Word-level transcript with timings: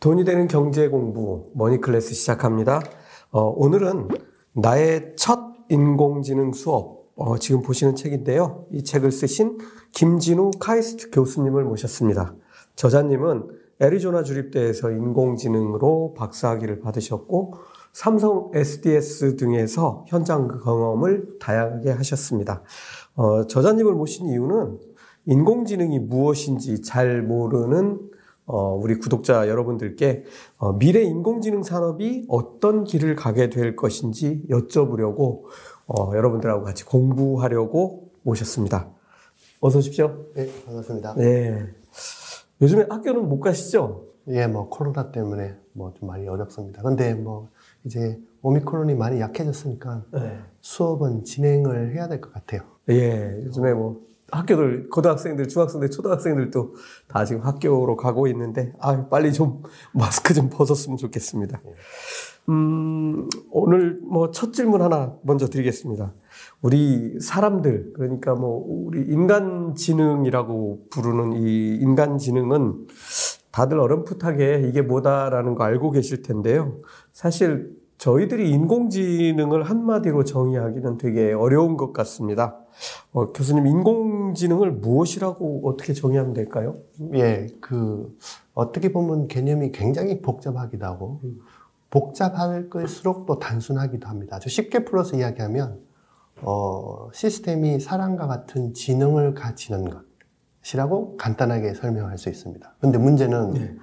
돈이 0.00 0.24
되는 0.24 0.46
경제 0.46 0.88
공부 0.88 1.50
머니 1.54 1.80
클래스 1.80 2.14
시작합니다. 2.14 2.82
어, 3.30 3.42
오늘은 3.44 4.08
나의 4.52 5.14
첫 5.16 5.40
인공지능 5.70 6.52
수업 6.52 7.06
어, 7.16 7.38
지금 7.38 7.62
보시는 7.62 7.94
책인데요. 7.94 8.66
이 8.70 8.84
책을 8.84 9.10
쓰신 9.10 9.58
김진우 9.92 10.50
카이스트 10.60 11.10
교수님을 11.10 11.64
모셨습니다. 11.64 12.34
저자님은 12.76 13.48
애리조나 13.80 14.22
주립대에서 14.22 14.90
인공지능으로 14.90 16.14
박사학위를 16.14 16.80
받으셨고 16.80 17.54
삼성 17.94 18.50
SDS 18.52 19.36
등에서 19.36 20.04
현장 20.08 20.46
경험을 20.46 21.38
다양하게 21.40 21.92
하셨습니다. 21.92 22.62
어, 23.14 23.46
저자님을 23.46 23.94
모신 23.94 24.26
이유는 24.26 24.78
인공지능이 25.24 26.00
무엇인지 26.00 26.82
잘 26.82 27.22
모르는 27.22 28.15
어, 28.46 28.74
우리 28.74 28.96
구독자 28.98 29.48
여러분들께 29.48 30.24
어, 30.58 30.72
미래 30.78 31.02
인공지능 31.02 31.62
산업이 31.62 32.26
어떤 32.28 32.84
길을 32.84 33.16
가게 33.16 33.50
될 33.50 33.74
것인지 33.76 34.42
여쭤보려고 34.48 35.42
어, 35.86 36.12
여러분들하고 36.14 36.64
같이 36.64 36.84
공부하려고 36.84 38.10
모셨습니다. 38.22 38.88
어서 39.60 39.78
오십시오. 39.78 40.26
네, 40.34 40.48
반갑습니다. 40.64 41.14
네. 41.16 41.66
요즘에 42.62 42.86
학교는 42.88 43.28
못 43.28 43.40
가시죠? 43.40 44.04
예, 44.28 44.46
뭐 44.46 44.68
코로나 44.68 45.10
때문에 45.10 45.54
뭐 45.72 45.92
좀 45.94 46.08
많이 46.08 46.26
어렵습니다. 46.26 46.82
근데 46.82 47.14
뭐 47.14 47.48
이제 47.84 48.18
오미크론이 48.42 48.94
많이 48.94 49.20
약해졌으니까 49.20 50.04
네. 50.12 50.38
수업은 50.60 51.24
진행을 51.24 51.94
해야 51.94 52.08
될 52.08 52.20
것 52.20 52.32
같아요. 52.32 52.62
예, 52.88 53.40
요즘에 53.44 53.74
뭐 53.74 54.00
학교들 54.30 54.88
고등학생들, 54.90 55.48
중학생들, 55.48 55.90
초등학생들도 55.90 56.74
다 57.08 57.24
지금 57.24 57.42
학교로 57.42 57.96
가고 57.96 58.26
있는데 58.28 58.72
아 58.80 59.06
빨리 59.08 59.32
좀 59.32 59.62
마스크 59.92 60.34
좀 60.34 60.48
벗었으면 60.50 60.96
좋겠습니다. 60.96 61.60
음, 62.48 63.28
오늘 63.50 64.00
뭐 64.02 64.30
첫 64.30 64.52
질문 64.52 64.82
하나 64.82 65.14
먼저 65.22 65.46
드리겠습니다. 65.46 66.12
우리 66.62 67.18
사람들 67.20 67.92
그러니까 67.94 68.34
뭐 68.34 68.64
우리 68.66 69.02
인간 69.02 69.74
지능이라고 69.74 70.86
부르는 70.90 71.32
이 71.34 71.76
인간 71.76 72.18
지능은 72.18 72.86
다들 73.50 73.80
어렴풋하게 73.80 74.64
이게 74.68 74.82
뭐다라는 74.82 75.54
거 75.54 75.64
알고 75.64 75.90
계실 75.92 76.22
텐데요. 76.22 76.78
사실 77.12 77.75
저희들이 77.98 78.50
인공지능을 78.50 79.64
한마디로 79.64 80.24
정의하기는 80.24 80.98
되게 80.98 81.32
어려운 81.32 81.76
것 81.76 81.92
같습니다. 81.92 82.58
어, 83.12 83.32
교수님, 83.32 83.66
인공지능을 83.66 84.72
무엇이라고 84.72 85.62
어떻게 85.64 85.92
정의하면 85.92 86.34
될까요? 86.34 86.76
예, 87.14 87.46
그 87.60 88.16
어떻게 88.54 88.92
보면 88.92 89.28
개념이 89.28 89.72
굉장히 89.72 90.20
복잡하기도 90.20 90.84
하고 90.84 91.20
복잡할 91.90 92.68
것일수록 92.68 93.26
또 93.26 93.38
단순하기도 93.38 94.06
합니다. 94.08 94.36
아주 94.36 94.48
쉽게 94.48 94.84
풀어서 94.84 95.16
이야기하면 95.16 95.80
어, 96.42 97.08
시스템이 97.12 97.80
사람과 97.80 98.26
같은 98.26 98.74
지능을 98.74 99.32
가지는 99.32 99.90
것이라고 100.62 101.16
간단하게 101.16 101.72
설명할 101.74 102.18
수 102.18 102.28
있습니다. 102.28 102.74
근데 102.80 102.98
문제는 102.98 103.50
네. 103.54 103.76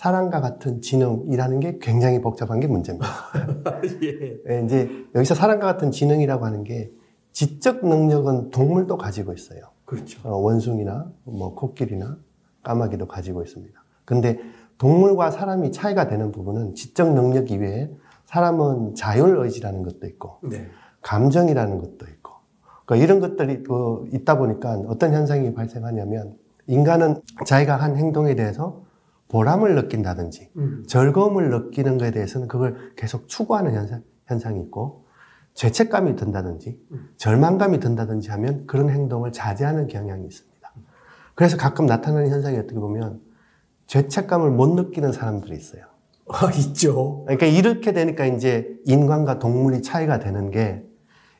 사람과 0.00 0.40
같은 0.40 0.80
지능이라는 0.80 1.60
게 1.60 1.78
굉장히 1.78 2.22
복잡한 2.22 2.58
게 2.58 2.66
문제입니다. 2.66 3.06
예. 4.02 4.38
예, 4.48 4.64
이제 4.64 4.88
여기서 5.14 5.34
사람과 5.34 5.66
같은 5.66 5.90
지능이라고 5.90 6.46
하는 6.46 6.64
게 6.64 6.90
지적 7.32 7.84
능력은 7.86 8.48
동물도 8.50 8.96
가지고 8.96 9.34
있어요. 9.34 9.60
그렇죠. 9.84 10.26
어, 10.26 10.38
원숭이나 10.38 11.12
뭐 11.24 11.54
코끼리나 11.54 12.16
까마귀도 12.62 13.08
가지고 13.08 13.42
있습니다. 13.42 13.78
근데 14.06 14.40
동물과 14.78 15.30
사람이 15.32 15.70
차이가 15.70 16.08
되는 16.08 16.32
부분은 16.32 16.74
지적 16.74 17.12
능력 17.12 17.50
이외에 17.50 17.90
사람은 18.24 18.94
자율 18.94 19.36
의지라는 19.36 19.82
것도 19.82 20.06
있고 20.06 20.38
네. 20.44 20.66
감정이라는 21.02 21.76
것도 21.76 22.06
있고 22.06 22.32
그러니까 22.86 23.04
이런 23.04 23.20
것들이 23.20 23.64
또 23.64 24.06
있다 24.14 24.38
보니까 24.38 24.78
어떤 24.86 25.12
현상이 25.12 25.52
발생하냐면 25.52 26.38
인간은 26.68 27.20
자기가 27.44 27.76
한 27.76 27.98
행동에 27.98 28.34
대해서 28.34 28.88
보람을 29.30 29.76
느낀다든지 29.76 30.50
음. 30.56 30.84
즐거움을 30.86 31.50
느끼는 31.50 31.98
것에 31.98 32.10
대해서는 32.10 32.48
그걸 32.48 32.92
계속 32.96 33.28
추구하는 33.28 33.74
현상, 33.74 34.02
현상이 34.26 34.60
있고 34.62 35.06
죄책감이 35.54 36.16
든다든지 36.16 36.80
절망감이 37.16 37.80
든다든지 37.80 38.30
하면 38.30 38.66
그런 38.66 38.90
행동을 38.90 39.32
자제하는 39.32 39.86
경향이 39.86 40.26
있습니다. 40.26 40.72
그래서 41.34 41.56
가끔 41.56 41.86
나타나는 41.86 42.30
현상이 42.30 42.58
어떻게 42.58 42.78
보면 42.78 43.20
죄책감을 43.86 44.50
못 44.50 44.74
느끼는 44.74 45.12
사람들이 45.12 45.56
있어요. 45.56 45.84
아, 46.28 46.50
있죠. 46.52 47.24
그러니까 47.24 47.46
이렇게 47.46 47.92
되니까 47.92 48.26
이제 48.26 48.78
인간과 48.84 49.38
동물이 49.38 49.82
차이가 49.82 50.18
되는 50.18 50.50
게 50.50 50.84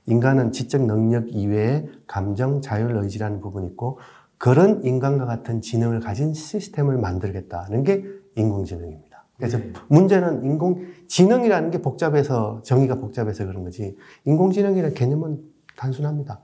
인간은 0.06 0.50
지적 0.50 0.82
능력 0.82 1.28
이외에 1.28 1.86
감정, 2.06 2.60
자율 2.60 2.96
의지라는 2.96 3.40
부분이 3.40 3.68
있고 3.68 3.98
그런 4.40 4.82
인간과 4.84 5.26
같은 5.26 5.60
지능을 5.60 6.00
가진 6.00 6.32
시스템을 6.32 6.96
만들겠다는 6.96 7.84
게 7.84 8.06
인공지능입니다. 8.36 9.26
그래서 9.36 9.58
네. 9.58 9.70
문제는 9.88 10.46
인공 10.46 10.86
지능이라는 11.08 11.70
게 11.70 11.82
복잡해서 11.82 12.62
정의가 12.62 12.94
복잡해서 12.94 13.44
그런 13.44 13.64
거지 13.64 13.98
인공지능이라는 14.24 14.94
개념은 14.94 15.42
단순합니다. 15.76 16.40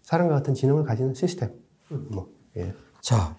사람과 0.00 0.36
같은 0.36 0.54
지능을 0.54 0.84
가지는 0.84 1.12
시스템. 1.12 1.50
뭐 1.88 2.28
예. 2.56 2.72
자, 3.02 3.36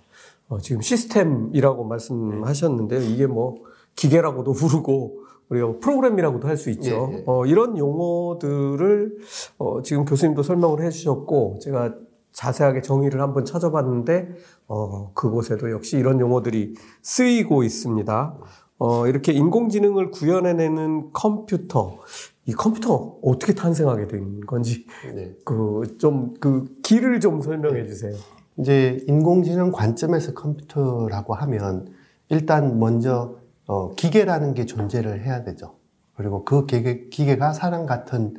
어, 0.50 0.60
지금 0.60 0.82
시스템이라고 0.82 1.84
말씀하셨는데요. 1.84 3.02
이게 3.02 3.26
뭐 3.26 3.56
기계라고도 3.96 4.54
부르고 4.54 5.24
우리가 5.50 5.66
뭐 5.66 5.80
프로그램이라고도 5.80 6.48
할 6.48 6.58
수 6.58 6.70
있죠. 6.70 7.10
예, 7.12 7.18
예. 7.18 7.24
어, 7.26 7.48
이런 7.48 7.76
용어들을 7.76 9.18
어, 9.58 9.82
지금 9.82 10.06
교수님도 10.06 10.44
설명을 10.44 10.84
해주셨고 10.86 11.58
제가 11.60 11.96
자세하게 12.36 12.82
정의를 12.82 13.22
한번 13.22 13.46
찾아봤는데 13.46 14.30
어, 14.68 15.14
그곳에도 15.14 15.72
역시 15.72 15.98
이런 15.98 16.20
용어들이 16.20 16.76
쓰이고 17.02 17.64
있습니다. 17.64 18.38
어, 18.78 19.08
이렇게 19.08 19.32
인공지능을 19.32 20.12
구현해내는 20.12 21.14
컴퓨터, 21.14 22.00
이 22.46 22.52
컴퓨터 22.52 23.18
어떻게 23.24 23.54
탄생하게 23.54 24.08
된 24.08 24.42
건지 24.42 24.86
네. 25.16 25.34
그좀그 25.46 26.82
길을 26.84 27.22
좀 27.22 27.42
설명해 27.42 27.86
주세요. 27.88 28.14
이제 28.58 29.04
인공지능 29.08 29.72
관점에서 29.72 30.34
컴퓨터라고 30.34 31.34
하면 31.36 31.88
일단 32.28 32.80
먼저 32.80 33.38
어, 33.66 33.96
기계라는 33.96 34.54
게 34.54 34.66
존재를 34.66 35.24
해야 35.24 35.44
되죠. 35.44 35.76
그리고 36.16 36.44
그 36.44 36.66
기계, 36.66 37.08
기계가 37.08 37.54
사람 37.54 37.86
같은 37.86 38.36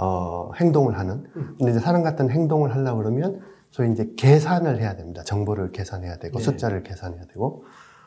어, 0.00 0.50
행동을 0.56 0.98
하는. 0.98 1.24
근데 1.58 1.70
이제 1.70 1.78
사람 1.78 2.02
같은 2.02 2.30
행동을 2.30 2.74
하려고 2.74 2.98
그러면 2.98 3.40
소위 3.70 3.92
이제 3.92 4.10
계산을 4.16 4.80
해야 4.80 4.96
됩니다. 4.96 5.22
정보를 5.24 5.72
계산해야 5.72 6.16
되고 6.16 6.38
네. 6.38 6.44
숫자를 6.44 6.82
계산해야 6.82 7.26
되고 7.26 7.64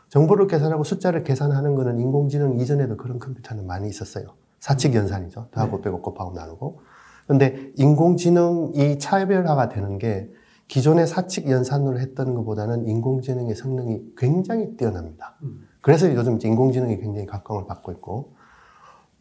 정보를 0.09 0.48
계산하고 0.48 0.84
숫자를 0.84 1.24
계산하는 1.24 1.76
거는 1.76 2.00
인공지능 2.00 2.59
이전에도 2.59 2.98
그런 2.98 3.20
컴퓨터는 3.20 3.68
많이 3.68 3.88
있었어요. 3.88 4.26
사칙 4.59 4.96
연산이죠. 4.96 5.50
더하고 5.52 5.82
빼고 5.82 6.02
곱하고 6.02 6.34
나누고. 6.34 6.80
근데 7.28 7.72
인공지능이 7.76 8.98
차별화가 9.00 9.70
되는 9.70 9.98
게 9.98 10.32
기존의 10.68 11.06
사칙 11.06 11.50
연산으로 11.50 12.00
했던 12.00 12.34
것보다는 12.34 12.88
인공지능의 12.88 13.56
성능이 13.56 14.14
굉장히 14.18 14.76
뛰어납니다. 14.78 15.36
음. 15.44 15.68
그래서 15.82 16.12
요즘 16.16 16.40
인공지능이 16.42 16.98
굉장히 16.98 17.28
각광을 17.28 17.68
받고 17.68 17.92
있고 17.94 18.33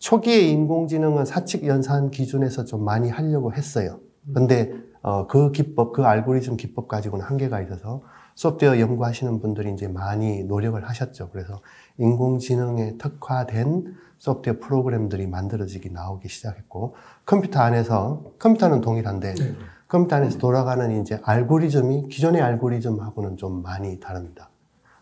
초기에 0.03 0.41
인공지능은 0.49 1.25
사칙 1.25 1.65
연산 1.65 2.11
기준에서 2.11 2.65
좀 2.65 2.85
많이 2.85 3.09
하려고 3.09 3.53
했어요. 3.55 4.01
근데 4.35 4.73
어, 5.01 5.29
그 5.29 5.53
기법, 5.53 5.93
그 5.93 6.05
알고리즘 6.05 6.57
기법 6.57 6.89
가지고는 6.89 7.25
한계가 7.25 7.61
있어서 7.63 8.03
소프트웨어 8.35 8.81
연구하시는 8.81 9.39
분들이 9.41 9.73
이제 9.73 9.87
많이 9.87 10.43
노력을 10.43 10.83
하셨죠. 10.83 11.31
그래서 11.31 11.61
인공지능에 11.99 12.99
특화된 12.99 13.95
소프트웨어 14.19 14.59
프로그램들이 14.59 15.29
만들어지기 15.29 15.93
나오기 15.93 16.29
시작했고 16.29 16.97
컴퓨터 17.25 17.61
안에서 17.61 18.25
컴퓨터는 18.41 18.81
동일한데 18.81 19.35
네. 19.35 19.55
컴퓨터 19.87 20.17
안에서 20.17 20.39
돌아가는 20.39 21.01
이제 21.01 21.21
알고리즘이 21.23 22.09
기존의 22.09 22.43
알고리즘하고는 22.43 23.37
좀 23.37 23.63
많이 23.63 24.01
다릅니다. 24.01 24.51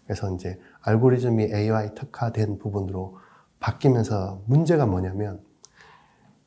그래서 0.04 0.30
이제 0.34 0.60
알고리즘이 0.82 1.54
AI 1.54 1.94
특화된 1.94 2.58
부분으로 2.58 3.16
바뀌면서 3.60 4.42
문제가 4.46 4.86
뭐냐면 4.86 5.40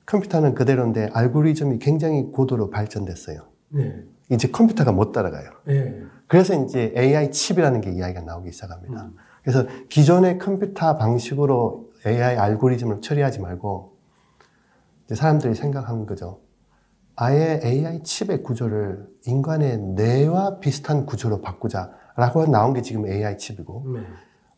컴퓨터는 0.05 0.55
그대로인데 0.55 1.09
알고리즘이 1.13 1.79
굉장히 1.79 2.23
고도로 2.31 2.69
발전됐어요. 2.69 3.47
네. 3.69 4.03
이제 4.29 4.49
컴퓨터가 4.49 4.91
못 4.91 5.11
따라가요. 5.11 5.49
네. 5.65 6.01
그래서 6.27 6.61
이제 6.63 6.93
AI 6.97 7.31
칩이라는 7.31 7.81
게 7.81 7.91
이야기가 7.91 8.21
나오기 8.21 8.51
시작합니다. 8.51 9.05
음. 9.05 9.15
그래서 9.43 9.65
기존의 9.89 10.39
컴퓨터 10.39 10.97
방식으로 10.97 11.91
AI 12.05 12.37
알고리즘을 12.37 13.01
처리하지 13.01 13.39
말고 13.39 13.93
사람들이 15.13 15.53
생각한 15.53 16.05
거죠. 16.05 16.41
아예 17.15 17.59
AI 17.63 18.03
칩의 18.03 18.41
구조를 18.41 19.07
인간의 19.25 19.77
뇌와 19.77 20.59
비슷한 20.59 21.05
구조로 21.05 21.41
바꾸자라고 21.41 22.47
나온 22.47 22.73
게 22.73 22.81
지금 22.81 23.05
AI 23.05 23.37
칩이고 23.37 23.93
네. 23.93 24.01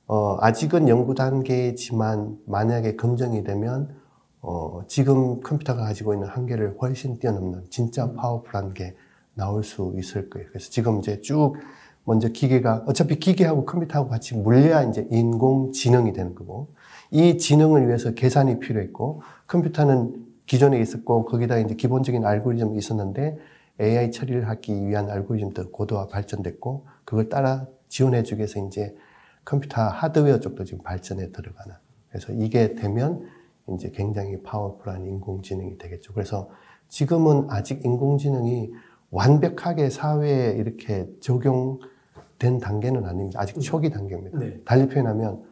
어, 0.07 0.37
아직은 0.39 0.87
연구 0.87 1.15
단계지만 1.15 2.37
만약에 2.45 2.95
검증이 2.95 3.43
되면 3.43 3.95
어, 4.41 4.83
지금 4.87 5.41
컴퓨터가 5.41 5.83
가지고 5.83 6.13
있는 6.13 6.27
한계를 6.27 6.77
훨씬 6.79 7.17
뛰어넘는 7.17 7.65
진짜 7.71 8.13
파워풀한 8.13 8.75
게 8.75 8.95
나올 9.33 9.63
수 9.63 9.93
있을 9.97 10.29
거예요. 10.29 10.47
그래서 10.49 10.69
지금 10.69 10.99
이제 10.99 11.21
쭉 11.21 11.55
먼저 12.03 12.29
기계가 12.29 12.83
어차피 12.85 13.19
기계하고 13.19 13.65
컴퓨터하고 13.65 14.09
같이 14.09 14.35
물려야 14.35 14.83
이제 14.83 15.07
인공지능이 15.09 16.13
되는 16.13 16.35
거고 16.35 16.67
이 17.09 17.39
지능을 17.39 17.87
위해서 17.87 18.11
계산이 18.11 18.59
필요했고 18.59 19.23
컴퓨터는 19.47 20.23
기존에 20.45 20.79
있었고 20.79 21.25
거기다 21.25 21.57
이제 21.57 21.73
기본적인 21.73 22.23
알고리즘이 22.23 22.77
있었는데 22.77 23.39
AI 23.81 24.11
처리를 24.11 24.47
하기 24.49 24.87
위한 24.87 25.09
알고리즘도 25.09 25.71
고도화 25.71 26.07
발전됐고 26.07 26.85
그걸 27.03 27.29
따라 27.29 27.65
지원해주기 27.89 28.39
위해서 28.39 28.59
이제 28.67 28.95
컴퓨터 29.45 29.81
하드웨어 29.81 30.39
쪽도 30.39 30.65
지금 30.65 30.83
발전에 30.83 31.31
들어가는 31.31 31.75
그래서 32.09 32.33
이게 32.33 32.75
되면 32.75 33.25
이제 33.69 33.91
굉장히 33.91 34.41
파워풀한 34.41 35.05
인공지능이 35.05 35.77
되겠죠. 35.77 36.13
그래서 36.13 36.49
지금은 36.87 37.47
아직 37.49 37.83
인공지능이 37.85 38.71
완벽하게 39.11 39.89
사회에 39.89 40.55
이렇게 40.57 41.07
적용된 41.21 42.59
단계는 42.61 43.05
아닙니다. 43.05 43.39
아직 43.39 43.59
초기 43.61 43.89
단계입니다. 43.89 44.37
네. 44.39 44.61
달리 44.65 44.87
표현하면 44.87 45.43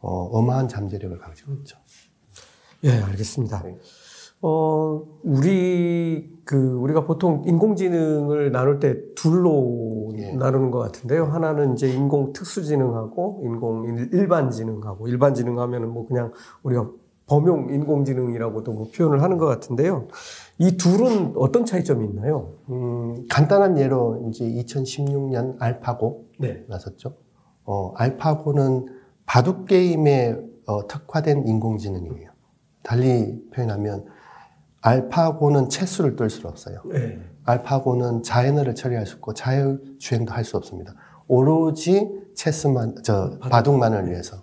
어, 0.00 0.10
어마한 0.32 0.68
잠재력을 0.68 1.18
가지고 1.18 1.54
있죠. 1.54 1.78
예, 2.84 2.90
알겠습니다. 2.90 3.62
네. 3.62 3.76
어, 4.40 5.02
우리, 5.24 6.30
그, 6.44 6.56
우리가 6.74 7.04
보통 7.04 7.42
인공지능을 7.46 8.52
나눌 8.52 8.78
때 8.78 8.96
둘로 9.14 10.10
예. 10.16 10.32
나누는 10.32 10.70
것 10.70 10.78
같은데요. 10.78 11.24
하나는 11.24 11.72
이제 11.74 11.88
인공 11.92 12.32
특수지능하고 12.32 13.42
인공 13.44 13.84
일- 13.84 14.10
일반지능하고 14.12 15.08
일반지능 15.08 15.58
하면은 15.58 15.92
뭐 15.92 16.06
그냥 16.06 16.32
우리가 16.62 16.88
범용 17.26 17.68
인공지능이라고도 17.74 18.72
뭐 18.72 18.86
표현을 18.94 19.22
하는 19.22 19.36
것 19.36 19.46
같은데요. 19.46 20.08
이 20.58 20.76
둘은 20.78 21.34
어떤 21.36 21.64
차이점이 21.66 22.06
있나요? 22.06 22.54
음, 22.70 23.26
간단한 23.28 23.78
예로 23.78 24.28
이제 24.30 24.44
2016년 24.46 25.56
알파고 25.58 26.24
네. 26.38 26.64
나섰죠. 26.68 27.16
어, 27.64 27.92
알파고는 27.96 28.86
바둑 29.26 29.66
게임에 29.66 30.36
어, 30.66 30.86
특화된 30.86 31.46
인공지능이에요. 31.46 32.30
달리 32.82 33.42
표현하면 33.52 34.06
알파고는 34.88 35.68
체수를 35.68 36.16
뜰 36.16 36.30
수 36.30 36.48
없어요. 36.48 36.80
네. 36.86 37.18
알파고는 37.44 38.22
자연어를 38.22 38.74
처리할 38.74 39.06
수 39.06 39.16
없고 39.16 39.34
자율주행도 39.34 40.32
할 40.32 40.44
수 40.44 40.56
없습니다. 40.56 40.94
오로지 41.26 42.08
체스만, 42.34 42.96
저, 43.02 43.38
바둑만을 43.40 44.10
위해서. 44.10 44.42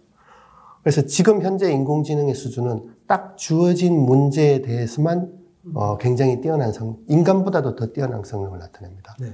그래서 0.83 1.01
지금 1.07 1.41
현재 1.41 1.71
인공지능의 1.71 2.35
수준은 2.35 2.95
딱 3.07 3.37
주어진 3.37 3.97
문제에 3.97 4.61
대해서만 4.61 5.31
어, 5.73 5.97
굉장히 5.97 6.41
뛰어난 6.41 6.71
성, 6.71 6.97
인간보다도 7.07 7.75
더 7.75 7.87
뛰어난 7.87 8.23
성능을 8.23 8.59
나타냅니다. 8.59 9.15
네. 9.19 9.33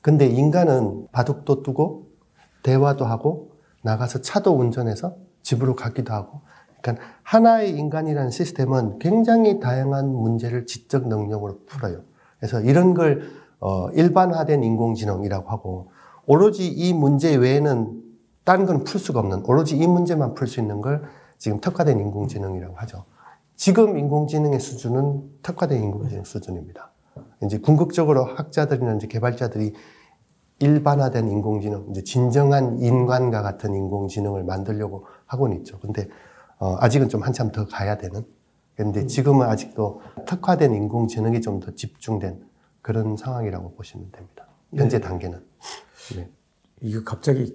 근데 0.00 0.26
인간은 0.26 1.08
바둑도 1.10 1.64
두고 1.64 2.10
대화도 2.62 3.04
하고 3.04 3.50
나가서 3.82 4.20
차도 4.20 4.56
운전해서 4.56 5.16
집으로 5.42 5.74
가기도 5.74 6.12
하고 6.12 6.42
그러니까 6.84 7.04
하나의 7.22 7.70
인간이라는 7.70 8.30
시스템은 8.30 8.98
굉장히 8.98 9.58
다양한 9.58 10.06
문제를 10.14 10.66
지적 10.66 11.08
능력으로 11.08 11.60
풀어요. 11.66 12.02
그래서 12.38 12.60
이런 12.60 12.92
걸 12.92 13.22
어, 13.58 13.88
일반화된 13.90 14.62
인공지능이라고 14.62 15.48
하고 15.48 15.90
오로지 16.26 16.68
이 16.68 16.92
문제 16.92 17.34
외에는 17.34 18.02
다른 18.44 18.66
건 18.66 18.84
풀 18.84 19.00
수가 19.00 19.20
없는 19.20 19.44
오로지 19.46 19.76
이 19.76 19.86
문제만 19.86 20.34
풀 20.34 20.46
수 20.46 20.60
있는 20.60 20.82
걸 20.82 21.02
지금 21.38 21.60
특화된 21.60 21.98
인공지능이라고 21.98 22.76
하죠. 22.76 23.04
지금 23.56 23.96
인공지능의 23.96 24.60
수준은 24.60 25.22
특화된 25.42 25.82
인공지능 25.82 26.24
수준입니다. 26.24 26.92
이제 27.44 27.58
궁극적으로 27.58 28.24
학자들이나 28.24 28.96
이제 28.96 29.06
개발자들이 29.06 29.72
일반화된 30.58 31.28
인공지능, 31.28 31.86
이제 31.90 32.02
진정한 32.02 32.78
인간과 32.78 33.40
같은 33.42 33.74
인공지능을 33.74 34.44
만들려고 34.44 35.06
하고는 35.26 35.56
있죠. 35.58 35.78
근데 35.78 36.08
어, 36.58 36.76
아직은 36.80 37.08
좀 37.08 37.22
한참 37.22 37.50
더 37.52 37.66
가야 37.66 37.96
되는. 37.98 38.24
근데 38.76 39.06
지금은 39.06 39.46
아직도 39.46 40.00
특화된 40.26 40.74
인공지능이 40.74 41.40
좀 41.40 41.60
더 41.60 41.72
집중된 41.74 42.42
그런 42.82 43.16
상황이라고 43.16 43.72
보시면 43.74 44.10
됩니다. 44.12 44.46
현재 44.74 45.00
단계는. 45.00 45.40
네. 46.16 46.28
이거 46.80 47.02
갑자기 47.04 47.54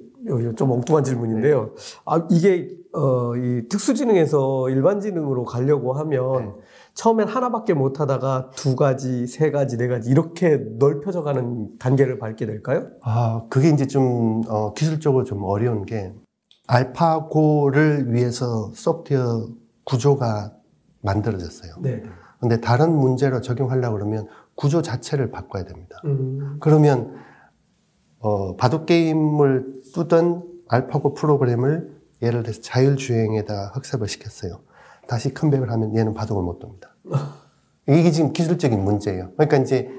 좀 0.55 0.71
엉뚱한 0.71 1.03
질문인데요. 1.03 1.73
아, 2.05 2.25
이게, 2.31 2.69
어, 2.93 3.35
이 3.35 3.67
특수지능에서 3.69 4.69
일반지능으로 4.69 5.43
가려고 5.45 5.93
하면 5.93 6.45
네. 6.45 6.51
처음엔 6.93 7.27
하나밖에 7.27 7.73
못 7.73 7.99
하다가 7.99 8.51
두 8.55 8.75
가지, 8.75 9.27
세 9.27 9.51
가지, 9.51 9.77
네 9.77 9.87
가지 9.87 10.09
이렇게 10.09 10.57
넓혀져 10.79 11.23
가는 11.23 11.77
단계를 11.77 12.17
밟게 12.19 12.45
될까요? 12.45 12.87
아, 13.01 13.43
그게 13.49 13.69
이제 13.69 13.85
좀, 13.87 14.41
어, 14.47 14.73
기술적으로 14.73 15.23
좀 15.25 15.43
어려운 15.43 15.85
게, 15.85 16.13
알파고를 16.69 18.13
위해서 18.13 18.71
소프트웨어 18.75 19.47
구조가 19.85 20.53
만들어졌어요. 21.01 21.73
네. 21.81 22.03
근데 22.39 22.61
다른 22.61 22.95
문제로 22.95 23.41
적용하려고 23.41 23.95
그러면 23.95 24.27
구조 24.53 24.81
자체를 24.81 25.31
바꿔야 25.31 25.63
됩니다. 25.63 25.99
음, 26.05 26.57
그러면, 26.59 27.15
어, 28.19 28.55
바둑 28.55 28.85
게임을 28.85 29.81
뚜던 29.93 30.43
알파고 30.67 31.15
프로그램을 31.15 31.97
예를 32.21 32.43
들어서 32.43 32.61
자율주행에다 32.61 33.71
학습을 33.73 34.07
시켰어요. 34.07 34.59
다시 35.07 35.33
컴백을 35.33 35.71
하면 35.71 35.97
얘는 35.97 36.13
바둑을 36.13 36.43
못 36.43 36.59
둡니다. 36.63 36.95
이게 37.89 38.11
지금 38.11 38.31
기술적인 38.31 38.79
문제예요. 38.83 39.31
그러니까 39.37 39.57
이제 39.57 39.89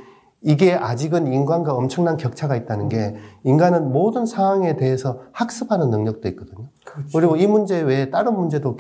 이게 0.43 0.73
아직은 0.75 1.33
인간과 1.33 1.75
엄청난 1.75 2.17
격차가 2.17 2.57
있다는 2.57 2.89
게 2.89 3.15
인간은 3.45 3.93
모든 3.93 4.25
상황에 4.25 4.77
대해서 4.77 5.23
학습하는 5.33 5.91
능력도 5.91 6.29
있거든요. 6.31 6.69
그렇죠. 6.85 7.09
그리고 7.19 7.37
이 7.37 7.47
문제 7.47 7.81
외에 7.81 8.11
다른 8.11 8.35
문제도 8.35 8.77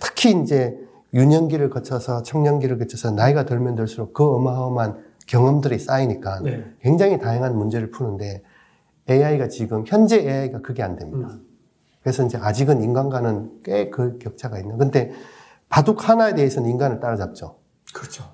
특히 0.00 0.40
이제 0.42 0.76
유년기를 1.14 1.70
거쳐서 1.70 2.22
청년기를 2.22 2.78
거쳐서 2.78 3.12
나이가 3.12 3.44
들면 3.44 3.76
들수록 3.76 4.12
그 4.12 4.24
어마어마한 4.24 4.98
경험들이 5.26 5.78
쌓이니까 5.78 6.40
네. 6.40 6.64
굉장히 6.80 7.18
다양한 7.18 7.56
문제를 7.56 7.90
푸는데 7.90 8.42
AI가 9.08 9.48
지금 9.48 9.84
현재 9.86 10.18
AI가 10.18 10.60
그게 10.62 10.82
안 10.82 10.96
됩니다. 10.96 11.28
음. 11.30 11.46
그래서 12.02 12.24
이제 12.24 12.38
아직은 12.38 12.82
인간과는 12.82 13.62
꽤 13.62 13.90
그 13.90 14.18
격차가 14.18 14.58
있는. 14.58 14.78
근데 14.78 15.12
바둑 15.68 16.08
하나에 16.08 16.34
대해서는 16.34 16.68
인간을 16.70 17.00
따라잡죠. 17.00 17.56
그렇죠. 17.94 18.24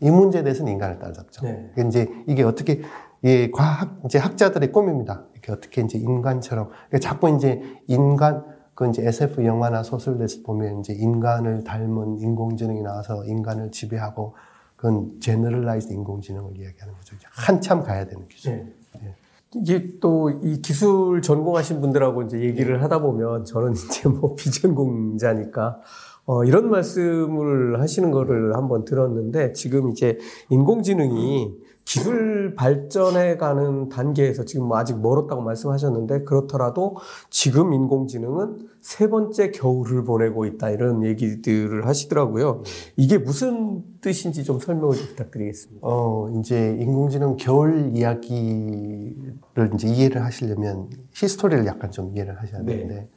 이 0.00 0.10
문제에 0.10 0.42
대해서는 0.42 0.72
인간을 0.72 0.98
따라잡죠. 0.98 1.44
네. 1.44 1.70
그러니까 1.74 1.88
이제 1.88 2.08
이게 2.26 2.42
어떻게 2.42 2.82
이 3.22 3.50
과학 3.52 4.00
이제 4.04 4.18
학자들의 4.18 4.72
꿈입니다. 4.72 5.24
이렇게 5.32 5.52
어떻게 5.52 5.82
이제 5.82 5.98
인간처럼 5.98 6.68
그러니까 6.88 6.98
자꾸 6.98 7.28
이제 7.36 7.62
인간 7.86 8.44
그 8.74 8.88
이제 8.88 9.06
SF 9.06 9.44
영화나 9.44 9.82
소설에서 9.82 10.38
보면 10.44 10.80
이제 10.80 10.94
인간을 10.94 11.64
닮은 11.64 12.18
인공지능이 12.18 12.80
나와서 12.82 13.24
인간을 13.26 13.70
지배하고 13.72 14.34
그건 14.76 15.20
generalized 15.20 15.92
인공지능을 15.92 16.56
이야기하는 16.56 16.94
거죠. 16.94 17.16
한참 17.30 17.82
가야 17.82 18.06
되는 18.06 18.26
기술. 18.28 18.72
네. 18.94 19.14
이게 19.56 19.98
또 20.00 20.30
이 20.42 20.62
기술 20.62 21.20
전공하신 21.22 21.80
분들하고 21.80 22.22
이제 22.22 22.40
얘기를 22.40 22.82
하다 22.82 23.00
보면 23.00 23.44
저는 23.44 23.72
이제 23.74 24.08
뭐 24.08 24.34
비전공자니까 24.36 25.80
어, 26.26 26.44
이런 26.44 26.70
말씀을 26.70 27.80
하시는 27.80 28.10
거를 28.10 28.56
한번 28.56 28.84
들었는데 28.84 29.52
지금 29.52 29.90
이제 29.90 30.18
인공지능이 30.50 31.70
기술 31.84 32.54
발전해 32.54 33.36
가는 33.36 33.88
단계에서 33.88 34.44
지금 34.44 34.66
뭐 34.66 34.78
아직 34.78 35.00
멀었다고 35.00 35.42
말씀하셨는데 35.42 36.22
그렇더라도 36.22 36.96
지금 37.30 37.72
인공지능은 37.72 38.68
세 38.80 39.08
번째 39.10 39.50
겨울을 39.50 40.04
보내고 40.04 40.46
있다 40.46 40.70
이런 40.70 41.02
얘기들을 41.02 41.86
하시더라고요. 41.86 42.62
이게 42.96 43.18
무슨 43.18 43.82
뜻인지 44.00 44.44
좀 44.44 44.60
설명을 44.60 44.94
좀 44.94 45.06
부탁드리겠습니다. 45.08 45.80
어, 45.84 46.30
이제 46.38 46.76
인공지능 46.78 47.36
겨울 47.36 47.90
이야기를 47.96 49.72
이제 49.74 49.88
이해를 49.88 50.22
하시려면 50.22 50.90
히스토리를 51.12 51.66
약간 51.66 51.90
좀 51.90 52.14
이해를 52.14 52.40
하셔야 52.40 52.62
네. 52.62 52.76
되는데, 52.76 53.08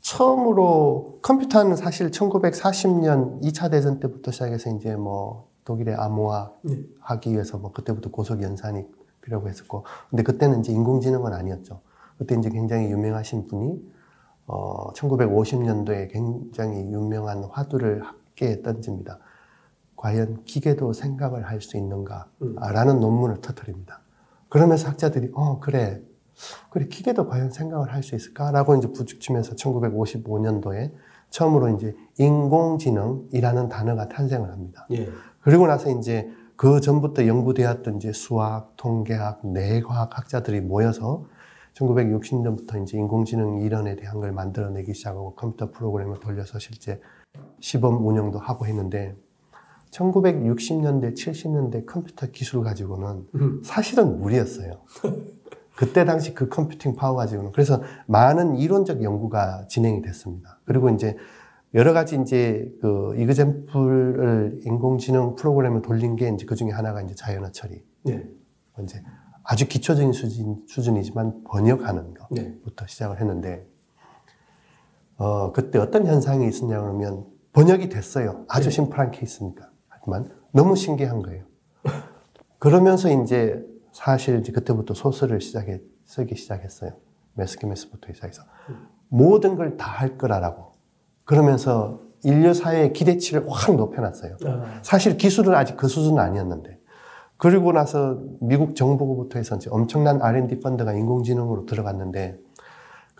처음으로 0.00 1.18
컴퓨터는 1.22 1.76
사실 1.76 2.10
1940년 2.10 3.42
2차 3.42 3.70
대전 3.70 4.00
때부터 4.00 4.30
시작해서 4.30 4.70
이제 4.70 4.96
뭐 4.96 5.48
독일의 5.64 5.94
암호화 5.94 6.52
네. 6.62 6.82
하기 7.00 7.32
위해서 7.32 7.58
뭐 7.58 7.72
그때부터 7.72 8.10
고속 8.10 8.42
연산이 8.42 8.84
필요하고 9.22 9.48
했었고, 9.48 9.84
근데 10.08 10.22
그때는 10.22 10.60
이제 10.60 10.72
인공지능은 10.72 11.32
아니었죠. 11.32 11.80
그때 12.18 12.34
이제 12.34 12.48
굉장히 12.50 12.90
유명하신 12.90 13.46
분이 13.46 13.80
어, 14.46 14.92
1950년도에 14.94 16.10
굉장히 16.10 16.80
유명한 16.92 17.44
화두를 17.44 18.02
학계에 18.02 18.62
던집니다. 18.62 19.18
과연 19.96 20.44
기계도 20.44 20.92
생각을 20.94 21.46
할 21.46 21.60
수 21.60 21.76
있는가? 21.76 22.26
음. 22.42 22.56
라는 22.56 23.00
논문을 23.00 23.42
터뜨립니다. 23.42 24.00
그러면서 24.48 24.88
학자들이, 24.88 25.30
어, 25.34 25.60
그래. 25.60 26.02
그래 26.70 26.86
기계도 26.86 27.26
과연 27.28 27.50
생각을 27.50 27.92
할 27.92 28.02
수 28.02 28.14
있을까라고 28.14 28.76
이제 28.76 28.88
부딪히면서 28.92 29.54
1955년도에 29.56 30.92
처음으로 31.30 31.68
이제 31.76 31.94
인공지능이라는 32.18 33.68
단어가 33.68 34.08
탄생을 34.08 34.50
합니다. 34.50 34.86
예. 34.92 35.08
그리고 35.42 35.66
나서 35.66 35.90
이제 35.90 36.28
그 36.56 36.80
전부터 36.80 37.26
연구되었던 37.26 37.96
이제 37.96 38.12
수학, 38.12 38.76
통계학, 38.76 39.46
뇌과학 39.46 40.16
학자들이 40.16 40.60
모여서 40.60 41.26
1960년부터 41.74 42.82
이제 42.82 42.98
인공지능 42.98 43.60
이론에 43.60 43.96
대한 43.96 44.20
걸 44.20 44.32
만들어내기 44.32 44.92
시작하고 44.92 45.34
컴퓨터 45.34 45.70
프로그램을 45.70 46.20
돌려서 46.20 46.58
실제 46.58 47.00
시범 47.60 48.06
운영도 48.06 48.38
하고 48.38 48.66
했는데 48.66 49.16
1960년대, 49.90 51.14
70년대 51.14 51.86
컴퓨터 51.86 52.26
기술 52.26 52.62
가지고는 52.62 53.26
음. 53.34 53.62
사실은 53.64 54.20
무리였어요. 54.20 54.80
그때 55.80 56.04
당시 56.04 56.34
그 56.34 56.50
computing 56.50 56.94
power 56.94 57.16
가지고는 57.16 57.52
그래서 57.52 57.80
많은 58.06 58.56
이론적 58.56 59.02
연구가 59.02 59.66
진행이 59.66 60.02
됐습니다. 60.02 60.60
그리고 60.66 60.90
이제 60.90 61.16
여러 61.72 61.94
가지 61.94 62.20
이제 62.20 62.70
그 62.82 63.14
이그젠플을 63.16 64.60
인공지능 64.66 65.36
프로그램을 65.36 65.80
돌린 65.80 66.16
게 66.16 66.28
이제 66.28 66.44
그 66.44 66.54
중에 66.54 66.68
하나가 66.68 67.00
이제 67.00 67.14
자연어 67.14 67.52
처리. 67.52 67.82
예. 68.10 68.28
이제 68.82 69.02
아주 69.42 69.66
기초적인 69.68 70.12
수준, 70.12 70.62
수준이지만 70.68 71.44
번역하는 71.44 72.12
네. 72.30 72.56
것부터 72.58 72.86
시작을 72.86 73.18
했는데, 73.18 73.66
어, 75.16 75.50
그때 75.52 75.78
어떤 75.78 76.06
현상이 76.06 76.46
있었냐 76.46 76.78
그러면 76.78 77.24
번역이 77.54 77.88
됐어요. 77.88 78.44
아주 78.48 78.64
네. 78.64 78.70
심플한 78.70 79.12
케이스니까. 79.12 79.70
하지만 79.88 80.30
너무 80.52 80.76
신기한 80.76 81.22
거예요. 81.22 81.44
그러면서 82.58 83.08
이제 83.08 83.64
사실 84.04 84.38
이제 84.40 84.50
그때부터 84.50 84.94
소설을 84.94 85.42
시작해, 85.42 85.80
쓰기 86.06 86.34
시작했어요. 86.34 86.92
메스키메스부터 87.34 88.12
시작해서. 88.14 88.42
모든 89.08 89.56
걸 89.56 89.76
다 89.76 89.90
할 89.90 90.16
거라라고. 90.16 90.72
그러면서 91.24 92.00
인류 92.24 92.54
사회의 92.54 92.92
기대치를 92.94 93.44
확 93.48 93.76
높여놨어요. 93.76 94.36
아, 94.46 94.80
사실 94.82 95.16
기술은 95.18 95.54
아직 95.54 95.76
그 95.76 95.86
수준은 95.86 96.18
아니었는데. 96.18 96.78
그리고 97.36 97.72
나서 97.72 98.18
미국 98.40 98.74
정부부터 98.74 99.38
해서 99.38 99.56
이제 99.56 99.68
엄청난 99.70 100.20
R&D 100.22 100.60
펀드가 100.60 100.92
인공지능으로 100.94 101.66
들어갔는데, 101.66 102.38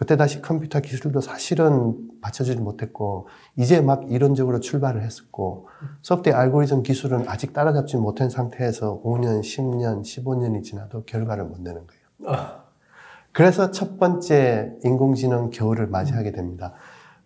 그때 0.00 0.16
다시 0.16 0.40
컴퓨터 0.40 0.80
기술도 0.80 1.21
사실은 1.21 2.09
받쳐주지 2.23 2.59
못했고, 2.62 3.28
이제 3.57 3.83
막 3.83 4.11
이론적으로 4.11 4.59
출발을 4.59 5.02
했었고, 5.02 5.69
소프트웨어 6.00 6.38
알고리즘 6.38 6.83
기술은 6.83 7.28
아직 7.28 7.52
따라잡지 7.52 7.99
못한 7.99 8.30
상태에서 8.30 9.02
5년, 9.04 9.42
10년, 9.42 10.00
15년이 10.00 10.62
지나도 10.64 11.04
결과를 11.04 11.45
못 11.45 11.61
내는 11.61 11.83
거예요. 11.87 12.35
아, 12.35 12.64
그래서 13.33 13.73
첫 13.73 13.99
번째 13.99 14.73
인공지능 14.85 15.50
겨울을 15.50 15.87
맞이하게 15.88 16.33
됩니다. 16.33 16.73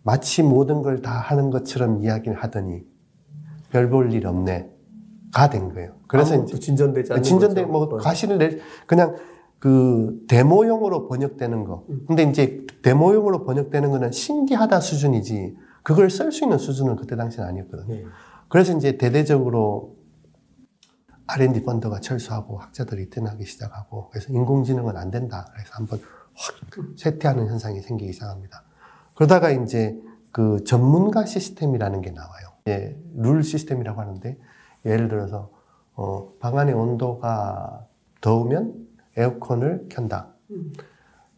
마치 0.03 0.43
모든 0.43 0.81
걸 0.81 1.01
다 1.01 1.11
하는 1.11 1.51
것처럼 1.51 2.03
이야기를 2.03 2.43
하더니 2.43 2.81
별 3.71 3.89
볼 3.89 4.11
일 4.11 4.27
없네. 4.27 4.69
가 5.33 5.49
된 5.49 5.73
거예요. 5.73 5.93
그래서 6.07 6.33
아무것도 6.35 6.59
진전되지 6.59 7.13
않는 7.13 7.23
거죠. 7.39 7.67
뭐 7.67 7.87
과실을 7.97 8.37
낼 8.37 8.59
그냥 8.85 9.15
그 9.59 10.25
데모용으로 10.27 11.07
번역되는 11.07 11.63
거. 11.63 11.85
근데 12.07 12.23
이제 12.23 12.65
데모용으로 12.83 13.45
번역되는 13.45 13.89
거는 13.89 14.11
신기하다 14.11 14.79
수준이지 14.79 15.55
그걸 15.83 16.09
쓸 16.09 16.31
수 16.31 16.43
있는 16.43 16.57
수준은 16.57 16.95
그때 16.95 17.15
당시는 17.15 17.47
아니었거든요. 17.47 17.95
예. 17.95 18.05
그래서 18.47 18.75
이제 18.75 18.97
대대적으로 18.97 19.95
R&D 21.27 21.63
펀드가 21.63 21.99
철수하고 21.99 22.57
학자들이 22.57 23.09
떠나기 23.09 23.45
시작하고 23.45 24.09
그래서 24.09 24.31
인공지능은 24.31 24.97
안 24.97 25.09
된다. 25.09 25.47
그래서 25.53 25.71
한번 25.73 25.99
확 26.35 26.55
쇠퇴하는 26.97 27.47
현상이 27.47 27.81
생기기 27.81 28.13
시작합니다. 28.13 28.63
그러다가 29.15 29.49
이제 29.49 29.99
그 30.31 30.63
전문가 30.63 31.25
시스템이라는 31.25 32.01
게 32.01 32.11
나와요. 32.11 32.49
예, 32.67 32.97
룰 33.15 33.43
시스템이라고 33.43 34.01
하는데 34.01 34.37
예를 34.85 35.07
들어서 35.07 35.49
어, 35.93 36.31
방 36.39 36.57
안의 36.57 36.73
온도가 36.73 37.87
더우면 38.21 38.84
에어컨을 39.17 39.87
켠다. 39.89 40.33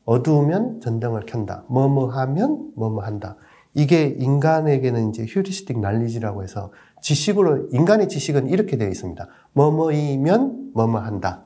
어두우면 0.06 0.82
전등을 0.82 1.26
켠다. 1.26 1.66
뭐뭐 1.68 2.10
하면 2.10 2.72
뭐뭐 2.76 3.04
한다. 3.04 3.36
이게 3.74 4.08
인간에게는 4.08 5.10
이제 5.10 5.26
휴리스틱 5.28 5.80
난리지라고 5.80 6.44
해서 6.44 6.72
지식으로 7.02 7.68
인간의 7.72 8.08
지식은 8.08 8.48
이렇게 8.48 8.78
되어 8.78 8.88
있습니다. 8.88 9.28
뭐뭐이면 9.54 10.72
뭐뭐 10.74 11.00
한다. 11.00 11.46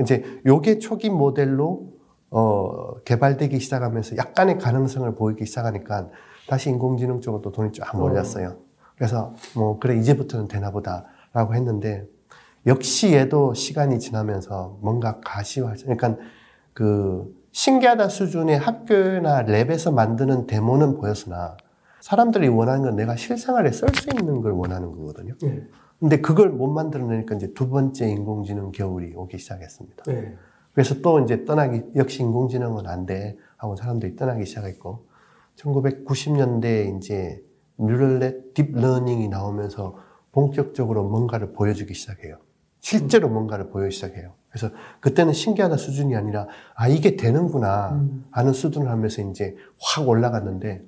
이제 0.00 0.24
요게 0.46 0.78
초기 0.78 1.10
모델로 1.10 1.96
어, 2.30 3.00
개발되기 3.04 3.60
시작하면서 3.60 4.16
약간의 4.16 4.58
가능성을 4.58 5.14
보이기 5.14 5.46
시작하니까 5.46 6.08
다시 6.48 6.70
인공지능 6.70 7.20
쪽으로 7.20 7.42
또 7.42 7.52
돈이 7.52 7.72
쫙 7.72 7.96
몰렸어요. 7.96 8.56
그래서 8.96 9.34
뭐 9.54 9.78
그래 9.78 9.96
이제부터는 9.96 10.48
되나 10.48 10.70
보다라고 10.70 11.54
했는데 11.54 12.06
역시 12.66 13.12
얘도 13.12 13.54
시간이 13.54 13.98
지나면서 13.98 14.78
뭔가 14.80 15.20
가시화 15.20 15.74
그러니까 15.82 16.16
그 16.72 17.34
신기하다 17.52 18.08
수준의 18.08 18.58
학교나 18.58 19.44
랩에서 19.44 19.94
만드는 19.94 20.46
데모는 20.46 20.98
보였으나 20.98 21.56
사람들이 22.00 22.48
원하는 22.48 22.82
건 22.82 22.96
내가 22.96 23.16
실생활에 23.16 23.72
쓸 23.72 23.88
수 23.94 24.08
있는 24.10 24.40
걸 24.42 24.52
원하는 24.52 24.92
거거든요. 24.92 25.34
예. 25.44 25.66
근데 25.98 26.20
그걸 26.20 26.50
못 26.50 26.68
만들어내니까 26.68 27.36
이제 27.36 27.52
두 27.54 27.68
번째 27.68 28.08
인공지능 28.08 28.70
겨울이 28.72 29.14
오기 29.14 29.38
시작했습니다. 29.38 30.04
예. 30.10 30.36
그래서 30.72 31.00
또 31.00 31.20
이제 31.20 31.44
떠나기, 31.44 31.82
역시 31.96 32.22
인공지능은 32.22 32.86
안 32.86 33.06
돼. 33.06 33.36
하고 33.56 33.76
사람들이 33.76 34.14
떠나기 34.14 34.44
시작했고, 34.44 35.06
1990년대에 35.56 36.98
이제 36.98 37.42
neural 37.78 38.27
net 38.27 38.52
deep 38.52 38.75
learning이 38.75 39.28
나오면서 39.28 39.96
본격적으로 40.32 41.08
뭔가를 41.08 41.54
보여주기 41.54 41.94
시작해요. 41.94 42.36
실제로 42.86 43.28
뭔가를 43.28 43.70
보여주기 43.70 43.96
시작해요. 43.96 44.34
그래서 44.48 44.70
그때는 45.00 45.32
신기하다 45.32 45.76
수준이 45.76 46.14
아니라, 46.14 46.46
아, 46.76 46.86
이게 46.86 47.16
되는구나 47.16 47.90
음. 47.90 48.24
하는 48.30 48.52
수준을 48.52 48.88
하면서 48.88 49.22
이제 49.22 49.56
확 49.80 50.08
올라갔는데, 50.08 50.84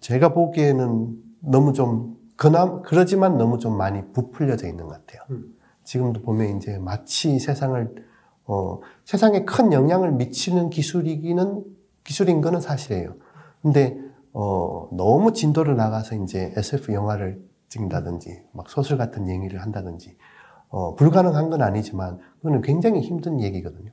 제가 0.00 0.34
보기에는 0.34 1.16
너무 1.40 1.72
좀, 1.72 2.18
그나, 2.36 2.82
그러지만 2.82 3.38
너무 3.38 3.58
좀 3.58 3.74
많이 3.78 4.12
부풀려져 4.12 4.68
있는 4.68 4.84
것 4.84 4.92
같아요. 4.92 5.22
음. 5.30 5.54
지금도 5.82 6.20
보면 6.20 6.58
이제 6.58 6.76
마치 6.76 7.38
세상을 7.38 7.94
어, 8.44 8.80
세상에 9.06 9.46
큰 9.46 9.72
영향을 9.72 10.12
미치는 10.12 10.68
기술이기는 10.68 11.64
기술인 12.04 12.42
거는 12.42 12.60
사실이에요. 12.60 13.14
근데 13.62 13.98
어, 14.34 14.90
너무 14.92 15.32
진도를 15.32 15.74
나가서 15.74 16.16
이제 16.16 16.52
SF 16.54 16.92
영화를 16.92 17.40
찍는다든지 17.70 18.42
막 18.52 18.68
소설 18.68 18.98
같은 18.98 19.28
얘기를 19.28 19.62
한다든지 19.62 20.16
어, 20.70 20.94
불가능한 20.94 21.50
건 21.50 21.62
아니지만 21.62 22.18
그거는 22.38 22.62
굉장히 22.62 23.00
힘든 23.00 23.40
얘기거든요. 23.40 23.90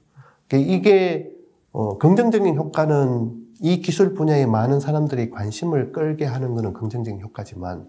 그러니까 0.47 0.73
이게 0.73 1.31
어, 1.71 1.97
긍정적인 1.97 2.55
효과는 2.55 3.47
이 3.59 3.81
기술 3.81 4.13
분야에 4.13 4.45
많은 4.45 4.79
사람들이 4.79 5.31
관심을 5.31 5.91
끌게 5.91 6.25
하는 6.25 6.53
거는 6.53 6.73
긍정적인 6.73 7.21
효과지만 7.21 7.87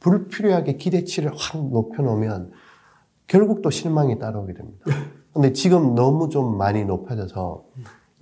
불필요하게 0.00 0.76
기대치를 0.76 1.32
확 1.36 1.66
높여놓으면 1.66 2.52
결국 3.26 3.62
또 3.62 3.70
실망이 3.70 4.18
따라오게 4.18 4.54
됩니다. 4.54 4.84
근데 5.32 5.52
지금 5.52 5.94
너무 5.94 6.28
좀 6.28 6.56
많이 6.56 6.84
높아져서 6.84 7.64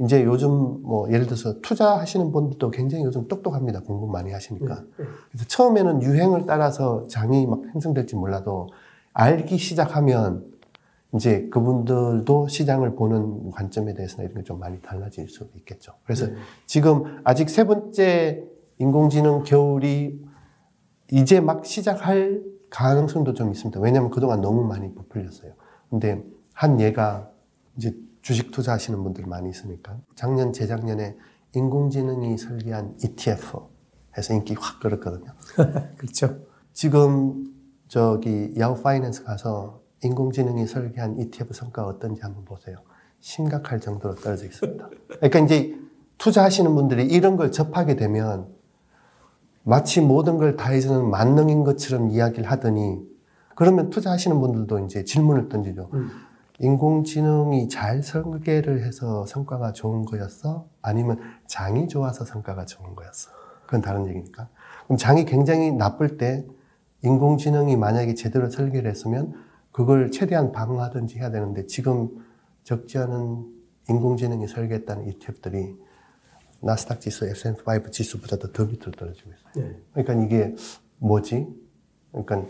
이제 0.00 0.24
요즘 0.24 0.82
뭐 0.82 1.10
예를 1.10 1.26
들어서 1.26 1.60
투자하시는 1.60 2.30
분들도 2.30 2.70
굉장히 2.70 3.04
요즘 3.04 3.28
똑똑합니다. 3.28 3.80
공부 3.80 4.06
많이 4.06 4.30
하시니까. 4.30 4.82
예. 5.00 5.04
그래서 5.30 5.46
처음에는 5.48 6.02
유행을 6.02 6.44
따라서 6.46 7.06
장이 7.08 7.46
막 7.46 7.62
형성될지 7.72 8.16
몰라도 8.16 8.68
알기 9.18 9.56
시작하면 9.56 10.44
이제 11.14 11.48
그분들도 11.48 12.48
시장을 12.48 12.96
보는 12.96 13.50
관점에 13.50 13.94
대해서는 13.94 14.26
이런 14.30 14.42
게 14.42 14.46
좀 14.46 14.58
많이 14.58 14.80
달라질 14.82 15.26
수도 15.30 15.50
있겠죠. 15.56 15.92
그래서 16.04 16.26
네. 16.26 16.34
지금 16.66 17.20
아직 17.24 17.48
세 17.48 17.64
번째 17.64 18.44
인공지능 18.78 19.42
겨울이 19.44 20.22
이제 21.10 21.40
막 21.40 21.64
시작할 21.64 22.42
가능성도 22.68 23.32
좀 23.32 23.50
있습니다. 23.50 23.80
왜냐하면 23.80 24.10
그동안 24.10 24.42
너무 24.42 24.64
많이 24.64 24.94
부풀렸어요. 24.94 25.52
근데 25.88 26.22
한 26.52 26.78
예가 26.78 27.30
이제 27.78 27.96
주식 28.20 28.50
투자하시는 28.50 29.02
분들 29.02 29.24
많이 29.26 29.48
있으니까 29.48 29.98
작년 30.14 30.52
재작년에 30.52 31.16
인공지능이 31.54 32.36
설계한 32.36 32.96
ETF 33.02 33.60
해서 34.18 34.34
인기 34.34 34.54
확 34.58 34.80
끌었거든요. 34.80 35.32
그렇죠. 35.96 36.38
지금 36.74 37.55
저기 37.88 38.52
야후 38.58 38.82
파이낸스 38.82 39.24
가서 39.24 39.80
인공지능이 40.02 40.66
설계한 40.66 41.18
ETF 41.18 41.54
성과가 41.54 41.88
어떤지 41.88 42.20
한번 42.22 42.44
보세요. 42.44 42.76
심각할 43.20 43.80
정도로 43.80 44.14
떨어져 44.16 44.44
있습니다. 44.46 44.88
그러니까 45.08 45.38
이제 45.40 45.78
투자하시는 46.18 46.74
분들이 46.74 47.04
이런 47.06 47.36
걸 47.36 47.50
접하게 47.52 47.96
되면 47.96 48.48
마치 49.62 50.00
모든 50.00 50.38
걸 50.38 50.56
다 50.56 50.70
해주는 50.70 51.08
만능인 51.10 51.64
것처럼 51.64 52.10
이야기를 52.10 52.50
하더니 52.50 53.00
그러면 53.54 53.90
투자하시는 53.90 54.38
분들도 54.40 54.80
이제 54.80 55.04
질문을 55.04 55.48
던지죠. 55.48 55.90
음. 55.94 56.10
인공지능이 56.58 57.68
잘 57.68 58.02
설계를 58.02 58.84
해서 58.84 59.26
성과가 59.26 59.72
좋은 59.72 60.04
거였어? 60.04 60.66
아니면 60.82 61.18
장이 61.46 61.88
좋아서 61.88 62.24
성과가 62.24 62.64
좋은 62.64 62.94
거였어? 62.94 63.30
그건 63.66 63.80
다른 63.82 64.06
얘기니까. 64.06 64.48
그럼 64.84 64.96
장이 64.96 65.24
굉장히 65.24 65.72
나쁠 65.72 66.16
때 66.16 66.46
인공지능이 67.06 67.76
만약에 67.76 68.14
제대로 68.14 68.50
설계를 68.50 68.90
했으면 68.90 69.34
그걸 69.70 70.10
최대한 70.10 70.52
방어하든지 70.52 71.18
해야 71.18 71.30
되는데 71.30 71.66
지금 71.66 72.08
적지 72.64 72.98
않은 72.98 73.46
인공지능이 73.88 74.48
설계했다는 74.48 75.06
ETF들이 75.08 75.76
나스닥 76.60 77.00
지수, 77.00 77.26
S&P5 77.28 77.92
지수보다도 77.92 78.52
더 78.52 78.64
밑으로 78.64 78.90
떨어지고 78.92 79.30
있어요. 79.30 79.66
네. 79.68 79.80
그러니까 79.92 80.24
이게 80.24 80.54
뭐지? 80.98 81.46
그러니까 82.10 82.42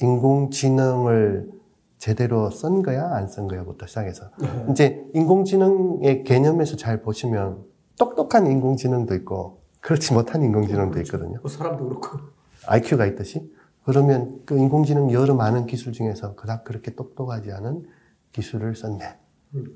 인공지능을 0.00 1.50
제대로 1.98 2.50
쓴 2.50 2.82
거야, 2.82 3.10
안 3.14 3.26
쓴 3.28 3.48
거야부터 3.48 3.86
시작해서. 3.86 4.30
네. 4.38 4.66
이제 4.70 5.04
인공지능의 5.14 6.22
개념에서 6.24 6.76
잘 6.76 7.02
보시면 7.02 7.64
똑똑한 7.98 8.46
인공지능도 8.46 9.14
있고, 9.16 9.62
그렇지 9.80 10.12
못한 10.12 10.42
인공지능도 10.42 10.92
그렇죠. 10.92 11.16
있거든요. 11.16 11.38
뭐 11.40 11.50
사람도 11.50 11.88
그렇고. 11.88 12.18
IQ가 12.66 13.06
있듯이. 13.06 13.50
그러면 13.86 14.42
그 14.44 14.58
인공지능 14.58 15.12
여러 15.12 15.36
많은 15.36 15.66
기술 15.66 15.92
중에서 15.92 16.34
그닥 16.34 16.64
그렇게 16.64 16.96
똑똑하지 16.96 17.52
않은 17.52 17.86
기술을 18.32 18.74
썼네. 18.74 19.16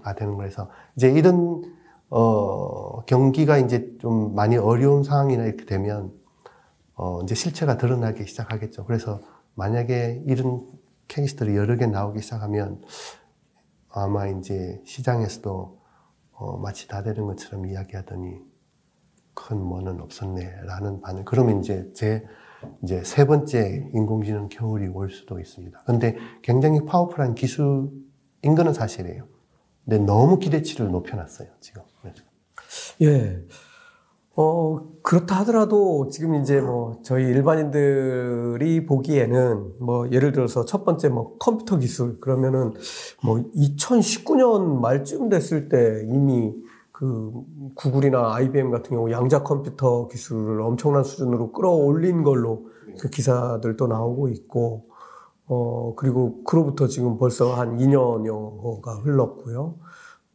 가 0.02 0.14
되는 0.16 0.34
거라서 0.34 0.68
이제 0.96 1.08
이런 1.10 1.62
어 2.10 3.04
경기가 3.04 3.56
이제 3.56 3.96
좀 4.00 4.34
많이 4.34 4.56
어려운 4.56 5.04
상황이나 5.04 5.44
이렇게 5.44 5.64
되면 5.64 6.12
어 6.94 7.22
이제 7.22 7.36
실체가 7.36 7.78
드러나기 7.78 8.26
시작하겠죠. 8.26 8.84
그래서 8.84 9.20
만약에 9.54 10.24
이런 10.26 10.66
케이스들이 11.06 11.56
여러 11.56 11.76
개 11.76 11.86
나오기 11.86 12.20
시작하면 12.20 12.82
아마 13.90 14.26
이제 14.26 14.82
시장에서도 14.84 15.78
어, 16.32 16.56
마치 16.58 16.88
다 16.88 17.04
되는 17.04 17.26
것처럼 17.26 17.66
이야기하더니 17.66 18.40
큰 19.34 19.62
뭐는 19.62 20.00
없었네라는 20.00 21.00
반응. 21.00 21.24
그러면 21.24 21.60
이제 21.60 21.88
제 21.94 22.24
이제 22.82 23.02
세 23.04 23.26
번째 23.26 23.90
인공지능 23.94 24.48
겨울이 24.48 24.88
올 24.88 25.10
수도 25.10 25.38
있습니다. 25.38 25.82
근데 25.86 26.16
굉장히 26.42 26.84
파워풀한 26.84 27.34
기술인 27.34 28.54
거는 28.56 28.72
사실이에요. 28.72 29.26
근데 29.84 29.98
너무 29.98 30.38
기대치를 30.38 30.90
높여놨어요, 30.90 31.48
지금. 31.60 31.82
예. 33.02 33.42
어, 34.36 34.80
그렇다 35.02 35.40
하더라도 35.40 36.08
지금 36.08 36.34
이제 36.36 36.60
뭐 36.60 37.00
저희 37.02 37.24
일반인들이 37.24 38.86
보기에는 38.86 39.72
뭐 39.80 40.10
예를 40.10 40.32
들어서 40.32 40.64
첫 40.64 40.84
번째 40.84 41.08
뭐 41.08 41.36
컴퓨터 41.38 41.78
기술 41.78 42.20
그러면은 42.20 42.72
뭐 43.22 43.36
2019년 43.54 44.80
말쯤 44.80 45.28
됐을 45.28 45.68
때 45.68 46.04
이미 46.06 46.54
그 47.00 47.32
구글이나 47.76 48.34
IBM 48.34 48.70
같은 48.70 48.94
경우 48.94 49.10
양자 49.10 49.42
컴퓨터 49.42 50.06
기술을 50.08 50.60
엄청난 50.60 51.02
수준으로 51.02 51.50
끌어올린 51.52 52.22
걸로 52.22 52.66
그 53.00 53.08
기사들도 53.08 53.86
나오고 53.86 54.28
있고 54.28 54.84
어 55.46 55.94
그리고 55.96 56.44
그로부터 56.44 56.88
지금 56.88 57.16
벌써 57.16 57.54
한 57.54 57.78
2년여가 57.78 59.02
흘렀고요. 59.02 59.76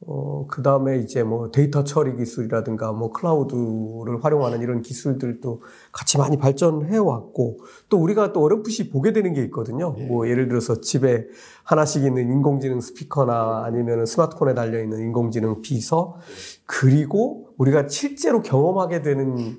어, 0.07 0.45
그 0.47 0.62
다음에 0.62 1.00
이제 1.00 1.24
뭐 1.24 1.51
데이터 1.51 1.83
처리 1.83 2.15
기술이라든가 2.15 2.91
뭐 2.91 3.12
클라우드를 3.12 4.24
활용하는 4.24 4.62
이런 4.62 4.81
기술들도 4.81 5.63
같이 5.91 6.17
많이 6.17 6.38
발전해 6.38 6.97
왔고 6.97 7.59
또 7.89 7.97
우리가 7.97 8.31
또 8.31 8.43
어렴풋이 8.43 8.89
보게 8.89 9.13
되는 9.13 9.33
게 9.33 9.43
있거든요. 9.45 9.95
네. 9.97 10.05
뭐 10.05 10.29
예를 10.29 10.47
들어서 10.47 10.79
집에 10.79 11.25
하나씩 11.63 12.03
있는 12.03 12.31
인공지능 12.31 12.81
스피커나 12.81 13.63
아니면 13.65 14.05
스마트폰에 14.05 14.53
달려 14.53 14.81
있는 14.81 15.00
인공지능 15.00 15.62
비서 15.62 16.17
그리고 16.67 17.50
우리가 17.57 17.88
실제로 17.88 18.43
경험하게 18.43 19.01
되는 19.01 19.57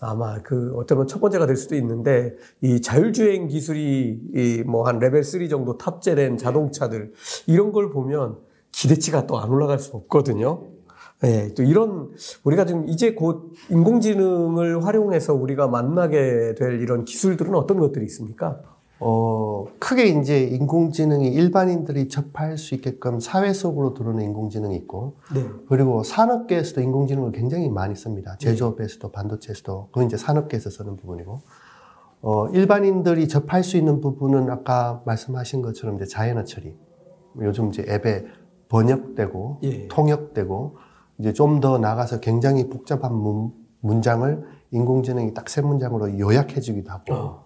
아마 0.00 0.38
그 0.42 0.72
어쩌면 0.76 1.08
첫 1.08 1.20
번째가 1.20 1.46
될 1.46 1.56
수도 1.56 1.74
있는데 1.74 2.36
이 2.60 2.80
자율주행 2.80 3.48
기술이 3.48 4.62
뭐 4.64 4.86
한 4.86 5.00
레벨 5.00 5.24
3 5.24 5.48
정도 5.48 5.76
탑재된 5.76 6.36
자동차들 6.36 7.12
이런 7.48 7.72
걸 7.72 7.90
보면 7.90 8.36
기대치가 8.78 9.26
또 9.26 9.38
안 9.38 9.50
올라갈 9.50 9.78
수 9.80 9.96
없거든요. 9.96 10.62
네, 11.20 11.52
또 11.54 11.64
이런 11.64 12.12
우리가 12.44 12.64
지금 12.64 12.88
이제 12.88 13.12
곧 13.12 13.52
인공지능을 13.70 14.84
활용해서 14.84 15.34
우리가 15.34 15.66
만나게 15.66 16.54
될 16.56 16.80
이런 16.80 17.04
기술들은 17.04 17.56
어떤 17.56 17.80
것들이 17.80 18.04
있습니까? 18.04 18.60
어, 19.00 19.64
크게 19.80 20.06
이제 20.06 20.42
인공지능이 20.44 21.28
일반인들이 21.28 22.08
접할 22.08 22.56
수 22.56 22.74
있게끔 22.76 23.18
사회 23.20 23.52
속으로 23.52 23.94
들어오는 23.94 24.24
인공지능이 24.24 24.76
있고, 24.76 25.14
네. 25.34 25.44
그리고 25.68 26.02
산업계에서도 26.02 26.80
인공지능을 26.80 27.32
굉장히 27.32 27.68
많이 27.68 27.94
씁니다. 27.94 28.32
네. 28.32 28.38
제조업에서도 28.38 29.10
반도체에서도, 29.10 29.88
그건 29.92 30.06
이제 30.06 30.16
산업계에서 30.16 30.70
쓰는 30.70 30.96
부분이고, 30.96 31.40
어, 32.22 32.48
일반인들이 32.48 33.28
접할 33.28 33.62
수 33.62 33.76
있는 33.76 34.00
부분은 34.00 34.50
아까 34.50 35.02
말씀하신 35.04 35.62
것처럼 35.62 35.96
이제 35.96 36.04
자연어 36.06 36.42
처리. 36.44 36.74
요즘 37.40 37.68
이제 37.68 37.84
앱에 37.88 38.24
번역되고 38.68 39.58
예. 39.62 39.88
통역되고 39.88 40.76
이제 41.18 41.32
좀 41.32 41.60
더 41.60 41.78
나가서 41.78 42.20
굉장히 42.20 42.68
복잡한 42.68 43.12
문, 43.14 43.52
문장을 43.80 44.44
인공지능이 44.70 45.34
딱 45.34 45.48
세 45.48 45.60
문장으로 45.62 46.18
요약해 46.18 46.60
주기도 46.60 46.90
하고 46.90 47.14
어. 47.14 47.44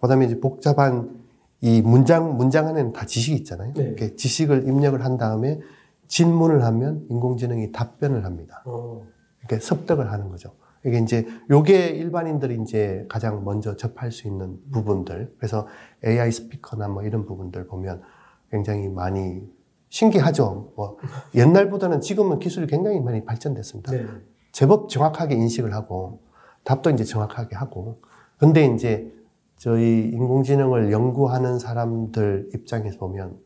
그다음에 0.00 0.24
이제 0.26 0.40
복잡한 0.40 1.20
이 1.60 1.80
문장 1.82 2.36
문장 2.36 2.66
안에는 2.66 2.92
다 2.92 3.06
지식이 3.06 3.36
있잖아요. 3.38 3.72
네. 3.74 3.82
이렇게 3.84 4.16
지식을 4.16 4.66
입력을 4.66 5.02
한 5.04 5.16
다음에 5.16 5.60
질문을 6.08 6.64
하면 6.64 7.06
인공지능이 7.10 7.72
답변을 7.72 8.24
합니다. 8.24 8.62
어. 8.66 9.02
이렇게 9.40 9.58
습득을 9.60 10.10
하는 10.10 10.28
거죠. 10.28 10.52
이게 10.84 10.98
이제 10.98 11.26
요게 11.50 11.90
일반인들이 11.90 12.58
이제 12.62 13.06
가장 13.08 13.44
먼저 13.44 13.76
접할 13.76 14.10
수 14.10 14.26
있는 14.26 14.58
부분들. 14.72 15.34
그래서 15.38 15.68
AI 16.04 16.32
스피커나 16.32 16.88
뭐 16.88 17.04
이런 17.04 17.24
부분들 17.24 17.68
보면 17.68 18.02
굉장히 18.50 18.88
많이 18.88 19.48
신기하죠. 19.92 20.72
뭐 20.74 20.96
옛날보다는 21.34 22.00
지금은 22.00 22.38
기술이 22.38 22.66
굉장히 22.66 22.98
많이 23.00 23.24
발전됐습니다. 23.26 23.92
네. 23.92 24.06
제법 24.50 24.88
정확하게 24.88 25.34
인식을 25.34 25.74
하고 25.74 26.20
답도 26.64 26.90
이제 26.90 27.04
정확하게 27.04 27.56
하고. 27.56 27.96
근데 28.38 28.64
이제 28.64 29.12
저희 29.58 30.08
인공지능을 30.14 30.90
연구하는 30.92 31.58
사람들 31.58 32.48
입장에서 32.54 32.98
보면 32.98 33.38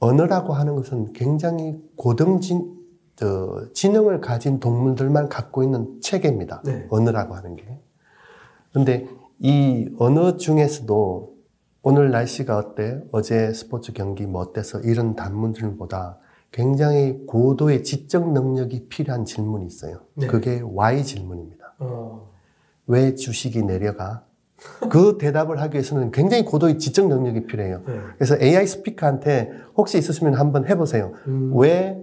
언어라고 0.00 0.54
하는 0.54 0.74
것은 0.74 1.12
굉장히 1.12 1.80
고등진 1.94 2.76
저, 3.14 3.64
지능을 3.72 4.20
가진 4.20 4.58
동물들만 4.58 5.28
갖고 5.28 5.62
있는 5.62 6.00
체계입니다. 6.00 6.62
네. 6.64 6.86
언어라고 6.90 7.36
하는 7.36 7.54
게. 7.54 7.78
근데 8.72 9.06
이 9.38 9.88
언어 9.98 10.36
중에서도 10.36 11.29
오늘 11.82 12.10
날씨가 12.10 12.58
어때? 12.58 13.00
어제 13.10 13.52
스포츠 13.54 13.92
경기 13.92 14.26
뭐 14.26 14.42
어때서? 14.42 14.80
이런 14.80 15.16
단문들보다 15.16 16.18
굉장히 16.52 17.24
고도의 17.26 17.84
지적 17.84 18.32
능력이 18.32 18.88
필요한 18.88 19.24
질문이 19.24 19.66
있어요. 19.66 20.00
네. 20.14 20.26
그게 20.26 20.60
Y 20.60 21.04
질문입니다. 21.04 21.74
어. 21.78 22.30
왜 22.86 23.14
주식이 23.14 23.62
내려가? 23.62 24.24
그 24.90 25.16
대답을 25.18 25.60
하기 25.60 25.74
위해서는 25.74 26.10
굉장히 26.10 26.44
고도의 26.44 26.78
지적 26.78 27.08
능력이 27.08 27.46
필요해요. 27.46 27.82
네. 27.86 27.98
그래서 28.18 28.36
AI 28.38 28.66
스피커한테 28.66 29.50
혹시 29.76 29.96
있으시면 29.96 30.34
한번 30.34 30.66
해보세요. 30.68 31.12
음. 31.28 31.52
왜 31.56 31.98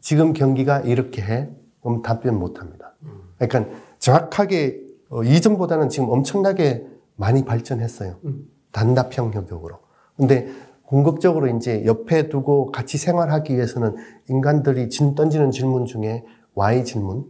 지금 0.00 0.32
경기가 0.32 0.80
이렇게 0.80 1.20
해? 1.20 1.50
그럼 1.82 2.00
답변 2.00 2.38
못 2.38 2.58
합니다. 2.60 2.94
음. 3.02 3.20
그러니까 3.38 3.76
정확하게 3.98 4.80
어, 5.10 5.22
이전보다는 5.24 5.90
지금 5.90 6.08
엄청나게 6.08 6.86
많이 7.16 7.44
발전했어요. 7.44 8.16
음. 8.24 8.46
단답형 8.72 9.32
협력으로. 9.32 9.78
근데 10.16 10.48
궁극적으로 10.84 11.46
이제 11.48 11.84
옆에 11.84 12.28
두고 12.28 12.72
같이 12.72 12.98
생활하기 12.98 13.54
위해서는 13.54 13.96
인간들이 14.28 14.88
진, 14.88 15.14
던지는 15.14 15.50
질문 15.50 15.86
중에 15.86 16.24
why 16.58 16.84
질문, 16.84 17.24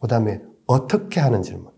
그 0.00 0.08
다음에 0.08 0.42
어떻게 0.66 1.20
하는 1.20 1.42
질문, 1.42 1.72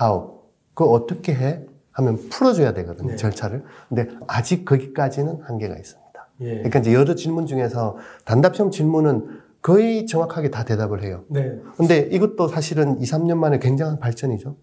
how. 0.00 0.40
그 0.74 0.84
어떻게 0.84 1.34
해? 1.34 1.64
하면 1.92 2.16
풀어줘야 2.30 2.72
되거든요, 2.74 3.10
네. 3.10 3.16
절차를. 3.16 3.64
근데 3.88 4.08
아직 4.26 4.64
거기까지는 4.64 5.40
한계가 5.42 5.76
있습니다. 5.76 6.28
예. 6.40 6.54
그러니까 6.54 6.78
이제 6.78 6.94
여러 6.94 7.14
질문 7.14 7.46
중에서 7.46 7.96
단답형 8.24 8.70
질문은 8.70 9.40
거의 9.62 10.06
정확하게 10.06 10.50
다 10.50 10.64
대답을 10.64 11.02
해요. 11.02 11.24
네. 11.28 11.58
근데 11.76 11.98
이것도 11.98 12.48
사실은 12.48 13.00
2, 13.00 13.04
3년 13.04 13.36
만에 13.36 13.58
굉장한 13.58 13.98
발전이죠. 13.98 14.56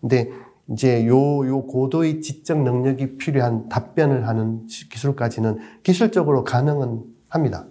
근데 0.00 0.30
이제 0.72 1.06
요, 1.06 1.46
요 1.46 1.66
고도의 1.66 2.22
지적 2.22 2.62
능력이 2.62 3.18
필요한 3.18 3.68
답변을 3.68 4.26
하는 4.26 4.66
기술까지는 4.66 5.58
기술적으로 5.82 6.44
가능은 6.44 7.02
합니다. 7.28 7.66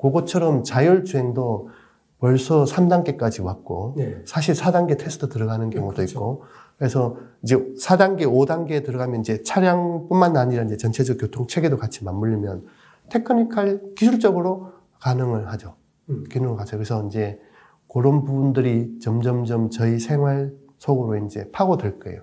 그것처럼 0.00 0.64
자율주행도 0.64 1.68
벌써 2.18 2.64
3단계까지 2.64 3.42
왔고, 3.44 3.94
네. 3.96 4.22
사실 4.24 4.54
4단계 4.54 4.98
테스트 4.98 5.28
들어가는 5.28 5.68
경우도 5.68 5.96
그렇죠. 5.96 6.12
있고, 6.12 6.42
그래서 6.78 7.16
이제 7.42 7.56
4단계, 7.56 8.22
5단계에 8.22 8.84
들어가면 8.84 9.20
이제 9.20 9.42
차량뿐만 9.42 10.36
아니라 10.36 10.64
이제 10.64 10.76
전체적 10.76 11.18
교통 11.18 11.46
체계도 11.46 11.76
같이 11.76 12.04
맞물리면 12.04 12.64
테크니컬 13.10 13.94
기술적으로 13.94 14.72
가능을 15.00 15.48
하죠. 15.52 15.74
음. 16.08 16.24
기능을 16.30 16.58
하죠. 16.60 16.76
그래서 16.76 17.06
이제 17.06 17.38
그런 17.92 18.24
부분들이 18.24 18.98
점점점 19.00 19.70
저희 19.70 19.98
생활 19.98 20.52
속으로 20.84 21.16
이제 21.24 21.50
파고들 21.50 21.98
거예요. 21.98 22.22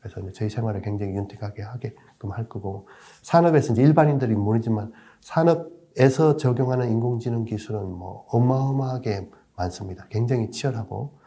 그래서 0.00 0.20
이제 0.20 0.32
저희 0.32 0.50
생활을 0.50 0.82
굉장히 0.82 1.14
윤택하게 1.14 1.62
하게끔 1.62 2.32
할 2.32 2.48
거고 2.48 2.88
산업에서 3.22 3.72
이제 3.72 3.82
일반인들이 3.82 4.34
모르지만 4.34 4.92
산업에서 5.20 6.36
적용하는 6.36 6.90
인공지능 6.90 7.44
기술은 7.44 7.80
뭐 7.80 8.26
어마어마하게 8.28 9.30
많습니다. 9.56 10.06
굉장히 10.10 10.50
치열하고 10.50 11.18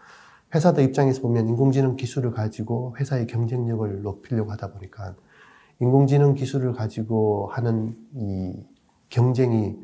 회사들 0.54 0.84
입장에서 0.84 1.22
보면 1.22 1.48
인공지능 1.48 1.96
기술을 1.96 2.32
가지고 2.32 2.96
회사의 3.00 3.26
경쟁력을 3.28 4.04
높이려고 4.04 4.52
하다 4.52 4.72
보니까 4.74 5.16
인공지능 5.80 6.36
기술을 6.36 6.74
가지고 6.74 7.50
하는 7.52 7.98
이 8.14 8.64
경쟁이 9.10 9.76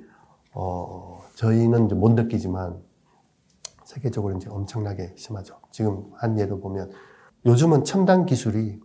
어 0.53 1.21
저희는 1.35 1.87
못 1.87 2.11
느끼지만 2.11 2.79
세계적으로 3.91 4.37
이제 4.37 4.49
엄청나게 4.49 5.13
심하죠. 5.17 5.59
지금 5.69 6.05
한 6.15 6.39
예로 6.39 6.61
보면 6.61 6.91
요즘은 7.45 7.83
첨단 7.83 8.25
기술이 8.25 8.79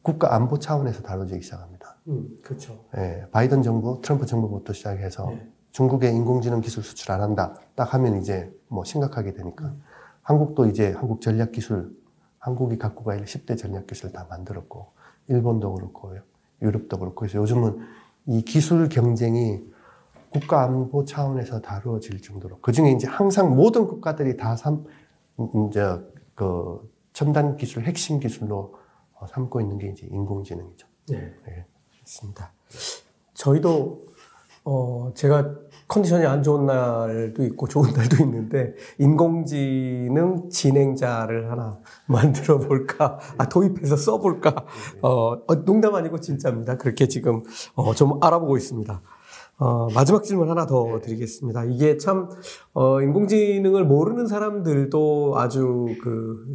국가 0.00 0.34
안보 0.34 0.58
차원에서 0.58 1.02
다뤄지기 1.02 1.42
시작합니다. 1.42 1.96
음, 2.08 2.38
그렇죠. 2.42 2.84
예, 2.96 3.26
바이든 3.30 3.62
정부, 3.62 4.00
트럼프 4.00 4.24
정부부터 4.24 4.72
시작해서 4.72 5.28
네. 5.28 5.46
중국에 5.72 6.10
인공지능 6.10 6.62
기술 6.62 6.82
수출 6.82 7.12
안 7.12 7.20
한다. 7.20 7.56
딱 7.74 7.92
하면 7.92 8.16
이제 8.16 8.50
뭐 8.68 8.84
심각하게 8.84 9.34
되니까. 9.34 9.74
한국도 10.22 10.66
이제 10.66 10.92
한국 10.92 11.20
전략 11.20 11.52
기술, 11.52 11.94
한국이 12.38 12.78
갖고 12.78 13.04
갈 13.04 13.24
10대 13.24 13.58
전략 13.58 13.86
기술 13.86 14.12
다 14.12 14.26
만들었고, 14.30 14.92
일본도 15.28 15.74
그렇고, 15.74 16.14
유럽도 16.62 16.98
그렇고. 16.98 17.14
그래서 17.16 17.38
요즘은 17.38 17.78
이 18.26 18.42
기술 18.42 18.88
경쟁이 18.88 19.62
국가 20.30 20.62
안보 20.62 21.04
차원에서 21.04 21.60
다루어질 21.60 22.20
정도로. 22.20 22.58
그 22.60 22.72
중에 22.72 22.90
이제 22.92 23.06
항상 23.06 23.54
모든 23.54 23.86
국가들이 23.86 24.36
다 24.36 24.56
삼, 24.56 24.84
음, 25.38 25.68
이제 25.68 25.82
그 26.34 26.80
첨단 27.12 27.56
기술, 27.56 27.84
핵심 27.84 28.20
기술로 28.20 28.74
어, 29.14 29.26
삼고 29.26 29.60
있는 29.60 29.78
게 29.78 29.88
이제 29.88 30.06
인공지능이죠. 30.10 30.86
네. 31.08 31.34
예. 31.48 31.66
있습니다. 32.02 32.52
저희도 33.34 34.00
어 34.64 35.12
제가 35.14 35.54
컨디션이 35.86 36.26
안 36.26 36.42
좋은 36.42 36.66
날도 36.66 37.44
있고 37.44 37.68
좋은 37.68 37.90
날도 37.94 38.22
있는데 38.24 38.74
인공지능 38.98 40.50
진행자를 40.50 41.50
하나 41.50 41.78
만들어 42.06 42.58
볼까 42.58 43.18
아 43.38 43.48
도입해서 43.48 43.96
써 43.96 44.18
볼까 44.18 44.66
어, 45.00 45.32
어, 45.46 45.64
농담 45.64 45.94
아니고 45.94 46.20
진짜입니다 46.20 46.76
그렇게 46.76 47.08
지금 47.08 47.42
어, 47.74 47.94
좀 47.94 48.22
알아보고 48.22 48.56
있습니다 48.56 49.00
어, 49.58 49.88
마지막 49.92 50.22
질문 50.22 50.48
하나 50.48 50.66
더 50.66 51.00
드리겠습니다 51.00 51.64
이게 51.64 51.98
참 51.98 52.28
어, 52.74 53.02
인공지능을 53.02 53.84
모르는 53.84 54.26
사람들도 54.26 55.34
아주 55.36 55.86
그 56.02 56.54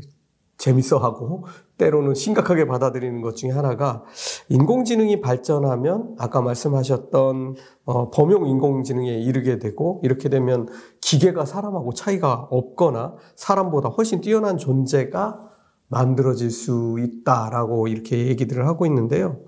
재밌어하고 0.57 1.45
때로는 1.77 2.13
심각하게 2.13 2.67
받아들이는 2.67 3.21
것 3.21 3.35
중에 3.35 3.51
하나가 3.51 4.03
인공지능이 4.47 5.19
발전하면 5.19 6.15
아까 6.17 6.41
말씀하셨던 6.41 7.55
어, 7.85 8.11
범용 8.11 8.47
인공지능에 8.47 9.19
이르게 9.19 9.59
되고 9.59 9.99
이렇게 10.03 10.29
되면 10.29 10.69
기계가 11.01 11.45
사람하고 11.45 11.93
차이가 11.93 12.47
없거나 12.49 13.15
사람보다 13.35 13.89
훨씬 13.89 14.21
뛰어난 14.21 14.57
존재가 14.57 15.49
만들어질 15.89 16.49
수 16.49 16.95
있다라고 16.99 17.87
이렇게 17.87 18.27
얘기들을 18.27 18.65
하고 18.65 18.85
있는데요. 18.85 19.41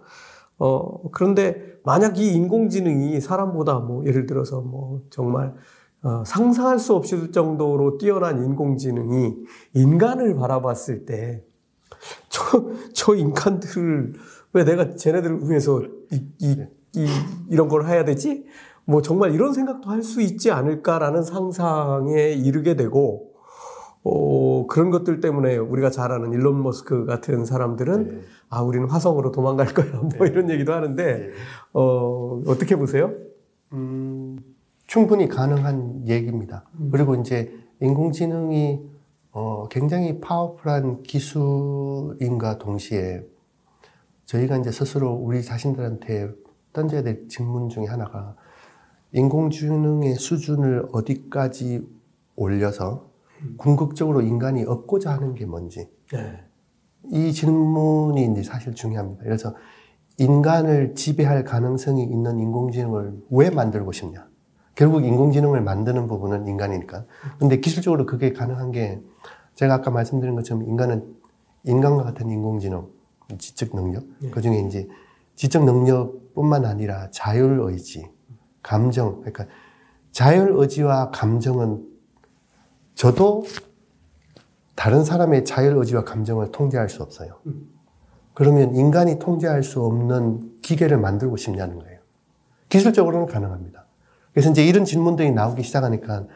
어, 0.58 1.10
그런데 1.12 1.76
만약 1.84 2.18
이 2.18 2.34
인공지능이 2.34 3.20
사람보다 3.22 3.80
뭐 3.80 4.06
예를 4.06 4.26
들어서 4.26 4.62
뭐 4.62 5.02
정말 5.10 5.54
어, 6.04 6.24
상상할 6.26 6.80
수 6.80 6.94
없을 6.94 7.32
정도로 7.32 7.98
뛰어난 7.98 8.44
인공지능이 8.44 9.36
인간을 9.74 10.36
바라봤을 10.36 11.06
때, 11.06 11.44
저, 12.30 12.42
저 12.94 13.16
인간들을 13.16 14.14
왜 14.54 14.64
내가 14.64 14.96
쟤네들을 14.96 15.50
위해서 15.50 15.82
이, 16.12 16.22
이, 16.40 16.66
이, 16.96 17.08
이런 17.50 17.68
걸 17.68 17.88
해야 17.88 18.06
되지? 18.06 18.46
뭐 18.86 19.02
정말 19.02 19.34
이런 19.34 19.54
생각도 19.54 19.90
할 19.90 20.04
수 20.04 20.22
있지 20.22 20.52
않을까라는 20.52 21.24
상상에 21.24 22.34
이르게 22.34 22.76
되고, 22.76 23.32
어, 24.08 24.68
그런 24.68 24.92
것들 24.92 25.20
때문에 25.20 25.58
우리가 25.58 25.90
잘 25.90 26.12
아는 26.12 26.32
일론 26.32 26.62
머스크 26.62 27.06
같은 27.06 27.44
사람들은 27.44 28.08
네. 28.08 28.22
아, 28.50 28.62
우리는 28.62 28.88
화성으로 28.88 29.32
도망갈 29.32 29.74
거야. 29.74 30.00
뭐 30.18 30.28
이런 30.28 30.50
얘기도 30.52 30.74
하는데, 30.74 31.04
네. 31.04 31.32
어, 31.74 32.40
어떻게 32.46 32.76
보세요? 32.76 33.12
음, 33.74 34.38
충분히 34.86 35.28
가능한 35.28 36.08
얘기입니다. 36.08 36.66
그리고 36.92 37.16
이제 37.16 37.52
인공지능이 37.82 38.80
어, 39.32 39.68
굉장히 39.70 40.22
파워풀한 40.22 41.02
기술인과 41.02 42.60
동시에 42.60 43.26
저희가 44.26 44.58
이제 44.58 44.72
스스로 44.72 45.14
우리 45.14 45.44
자신들한테 45.44 46.32
던져야 46.74 47.02
될 47.02 47.28
질문 47.28 47.70
중에 47.70 47.86
하나가 47.86 48.36
인공지능의 49.12 50.14
수준을 50.16 50.90
어디까지 50.92 51.88
올려서 52.36 53.15
궁극적으로 53.58 54.22
인간이 54.22 54.64
얻고자 54.64 55.12
하는 55.12 55.36
게 55.36 55.46
뭔지 55.46 55.90
네. 56.12 56.44
이 57.12 57.34
질문이 57.34 58.32
이제 58.32 58.44
사실 58.44 58.74
중요합니다. 58.74 59.24
그래서 59.24 59.56
인간을 60.18 60.96
지배할 60.96 61.44
가능성이 61.44 62.04
있는 62.04 62.40
인공지능을 62.40 63.24
왜 63.32 63.50
만들고 63.50 63.92
싶냐? 63.92 64.28
결국 64.76 65.06
인공지능을 65.06 65.62
만드는 65.62 66.08
부분은 66.08 66.48
인간이니까. 66.48 67.06
근데 67.40 67.60
기술적으로 67.60 68.06
그게 68.06 68.34
가능한 68.34 68.72
게 68.72 69.02
제가 69.56 69.76
아까 69.76 69.92
말씀드린 69.92 70.36
것처럼 70.36 70.64
인간은 70.64 71.16
인간과 71.64 72.04
같은 72.04 72.30
인공지능, 72.30 72.88
지적 73.38 73.76
능력, 73.76 74.04
예. 74.24 74.30
그 74.30 74.42
중에 74.42 74.60
이제 74.60 74.88
지적 75.36 75.64
능력뿐만 75.64 76.66
아니라 76.66 77.10
자율 77.12 77.60
의지, 77.62 78.08
감정, 78.62 79.22
그러니까 79.22 79.48
자율 80.12 80.52
의지와 80.56 81.12
감정은 81.12 81.84
저도 82.96 83.44
다른 84.76 85.04
사람의 85.04 85.46
자율 85.46 85.78
의지와 85.78 86.04
감정을 86.04 86.52
통제할 86.52 86.90
수 86.90 87.04
없어요. 87.04 87.40
그러면 88.34 88.76
인간이 88.76 89.20
통제할 89.20 89.64
수 89.64 89.84
없는 89.84 90.62
기계를 90.62 90.98
만들고 90.98 91.38
싶냐는 91.38 91.80
거예요. 91.80 92.00
기술적으로는 92.70 93.28
가능합니다. 93.28 93.86
그래서 94.34 94.50
이제 94.50 94.66
이런 94.66 94.84
질문들이 94.84 95.32
나오기 95.32 95.64
시작하니까, 95.64 96.28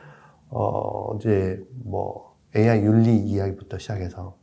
어, 0.50 1.16
이제 1.18 1.62
뭐 1.84 2.36
AI 2.56 2.82
윤리 2.82 3.18
이야기부터 3.18 3.78
시작해서, 3.78 4.38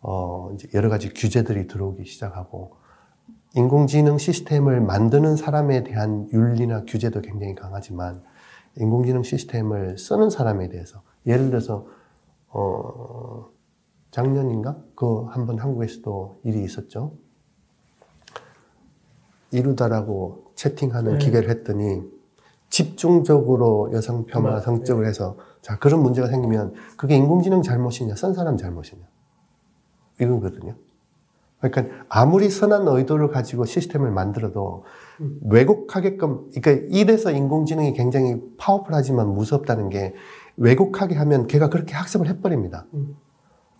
어, 0.00 0.50
이제 0.54 0.68
여러 0.74 0.88
가지 0.88 1.12
규제들이 1.14 1.68
들어오기 1.68 2.04
시작하고, 2.04 2.72
인공지능 3.54 4.18
시스템을 4.18 4.80
만드는 4.80 5.36
사람에 5.36 5.84
대한 5.84 6.28
윤리나 6.32 6.84
규제도 6.86 7.20
굉장히 7.20 7.54
강하지만, 7.54 8.22
인공지능 8.76 9.22
시스템을 9.22 9.96
쓰는 9.96 10.30
사람에 10.30 10.68
대해서, 10.68 11.02
예를 11.28 11.50
들어서, 11.50 11.86
어, 12.48 13.46
작년인가? 14.10 14.76
그 14.96 15.26
한 15.28 15.46
번 15.46 15.58
한국에서도 15.58 16.40
일이 16.44 16.64
있었죠. 16.64 17.12
이루다라고 19.50 20.44
채팅하는 20.54 21.12
네. 21.14 21.18
기계를 21.18 21.48
했더니 21.50 22.02
집중적으로 22.70 23.90
여성 23.92 24.26
폄하 24.26 24.42
맞아요. 24.48 24.60
성적을 24.60 25.06
해서 25.06 25.36
자 25.62 25.78
그런 25.78 26.02
문제가 26.02 26.26
생기면 26.28 26.74
그게 26.96 27.16
인공지능 27.16 27.62
잘못이냐 27.62 28.14
쓴 28.14 28.34
사람 28.34 28.56
잘못이냐 28.56 29.02
이거거든요. 30.20 30.74
그러니까 31.60 31.94
아무리 32.08 32.50
선한 32.50 32.86
의도를 32.86 33.28
가지고 33.28 33.64
시스템을 33.64 34.10
만들어도 34.10 34.84
왜곡하게끔 35.48 36.50
그러니까 36.54 36.86
이래서 36.90 37.30
인공지능이 37.30 37.94
굉장히 37.94 38.36
파워풀하지만 38.58 39.28
무섭다는 39.34 39.88
게 39.88 40.14
왜곡하게 40.58 41.14
하면 41.14 41.46
걔가 41.46 41.70
그렇게 41.70 41.94
학습을 41.94 42.28
해버립니다. 42.28 42.86
음. 42.94 43.16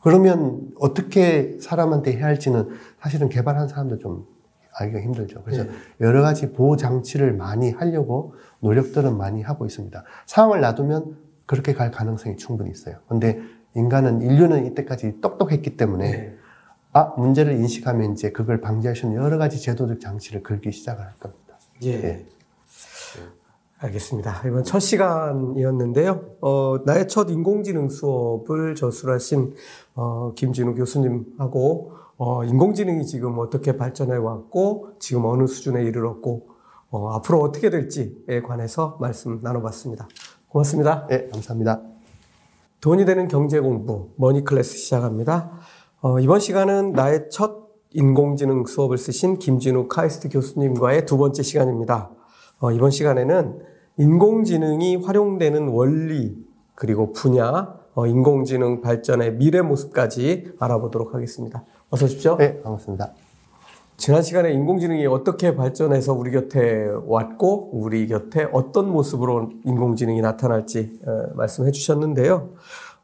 그러면 0.03 0.71
어떻게 0.79 1.59
사람한테 1.61 2.17
해야 2.17 2.27
할지는 2.27 2.69
사실은 3.01 3.29
개발한 3.29 3.69
사람도 3.69 3.99
좀 3.99 4.27
알기가 4.75 5.01
힘들죠. 5.01 5.43
그래서 5.43 5.65
네. 5.65 5.71
여러 6.01 6.23
가지 6.23 6.53
보호 6.53 6.77
장치를 6.77 7.33
많이 7.33 7.73
하려고 7.73 8.35
노력들은 8.61 9.17
많이 9.17 9.43
하고 9.43 9.67
있습니다. 9.67 10.05
상황을 10.27 10.61
놔두면 10.61 11.17
그렇게 11.47 11.75
갈 11.75 11.91
가능성이 11.91 12.37
충분히 12.37 12.71
있어요. 12.71 12.97
근데 13.09 13.41
인간은 13.75 14.21
인류는 14.21 14.67
이때까지 14.67 15.21
똑똑했기 15.21 15.77
때문에 15.77 16.11
네. 16.11 16.37
아 16.93 17.15
문제를 17.17 17.55
인식하면 17.55 18.13
이제 18.13 18.31
그걸 18.31 18.61
방지할 18.61 18.95
수 18.95 19.07
있는 19.07 19.21
여러 19.21 19.37
가지 19.37 19.61
제도적 19.61 20.01
장치를 20.01 20.43
걸기 20.43 20.71
시작을 20.71 21.05
할 21.05 21.13
겁니다. 21.19 21.59
예. 21.83 21.91
예. 21.91 22.27
알겠습니다. 23.81 24.43
이번 24.47 24.65
첫 24.65 24.81
시간이었는데요. 24.81 26.37
어, 26.41 26.79
나의 26.85 27.07
첫 27.07 27.31
인공지능 27.31 27.89
수업을 27.89 28.75
저술하신 28.75 29.55
어, 29.95 30.33
김진우 30.35 30.75
교수님하고 30.75 31.93
어, 32.17 32.45
인공지능이 32.45 33.07
지금 33.07 33.39
어떻게 33.39 33.77
발전해 33.77 34.17
왔고 34.17 34.91
지금 34.99 35.25
어느 35.27 35.47
수준에 35.47 35.85
이르렀고 35.85 36.49
어, 36.91 37.11
앞으로 37.13 37.41
어떻게 37.41 37.71
될지에 37.71 38.43
관해서 38.45 38.99
말씀 39.01 39.41
나눠봤습니다. 39.43 40.09
고맙습니다. 40.49 41.07
네, 41.07 41.29
감사합니다. 41.29 41.81
돈이 42.81 43.05
되는 43.05 43.29
경제 43.29 43.61
공부 43.61 44.11
머니 44.17 44.43
클래스 44.43 44.77
시작합니다. 44.77 45.53
어, 46.01 46.19
이번 46.19 46.41
시간은 46.41 46.93
나의 46.93 47.29
첫 47.31 47.69
인공지능 47.91 48.67
수업을 48.67 48.99
쓰신 48.99 49.39
김진우 49.39 49.87
카이스트 49.87 50.29
교수님과의 50.29 51.07
두 51.07 51.17
번째 51.17 51.43
시간입니다. 51.45 52.11
어, 52.61 52.73
이번 52.73 52.91
시간에는 52.91 53.61
인공지능이 53.99 54.97
활용되는 54.97 55.69
원리 55.69 56.37
그리고 56.75 57.13
분야, 57.13 57.75
어, 57.95 58.07
인공지능 58.07 58.81
발전의 58.81 59.35
미래 59.35 59.63
모습까지 59.63 60.53
알아보도록 60.59 61.15
하겠습니다. 61.15 61.65
어서 61.91 62.07
오십시오. 62.07 62.37
네, 62.37 62.61
반갑습니다. 62.63 63.13
지난 63.97 64.23
시간에 64.23 64.53
인공지능이 64.53 65.07
어떻게 65.07 65.57
발전해서 65.57 66.15
우리 66.15 66.31
곁에 66.31 66.89
왔고 67.07 67.71
우리 67.73 68.07
곁에 68.07 68.49
어떤 68.53 68.91
모습으로 68.91 69.51
인공지능이 69.65 70.21
나타날지 70.21 71.01
어, 71.07 71.35
말씀해 71.35 71.71
주셨는데요. 71.71 72.51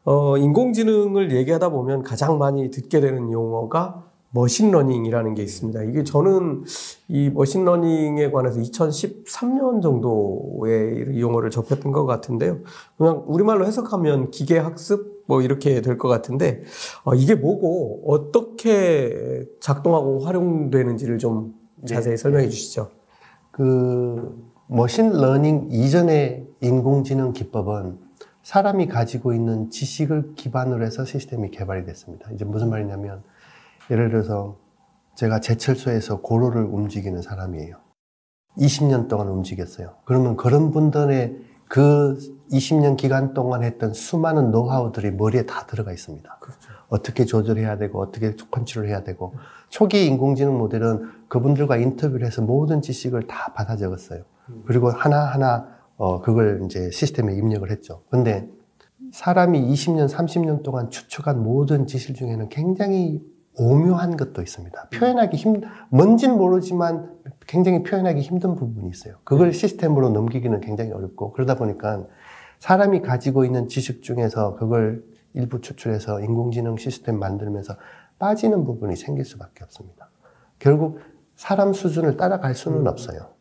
어, 0.04 0.36
인공지능을 0.36 1.32
얘기하다 1.32 1.70
보면 1.70 2.02
가장 2.02 2.38
많이 2.38 2.70
듣게 2.70 3.00
되는 3.00 3.30
용어가 3.32 4.03
machine 4.34 4.66
learning이라는 4.66 5.34
게 5.34 5.42
있습니다. 5.42 5.82
이게 5.84 6.04
저는 6.04 6.64
이 7.08 7.30
machine 7.30 7.74
learning에 7.74 8.30
관해서 8.30 8.60
2013년 8.60 9.80
정도에 9.80 11.12
이 11.14 11.20
용어를 11.20 11.50
접했던 11.50 11.92
것 11.92 12.04
같은데요. 12.04 12.58
그냥 12.98 13.24
우리말로 13.26 13.64
해석하면 13.64 14.30
기계학습 14.30 15.24
뭐 15.26 15.40
이렇게 15.40 15.80
될 15.80 15.96
것 15.96 16.08
같은데 16.08 16.62
어, 17.04 17.14
이게 17.14 17.34
뭐고 17.34 18.02
어떻게 18.12 19.46
작동하고 19.60 20.18
활용되는지를 20.20 21.18
좀 21.18 21.54
자세히 21.86 22.16
설명해 22.16 22.48
주시죠. 22.48 22.90
그 23.52 24.36
machine 24.66 25.14
learning 25.14 25.68
이전의 25.70 26.46
인공지능 26.60 27.32
기법은 27.32 27.98
사람이 28.42 28.88
가지고 28.88 29.32
있는 29.32 29.70
지식을 29.70 30.34
기반으로 30.34 30.84
해서 30.84 31.04
시스템이 31.04 31.50
개발이 31.50 31.86
됐습니다. 31.86 32.30
이제 32.32 32.44
무슨 32.44 32.68
말이냐면 32.68 33.22
예를 33.90 34.10
들어서 34.10 34.56
제가 35.14 35.40
제철소에서 35.40 36.20
고로를 36.20 36.62
움직이는 36.62 37.22
사람이에요. 37.22 37.76
20년 38.58 39.08
동안 39.08 39.28
움직였어요. 39.28 39.96
그러면 40.04 40.36
그런 40.36 40.70
분들의 40.70 41.36
그 41.68 42.18
20년 42.52 42.96
기간 42.96 43.34
동안 43.34 43.62
했던 43.64 43.92
수많은 43.92 44.50
노하우들이 44.50 45.12
머리에 45.12 45.46
다 45.46 45.66
들어가 45.66 45.92
있습니다. 45.92 46.38
그렇죠. 46.40 46.68
어떻게 46.88 47.24
조절해야 47.24 47.78
되고 47.78 48.00
어떻게 48.00 48.34
컨트롤 48.50 48.86
해야 48.86 49.02
되고 49.02 49.34
초기 49.70 50.06
인공지능 50.06 50.56
모델은 50.56 51.10
그분들과 51.28 51.76
인터뷰를 51.78 52.26
해서 52.26 52.42
모든 52.42 52.80
지식을 52.80 53.26
다 53.26 53.52
받아 53.54 53.76
적었어요. 53.76 54.22
그리고 54.66 54.90
하나하나 54.90 55.66
어 55.96 56.20
그걸 56.20 56.60
이제 56.64 56.90
시스템에 56.90 57.34
입력을 57.34 57.68
했죠. 57.70 58.02
근데 58.10 58.48
사람이 59.12 59.60
20년, 59.72 60.08
30년 60.08 60.62
동안 60.62 60.90
추측한 60.90 61.42
모든 61.42 61.86
지식 61.86 62.14
중에는 62.14 62.48
굉장히 62.48 63.22
오묘한 63.56 64.16
것도 64.16 64.42
있습니다. 64.42 64.88
표현하기 64.92 65.36
힘, 65.36 65.60
뭔진 65.90 66.36
모르지만 66.36 67.10
굉장히 67.46 67.82
표현하기 67.82 68.20
힘든 68.20 68.54
부분이 68.54 68.88
있어요. 68.88 69.16
그걸 69.24 69.52
시스템으로 69.52 70.10
넘기기는 70.10 70.60
굉장히 70.60 70.92
어렵고 70.92 71.32
그러다 71.32 71.54
보니까 71.56 72.06
사람이 72.58 73.02
가지고 73.02 73.44
있는 73.44 73.68
지식 73.68 74.02
중에서 74.02 74.56
그걸 74.56 75.04
일부 75.34 75.60
추출해서 75.60 76.20
인공지능 76.20 76.76
시스템 76.76 77.18
만들면서 77.18 77.76
빠지는 78.18 78.64
부분이 78.64 78.96
생길 78.96 79.24
수밖에 79.24 79.64
없습니다. 79.64 80.10
결국 80.58 81.00
사람 81.36 81.72
수준을 81.72 82.16
따라갈 82.16 82.54
수는 82.54 82.86
없어요. 82.86 83.34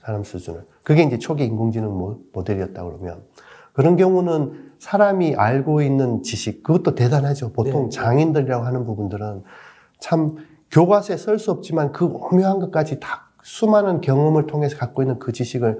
사람 0.00 0.24
수준을. 0.24 0.64
그게 0.82 1.02
이제 1.02 1.18
초기 1.18 1.44
인공지능 1.44 1.90
모델이었다 2.32 2.84
그러면 2.84 3.24
그런 3.72 3.96
경우는 3.96 4.71
사람이 4.82 5.36
알고 5.36 5.80
있는 5.80 6.24
지식, 6.24 6.64
그것도 6.64 6.96
대단하죠. 6.96 7.52
보통 7.52 7.84
네. 7.84 7.90
장인들이라고 7.90 8.64
하는 8.64 8.84
부분들은 8.84 9.44
참 10.00 10.34
교과서에 10.72 11.16
쓸 11.16 11.38
수 11.38 11.52
없지만 11.52 11.92
그 11.92 12.04
오묘한 12.04 12.58
것까지 12.58 12.98
다 12.98 13.30
수많은 13.44 14.00
경험을 14.00 14.48
통해서 14.48 14.76
갖고 14.76 15.02
있는 15.02 15.20
그 15.20 15.30
지식을 15.30 15.78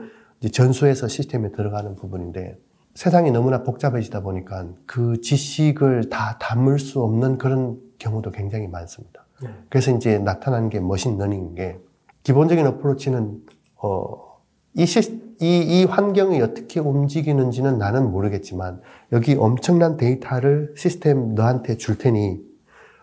전수해서 0.52 1.08
시스템에 1.08 1.50
들어가는 1.50 1.96
부분인데 1.96 2.56
세상이 2.94 3.32
너무나 3.32 3.64
복잡해지다 3.64 4.20
보니까 4.20 4.68
그 4.86 5.20
지식을 5.20 6.08
다 6.08 6.38
담을 6.38 6.78
수 6.78 7.02
없는 7.02 7.38
그런 7.38 7.80
경우도 7.98 8.30
굉장히 8.30 8.68
많습니다. 8.68 9.26
네. 9.42 9.48
그래서 9.68 9.90
이제 9.90 10.18
나타난 10.18 10.68
게 10.68 10.78
machine 10.78 11.10
learning인 11.10 11.56
게 11.56 11.80
기본적인 12.22 12.64
approach는 12.68 13.42
어, 13.82 14.38
이, 14.74 14.86
시, 14.86 15.31
이, 15.42 15.58
이 15.80 15.84
환경이 15.84 16.40
어떻게 16.40 16.78
움직이는지는 16.78 17.76
나는 17.76 18.10
모르겠지만 18.12 18.80
여기 19.10 19.34
엄청난 19.34 19.96
데이터를 19.96 20.72
시스템 20.76 21.34
너한테 21.34 21.76
줄 21.76 21.98
테니 21.98 22.40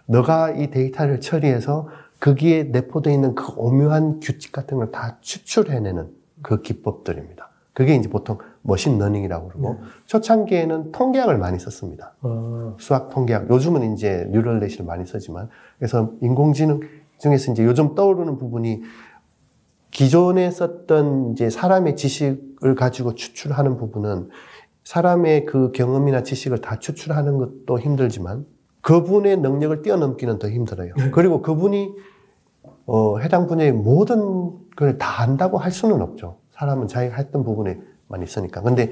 너가 0.05 0.51
이 0.51 0.69
데이터를 0.71 1.19
처리해서 1.19 1.89
거기에 2.21 2.63
내포되어 2.63 3.13
있는 3.13 3.35
그 3.35 3.53
오묘한 3.55 4.19
규칙 4.21 4.51
같은 4.51 4.77
걸 4.77 4.91
다 4.91 5.17
추출해내는 5.21 6.07
그 6.41 6.61
기법들입니다. 6.61 7.49
그게 7.73 7.95
이제 7.95 8.09
보통 8.09 8.37
machine 8.61 8.91
learning이라고 8.91 9.47
그러고 9.49 9.73
네. 9.73 9.79
초창기에는 10.05 10.91
통계학을 10.91 11.37
많이 11.37 11.59
썼습니다. 11.59 12.13
어, 12.21 12.75
수학 12.79 13.09
통계학. 13.09 13.49
요즘은 13.49 13.93
이제 13.93 14.27
neural 14.31 14.59
net을 14.59 14.85
많이 14.85 15.05
쓰지만 15.05 15.49
그래서 15.77 16.11
인공지능 16.21 16.81
중에서 17.19 17.51
이제 17.51 17.63
요즘 17.65 17.95
떠오르는 17.95 18.37
부분이 18.37 18.81
기존에 19.91 20.49
썼던 20.51 21.31
이제 21.31 21.49
사람의 21.49 21.95
지식을 21.95 22.75
가지고 22.75 23.15
추출하는 23.15 23.77
부분은 23.77 24.29
사람의 24.83 25.45
그 25.45 25.71
경험이나 25.71 26.23
지식을 26.23 26.59
다 26.59 26.79
추출하는 26.79 27.37
것도 27.37 27.79
힘들지만 27.79 28.45
그분의 28.81 29.37
능력을 29.37 29.81
뛰어넘기는 29.81 30.39
더 30.39 30.49
힘들어요. 30.49 30.93
그리고 31.11 31.41
그분이 31.41 31.91
어, 32.85 33.19
해당 33.19 33.45
분야의 33.47 33.71
모든 33.73 34.51
걸 34.75 34.97
다 34.97 35.21
안다고 35.21 35.57
할 35.57 35.71
수는 35.71 36.01
없죠. 36.01 36.37
사람은 36.51 36.87
자기가 36.87 37.15
했던 37.17 37.43
부분에만 37.43 38.23
있으니까. 38.23 38.61
근데 38.61 38.91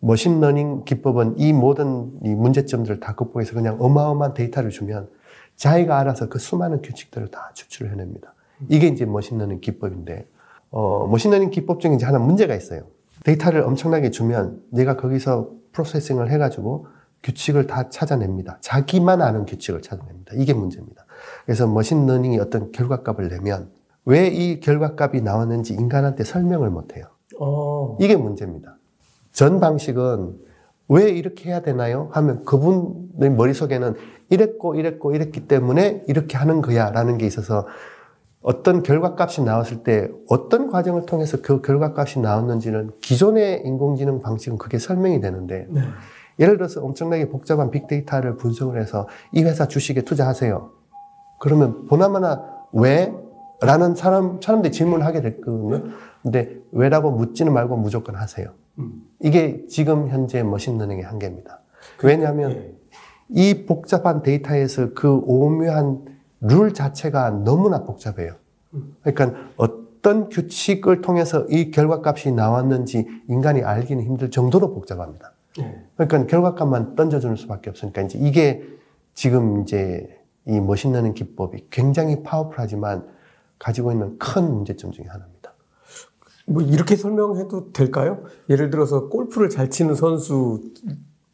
machine 0.00 0.39
learning 0.39 0.84
기법은 0.84 1.38
이 1.38 1.52
모든 1.52 2.12
이 2.22 2.34
문제점들을 2.34 3.00
다 3.00 3.14
극복해서 3.14 3.54
그냥 3.54 3.76
어마어마한 3.80 4.34
데이터를 4.34 4.70
주면 4.70 5.08
자기가 5.56 5.98
알아서 5.98 6.28
그 6.28 6.38
수많은 6.38 6.82
규칙들을 6.82 7.28
다 7.28 7.50
추출을 7.54 7.90
해냅니다. 7.90 8.34
이게 8.68 8.86
이제 8.88 9.04
machine 9.04 9.30
learning 9.30 9.60
기법인데, 9.60 10.26
어, 10.70 11.06
machine 11.08 11.28
learning 11.28 11.50
기법 11.50 11.80
중에 11.80 11.94
이제 11.94 12.06
하나 12.06 12.18
문제가 12.18 12.54
있어요. 12.54 12.82
데이터를 13.24 13.62
엄청나게 13.62 14.10
주면 14.10 14.62
내가 14.70 14.96
거기서 14.96 15.50
processing을 15.72 16.30
해가지고 16.30 16.86
규칙을 17.22 17.66
다 17.66 17.88
찾아냅니다. 17.88 18.58
자기만 18.60 19.20
아는 19.20 19.46
규칙을 19.46 19.82
찾아냅니다. 19.82 20.32
이게 20.36 20.54
문제입니다. 20.54 21.04
그래서 21.44 21.66
머신러닝이 21.66 22.38
어떤 22.38 22.70
결과값을 22.72 23.28
내면 23.28 23.70
왜 24.04 24.28
이 24.28 24.60
결과값이 24.60 25.22
나왔는지 25.22 25.74
인간한테 25.74 26.22
설명을 26.24 26.70
못해요. 26.70 27.06
어, 27.40 27.96
이게 28.00 28.14
문제입니다. 28.16 28.76
전 29.32 29.58
방식은 29.60 30.36
왜 30.88 31.10
이렇게 31.10 31.50
해야 31.50 31.60
되나요? 31.60 32.08
하면 32.12 32.44
그분의 32.44 33.30
머릿속에는 33.30 33.94
이랬고 34.30 34.76
이랬고 34.76 35.14
이랬기 35.14 35.48
때문에 35.48 36.04
이렇게 36.06 36.36
하는 36.36 36.62
거야 36.62 36.90
라는 36.90 37.18
게 37.18 37.26
있어서 37.26 37.66
어떤 38.46 38.84
결과값이 38.84 39.42
나왔을 39.42 39.82
때 39.82 40.08
어떤 40.28 40.70
과정을 40.70 41.04
통해서 41.04 41.38
그 41.42 41.60
결과값이 41.62 42.20
나왔는지는 42.20 42.92
기존의 43.00 43.62
인공지능 43.64 44.20
방식은 44.20 44.56
그게 44.56 44.78
설명이 44.78 45.20
되는데 45.20 45.66
네. 45.68 45.80
예를 46.38 46.56
들어서 46.56 46.80
엄청나게 46.80 47.28
복잡한 47.28 47.72
빅데이터를 47.72 48.36
분석을 48.36 48.80
해서 48.80 49.08
이 49.32 49.42
회사 49.42 49.66
주식에 49.66 50.02
투자하세요. 50.02 50.70
그러면 51.40 51.86
보나마나 51.86 52.44
왜? 52.72 53.12
라는 53.62 53.96
사람, 53.96 54.40
사람들이 54.40 54.72
질문을 54.72 55.04
하게 55.04 55.22
됐거든요. 55.22 55.82
근데 56.22 56.56
왜라고 56.70 57.10
묻지는 57.10 57.52
말고 57.52 57.76
무조건 57.76 58.14
하세요. 58.14 58.50
음. 58.78 59.02
이게 59.18 59.66
지금 59.66 60.08
현재 60.08 60.44
machine 60.44 60.68
learning의 60.68 61.02
한계입니다. 61.02 61.62
왜냐하면 62.04 62.52
예. 62.52 62.74
이 63.28 63.66
복잡한 63.66 64.22
데이터에서 64.22 64.94
그 64.94 65.20
오묘한 65.24 66.15
룰 66.48 66.74
자체가 66.74 67.30
너무나 67.30 67.84
복잡해요. 67.84 68.34
그러니까 69.02 69.38
어떤 69.56 70.28
규칙을 70.28 71.00
통해서 71.00 71.46
이 71.48 71.70
결과값이 71.70 72.32
나왔는지 72.32 73.06
인간이 73.28 73.62
알기는 73.62 74.02
힘들 74.04 74.30
정도로 74.30 74.74
복잡합니다. 74.74 75.32
예. 75.60 75.82
그러니까 75.96 76.26
결과값만 76.26 76.96
던져주는 76.96 77.36
수밖에 77.36 77.70
없으니까 77.70 78.02
이제 78.02 78.18
이게 78.20 78.66
지금 79.14 79.62
이제 79.62 80.20
이 80.46 80.60
machine 80.60 80.85
learning 80.85 81.14
기법이 81.14 81.68
굉장히 81.70 82.22
powerful하지만 82.22 83.06
가지고 83.58 83.92
있는 83.92 84.18
큰 84.18 84.52
문제점 84.52 84.92
중에 84.92 85.06
하나입니다. 85.08 85.54
뭐 86.46 86.62
이렇게 86.62 86.94
설명해도 86.94 87.72
될까요? 87.72 88.22
예를 88.48 88.70
들어서 88.70 89.08
골프를 89.08 89.48
잘 89.48 89.70
치는 89.70 89.94
선수 89.94 90.60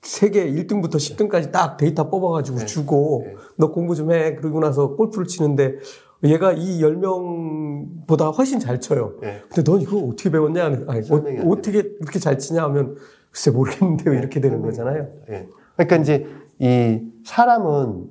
세계 0.03 0.53
1등부터 0.53 0.97
10등까지 0.97 1.53
딱 1.53 1.77
데이터 1.77 2.11
뽑아가지고 2.11 2.59
네. 2.59 2.67
주고 2.67 3.23
네. 3.25 3.35
너 3.57 3.71
공부 3.71 3.95
좀 3.95 4.13
해. 4.13 4.35
그러고 4.35 4.61
나서 4.61 4.97
골프를 4.97 5.27
치는데 5.27 5.77
얘가 6.25 6.53
이 6.53 6.81
10명보다 6.81 8.37
훨씬 8.37 8.59
잘 8.59 8.81
쳐요. 8.81 9.15
예. 9.23 9.43
근데 9.49 9.63
넌 9.63 9.81
이거 9.81 9.99
어떻게 9.99 10.31
배웠냐? 10.31 10.65
아니, 10.87 11.11
어떻게 11.11 11.79
이렇게 12.01 12.19
잘 12.19 12.39
치냐 12.39 12.63
하면 12.65 12.97
글쎄 13.31 13.51
모르겠는데요. 13.51 14.15
이렇게 14.15 14.41
되는 14.41 14.61
거잖아요. 14.61 15.09
예. 15.31 15.49
그러니까 15.77 15.97
이제 15.97 16.27
이 16.59 17.01
사람은 17.25 18.07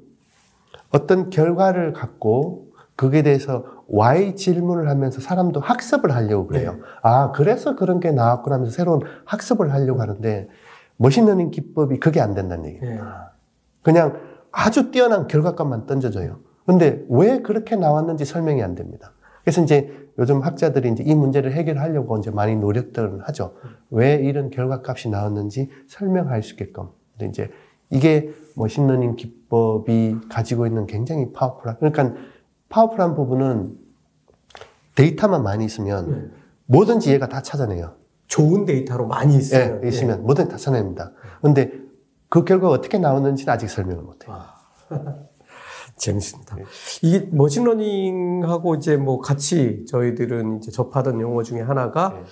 어떤 0.89 1.29
결과를 1.29 1.93
갖고 1.93 2.71
거기에 2.97 3.23
대해서 3.23 3.65
why 3.93 4.35
질문을 4.35 4.89
하면서 4.89 5.21
사람도 5.21 5.59
학습을 5.59 6.13
하려고 6.13 6.47
그래요. 6.47 6.77
아, 7.01 7.31
그래서 7.31 7.75
그런 7.75 7.99
게 7.99 8.11
나왔구나 8.11 8.55
하면서 8.55 8.71
새로운 8.71 9.01
학습을 9.25 9.73
하려고 9.73 10.01
하는데 10.01 10.49
machine 11.01 11.24
learning 11.24 11.49
기법이 11.49 11.99
그게 11.99 12.21
안 12.21 12.35
된다는 12.35 12.65
얘기예요. 12.65 12.95
예. 12.95 13.01
그냥 13.81 14.19
아주 14.51 14.91
뛰어난 14.91 15.27
결과값만 15.27 15.87
던져줘요. 15.87 16.39
근데 16.65 17.03
왜 17.09 17.41
그렇게 17.41 17.75
나왔는지 17.75 18.23
설명이 18.23 18.61
안 18.61 18.75
됩니다. 18.75 19.11
그래서 19.43 19.63
이제 19.63 19.91
요즘 20.19 20.41
학자들이 20.41 20.91
이제 20.91 21.03
이 21.03 21.15
문제를 21.15 21.53
해결하려고 21.53 22.19
이제 22.19 22.29
많이 22.29 22.55
노력들을 22.55 23.21
하죠. 23.27 23.55
왜 23.89 24.15
이런 24.15 24.51
결과값이 24.51 25.09
나왔는지 25.09 25.69
설명할 25.87 26.43
수 26.43 26.53
있게끔. 26.53 26.89
근데 27.17 27.29
이제 27.29 27.49
이게 27.89 28.31
machine 28.55 28.83
learning 28.83 29.15
기법이 29.15 30.17
가지고 30.29 30.67
있는 30.67 30.85
굉장히 30.85 31.33
powerful한, 31.33 31.77
그러니까 31.79 32.13
powerful한 32.69 33.15
부분은 33.15 33.75
데이터만 34.93 35.41
많이 35.41 35.65
있으면 35.65 36.11
네. 36.11 36.27
뭐든지 36.67 37.11
얘가 37.11 37.27
다 37.27 37.41
찾아내요. 37.41 38.00
좋은 38.31 38.65
데이터로 38.65 39.07
많이 39.07 39.35
있으면. 39.35 39.81
예, 39.83 39.87
있으면 39.89 40.23
뭐든지 40.23 40.51
다 40.51 40.57
찾아냅니다. 40.57 41.11
근데 41.41 41.69
그 42.29 42.45
결과가 42.45 42.73
어떻게 42.73 42.97
나오는지는 42.97 43.53
아직 43.53 43.69
설명을 43.69 44.03
못 44.03 44.25
해요. 44.25 44.37
재밌습니다. 45.97 46.57
예. 46.57 46.63
이게 47.01 47.27
machine 47.29 47.83
learning하고 47.83 48.75
이제 48.75 48.95
뭐 48.95 49.19
같이 49.19 49.85
저희들은 49.85 50.59
이제 50.59 50.71
접하던 50.71 51.19
용어 51.19 51.43
중에 51.43 51.59
하나가 51.59 52.17
예. 52.17 52.23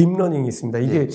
deep 0.00 0.15
learning이 0.15 0.48
있습니다. 0.48 0.78
이게 0.78 1.08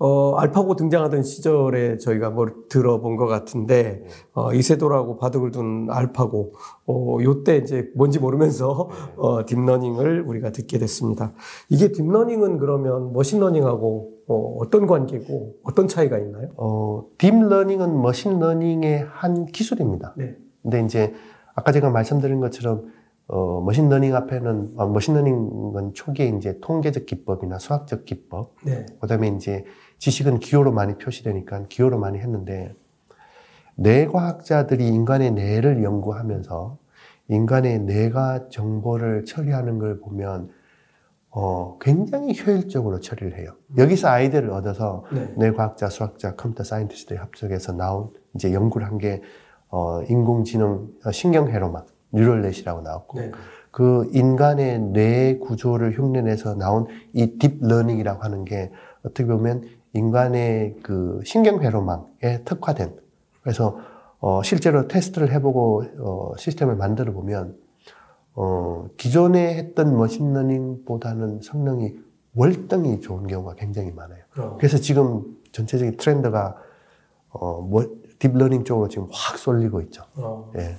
어, 0.00 0.34
알파고 0.34 0.74
등장하던 0.74 1.22
시절에 1.22 1.98
저희가 1.98 2.30
뭘 2.30 2.52
들어본 2.68 3.16
것 3.16 3.26
같은데 3.26 4.02
어, 4.32 4.52
이세돌하고 4.52 5.16
바둑을 5.18 5.52
둔 5.52 5.86
알파고 5.88 6.52
어, 6.86 7.18
요때 7.22 7.58
이제 7.58 7.88
뭔지 7.94 8.18
모르면서 8.18 8.90
어, 9.16 9.46
deep 9.46 9.66
learning을 9.66 10.22
우리가 10.26 10.50
듣게 10.50 10.78
됐습니다. 10.78 11.32
이게 11.68 11.92
deep 11.92 12.10
learning은 12.10 12.58
그러면 12.58 13.12
machine 13.12 13.48
learning하고 13.48 14.10
어, 14.26 14.56
어떤 14.58 14.88
관계고 14.88 15.54
어떤 15.62 15.86
차이가 15.86 16.18
있나요? 16.18 16.48
어, 16.56 17.06
deep 17.18 17.40
learning은 17.40 18.00
machine 18.02 18.45
learning의 18.45 19.06
한 19.08 19.46
기술입니다. 19.46 20.14
네. 20.16 20.34
근데 20.62 20.80
이제 20.80 21.12
아까 21.54 21.70
제가 21.70 21.90
말씀드린 21.90 22.40
것처럼 22.40 22.86
어, 23.32 23.62
machine 23.62 23.86
learning 23.86 24.14
앞에는 24.14 24.74
어, 24.76 24.86
machine 24.88 25.29
learning은 25.29 25.94
초기에 25.94 26.26
이제 26.36 26.58
통계적 26.60 27.06
기법이나 27.06 27.58
수학적 27.58 28.04
기법, 28.04 28.54
네. 28.62 28.84
그 29.00 29.06
다음에 29.06 29.28
이제 29.28 29.64
지식은 29.96 30.38
기호로 30.38 30.70
많이 30.70 30.98
표시되니까 30.98 31.64
기호로 31.70 31.98
많이 31.98 32.18
했는데 32.18 32.74
뇌과학자들이 33.76 34.86
인간의 34.86 35.30
뇌를 35.32 35.82
연구하면서 35.82 36.76
인간의 37.28 37.78
뇌가 37.80 38.48
정보를 38.50 39.24
처리하는 39.24 39.78
걸 39.78 39.98
보면 40.00 40.50
어, 41.30 41.78
굉장히 41.80 42.34
효율적으로 42.38 43.00
처리를 43.00 43.38
해요. 43.38 43.54
여기서 43.78 44.08
아이디어를 44.08 44.50
얻어서 44.50 45.04
네. 45.10 45.32
뇌과학자, 45.38 45.88
수학자, 45.88 46.36
computer 46.36 46.64
scientist의 46.64 47.18
합작해서 47.18 47.72
나온 47.72 48.10
이제 48.34 48.52
연구를 48.52 48.86
한 48.86 48.98
게 48.98 49.22
어, 49.70 50.02
인공지능 50.02 50.88
어, 51.02 51.10
신경회로망 51.10 51.86
neural 52.12 52.42
net이라고 52.42 52.82
나왔고 52.82 53.20
네. 53.20 53.32
그 53.70 54.08
인간의 54.12 54.80
뇌 54.80 55.38
구조를 55.38 55.98
흉내내서 55.98 56.56
나온 56.56 56.86
이 57.12 57.38
deep 57.38 57.58
learning이라고 57.58 58.22
하는 58.22 58.44
게 58.44 58.70
어떻게 59.02 59.26
보면 59.26 59.64
인간의 59.94 60.76
그 60.82 61.20
신경회로망에 61.24 62.44
특화된 62.44 62.96
그래서 63.42 63.78
어, 64.20 64.42
실제로 64.42 64.86
테스트를 64.88 65.32
해보고 65.32 65.84
어, 65.98 66.36
시스템을 66.36 66.76
만들어 66.76 67.12
보면 67.12 67.56
어, 68.34 68.86
기존에 68.96 69.54
했던 69.56 69.96
machine 69.96 70.40
learning보다는 70.40 71.40
성능이 71.42 71.96
월등히 72.34 73.00
좋은 73.00 73.26
경우가 73.26 73.54
굉장히 73.56 73.90
많아요. 73.90 74.22
어. 74.38 74.56
그래서 74.58 74.78
지금 74.78 75.36
전체적인 75.52 75.96
트렌드가 75.96 76.56
어, 77.28 77.60
뭐, 77.60 77.84
deep 78.18 78.33
learning 78.33 78.64
쪽으로 78.64 78.88
지금 78.88 79.08
확 79.10 79.38
쏠리고 79.38 79.80
있죠. 79.82 80.04
어. 80.14 80.50
예. 80.56 80.76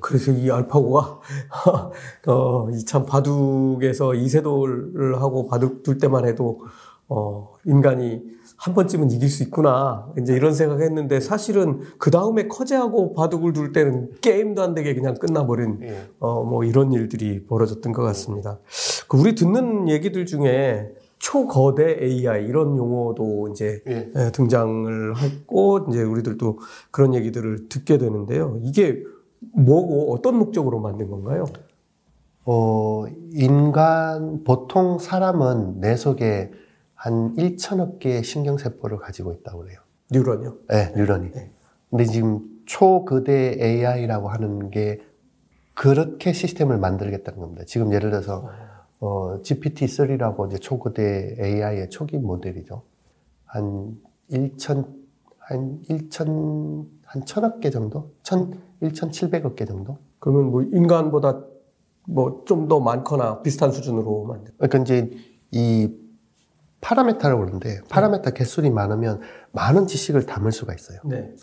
그래서 0.00 0.32
이 0.32 0.50
알파고가 0.50 1.20
어, 2.28 2.68
이 2.72 2.84
참 2.84 3.04
바둑에서 3.04 4.14
이세돌을 4.14 5.20
하고 5.20 5.46
바둑 5.46 5.82
둘 5.82 5.98
때만 5.98 6.26
해도 6.26 6.62
어, 7.08 7.52
인간이 7.64 8.22
한 8.56 8.74
번쯤은 8.74 9.10
이길 9.10 9.28
수 9.28 9.42
있구나 9.44 10.10
이제 10.18 10.34
이런 10.34 10.52
생각했는데 10.52 11.20
사실은 11.20 11.80
그 11.98 12.10
다음에 12.10 12.48
커제하고 12.48 13.14
바둑을 13.14 13.52
둘 13.52 13.72
때는 13.72 14.10
게임도 14.20 14.62
안 14.62 14.74
되게 14.74 14.94
그냥 14.94 15.14
끝나버린 15.14 15.78
예. 15.82 16.08
어, 16.18 16.42
뭐 16.44 16.64
이런 16.64 16.92
일들이 16.92 17.46
벌어졌던 17.46 17.92
것 17.92 18.02
같습니다. 18.02 18.58
그 19.08 19.16
우리 19.18 19.34
듣는 19.34 19.88
얘기들 19.88 20.26
중에 20.26 20.88
초거대 21.18 21.98
AI 22.00 22.46
이런 22.46 22.76
용어도 22.76 23.48
이제 23.50 23.80
예. 23.88 24.10
예, 24.16 24.30
등장을 24.32 25.16
했고 25.18 25.86
이제 25.90 26.02
우리들도 26.02 26.58
그런 26.90 27.14
얘기들을 27.14 27.68
듣게 27.68 27.98
되는데요. 27.98 28.58
이게 28.62 29.02
뭐고 29.40 30.12
어떤 30.12 30.36
목적으로 30.36 30.80
만든 30.80 31.10
건가요? 31.10 31.46
어, 32.44 33.04
인간, 33.32 34.42
보통 34.44 34.98
사람은 34.98 35.80
뇌 35.80 35.96
속에 35.96 36.50
한 36.94 37.34
1천억 37.36 37.98
개의 37.98 38.24
신경세포를 38.24 38.98
가지고 38.98 39.32
있다고 39.32 39.60
그래요. 39.60 39.80
뉴런이요. 40.10 40.56
네, 40.68 40.92
뉴런이. 40.96 41.30
네. 41.32 41.50
근데 41.90 42.04
지금 42.04 42.40
초거대 42.66 43.56
AI라고 43.60 44.28
하는 44.28 44.70
게 44.70 45.00
그렇게 45.74 46.32
시스템을 46.32 46.78
만들겠다는 46.78 47.38
겁니다. 47.38 47.64
지금 47.66 47.92
예를 47.92 48.10
들어서 48.10 48.48
어, 49.00 49.40
GPT-3라고 49.42 50.48
이제 50.48 50.58
초거대 50.58 51.36
AI의 51.38 51.88
초기 51.90 52.18
모델이죠. 52.18 52.82
한 53.44 53.96
1천, 54.30 54.88
한 55.38 55.82
1천, 55.88 56.86
한 57.04 57.24
천억 57.24 57.60
개 57.60 57.70
정도? 57.70 58.10
천, 58.22 58.60
1,700억 58.82 59.56
개 59.56 59.64
정도? 59.64 59.98
그러면 60.18 60.50
뭐 60.50 60.62
인간보다 60.62 61.40
뭐 62.06 62.44
좀 62.46 62.68
더 62.68 62.80
많거나 62.80 63.42
비슷한 63.42 63.70
수준으로 63.70 64.24
만든. 64.24 64.52
그러니까 64.56 64.78
이제 64.78 65.10
이 65.50 65.92
파라메타라고 66.80 67.40
그러는데 67.40 67.80
파라메타 67.90 68.30
개수이 68.30 68.70
많으면 68.70 69.20
많은 69.52 69.86
지식을 69.86 70.26
담을 70.26 70.52
수가 70.52 70.74
있어요. 70.74 71.00
네. 71.04 71.34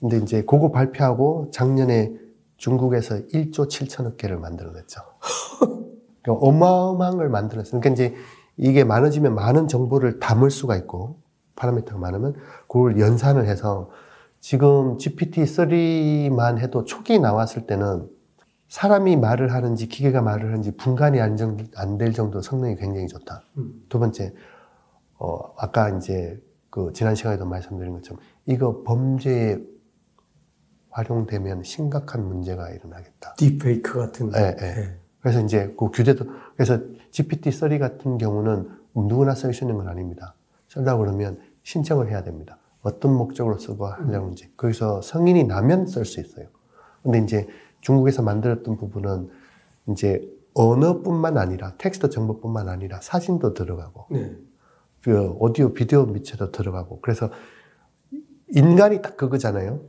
근데 0.00 0.16
이제 0.18 0.42
그거 0.42 0.70
발표하고 0.70 1.50
작년에 1.52 2.12
중국에서 2.56 3.16
1조 3.26 3.68
7천억 3.68 4.16
개를 4.16 4.38
만들어냈죠. 4.38 5.00
그러니까 6.22 6.46
어마어마한 6.46 7.16
걸 7.16 7.28
만들었어요. 7.28 7.80
그러니까 7.80 7.90
이제 7.90 8.14
이게 8.56 8.84
많아지면 8.84 9.34
많은 9.34 9.68
정보를 9.68 10.18
담을 10.20 10.50
수가 10.50 10.76
있고 10.76 11.18
파라미터가 11.56 11.98
많으면 12.00 12.34
그걸 12.66 12.98
연산을 12.98 13.46
해서 13.46 13.90
지금 14.42 14.96
GPT-3만 14.98 16.58
해도 16.58 16.84
초기 16.84 17.20
나왔을 17.20 17.64
때는 17.68 18.08
사람이 18.68 19.16
말을 19.16 19.52
하는지 19.52 19.86
기계가 19.86 20.20
말을 20.20 20.48
하는지 20.48 20.72
분간이 20.76 21.20
안 21.20 21.36
될 21.96 22.12
정도 22.12 22.42
성능이 22.42 22.74
굉장히 22.76 23.06
좋다. 23.06 23.44
음. 23.58 23.84
두 23.88 24.00
번째, 24.00 24.34
어, 25.18 25.54
아까 25.56 25.90
이제 25.90 26.42
그 26.70 26.90
지난 26.92 27.14
시간에도 27.14 27.46
말씀드린 27.46 27.92
것처럼 27.92 28.20
이거 28.46 28.82
범죄에 28.82 29.58
활용되면 30.90 31.62
심각한 31.62 32.26
문제가 32.26 32.68
일어나겠다. 32.70 33.34
딥페이크 33.36 33.96
같은. 33.96 34.32
예, 34.36 34.56
예. 34.60 34.98
그래서 35.20 35.40
이제 35.40 35.72
그 35.78 35.88
규제도, 35.90 36.26
그래서 36.56 36.80
GPT-3 37.12 37.78
같은 37.78 38.18
경우는 38.18 38.70
누구나 38.96 39.36
쓸 39.36 39.54
수 39.54 39.62
있는 39.62 39.76
건 39.76 39.86
아닙니다. 39.86 40.34
쓰려고 40.68 41.04
그러면 41.04 41.38
신청을 41.62 42.08
해야 42.10 42.24
됩니다. 42.24 42.58
어떤 42.82 43.14
목적으로 43.16 43.58
쓰고 43.58 43.86
하려는지. 43.86 44.52
거기서 44.56 45.02
성인이 45.02 45.44
나면 45.44 45.86
쓸 45.86 46.04
수 46.04 46.20
있어요. 46.20 46.46
근데 47.02 47.18
이제 47.18 47.46
중국에서 47.80 48.22
만들었던 48.22 48.76
부분은 48.76 49.30
이제 49.90 50.28
언어뿐만 50.54 51.38
아니라 51.38 51.74
텍스트 51.78 52.10
정보뿐만 52.10 52.68
아니라 52.68 53.00
사진도 53.00 53.54
들어가고 53.54 54.06
네. 54.10 54.36
그 55.02 55.34
오디오 55.38 55.72
비디오 55.72 56.04
밑에도 56.04 56.52
들어가고 56.52 57.00
그래서 57.00 57.30
인간이 58.48 59.00
딱 59.00 59.16
그거잖아요. 59.16 59.80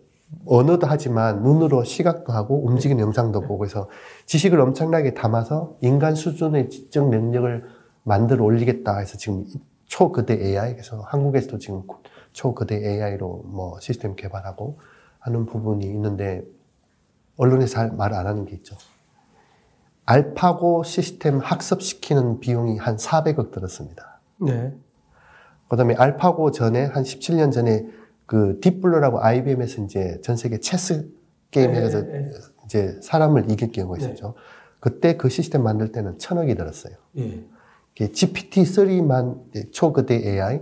언어도 0.46 0.88
하지만 0.88 1.44
눈으로 1.44 1.84
시각도 1.84 2.34
하고 2.34 2.66
움직이는 2.66 3.04
영상도 3.04 3.42
보고 3.42 3.66
해서 3.66 3.88
지식을 4.26 4.60
엄청나게 4.60 5.14
담아서 5.14 5.78
인간 5.82 6.16
수준의 6.16 6.70
지적 6.70 7.10
능력을 7.10 7.64
만들어 8.04 8.44
올리겠다 8.44 8.98
해서 8.98 9.18
지금 9.18 9.46
초거대 9.86 10.34
AI 10.34 10.72
그래서 10.74 11.02
한국에서도 11.02 11.60
지금 11.60 11.84
초거대 12.34 12.76
AI로 12.76 13.44
뭐 13.46 13.80
시스템 13.80 14.16
개발하고 14.16 14.80
하는 15.20 15.46
부분이 15.46 15.86
있는데 15.86 16.44
언론에 17.38 17.66
잘 17.66 17.92
말 17.94 18.14
안 18.14 18.28
하는 18.28 18.46
게 18.46 18.56
있죠. 18.56 18.76
알파고 20.06 20.84
시스템 20.84 21.40
학습시키는 21.40 22.40
비용이 22.40 22.78
한 22.78 22.98
400억 22.98 23.52
들었습니다. 23.52 24.20
네. 24.42 24.74
그 25.70 25.78
다음에 25.78 25.96
알파고 25.96 26.52
전에 26.52 26.86
한 26.86 27.04
17년 27.04 27.52
전에 27.52 27.88
그 28.26 28.60
딥블루라고 28.62 29.24
IBM에서 29.24 29.82
이제 29.84 30.20
전 30.22 30.36
세계 30.36 30.60
체스 30.60 31.10
게임 31.52 31.72
네, 31.72 31.88
네, 31.88 32.02
네. 32.02 32.32
이제 32.66 33.00
사람을 33.02 33.50
이길 33.50 33.72
경우가 33.72 33.98
있었죠. 33.98 34.36
그때 34.80 35.16
그 35.16 35.30
시스템 35.30 35.64
만들 35.64 35.92
때는 35.92 36.18
천억이 36.20 36.56
들었어요. 36.56 36.96
예. 37.18 37.44
GPT-3만 37.96 39.72
초거대 39.72 40.16
AI 40.16 40.62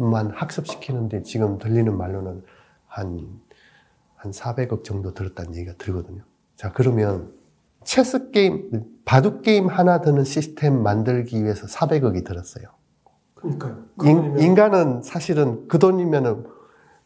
만 0.00 0.30
학습시키는데 0.30 1.22
지금 1.22 1.58
들리는 1.58 1.96
말로는 1.96 2.42
한, 2.86 3.28
한 4.16 4.32
400억 4.32 4.82
정도 4.84 5.12
들었다는 5.14 5.54
얘기가 5.56 5.74
들거든요. 5.78 6.22
자, 6.56 6.72
그러면 6.72 7.32
체스 7.84 8.30
게임, 8.30 8.70
바둑 9.04 9.42
게임 9.42 9.66
하나 9.68 10.00
드는 10.00 10.24
시스템 10.24 10.82
만들기 10.82 11.42
위해서 11.42 11.66
400억이 11.66 12.24
들었어요. 12.24 12.64
그러니까요. 13.34 13.84
그 13.96 14.08
인, 14.08 14.16
돈이면- 14.34 14.40
인간은 14.42 15.02
사실은 15.02 15.66
그 15.68 15.78
돈이면은 15.78 16.44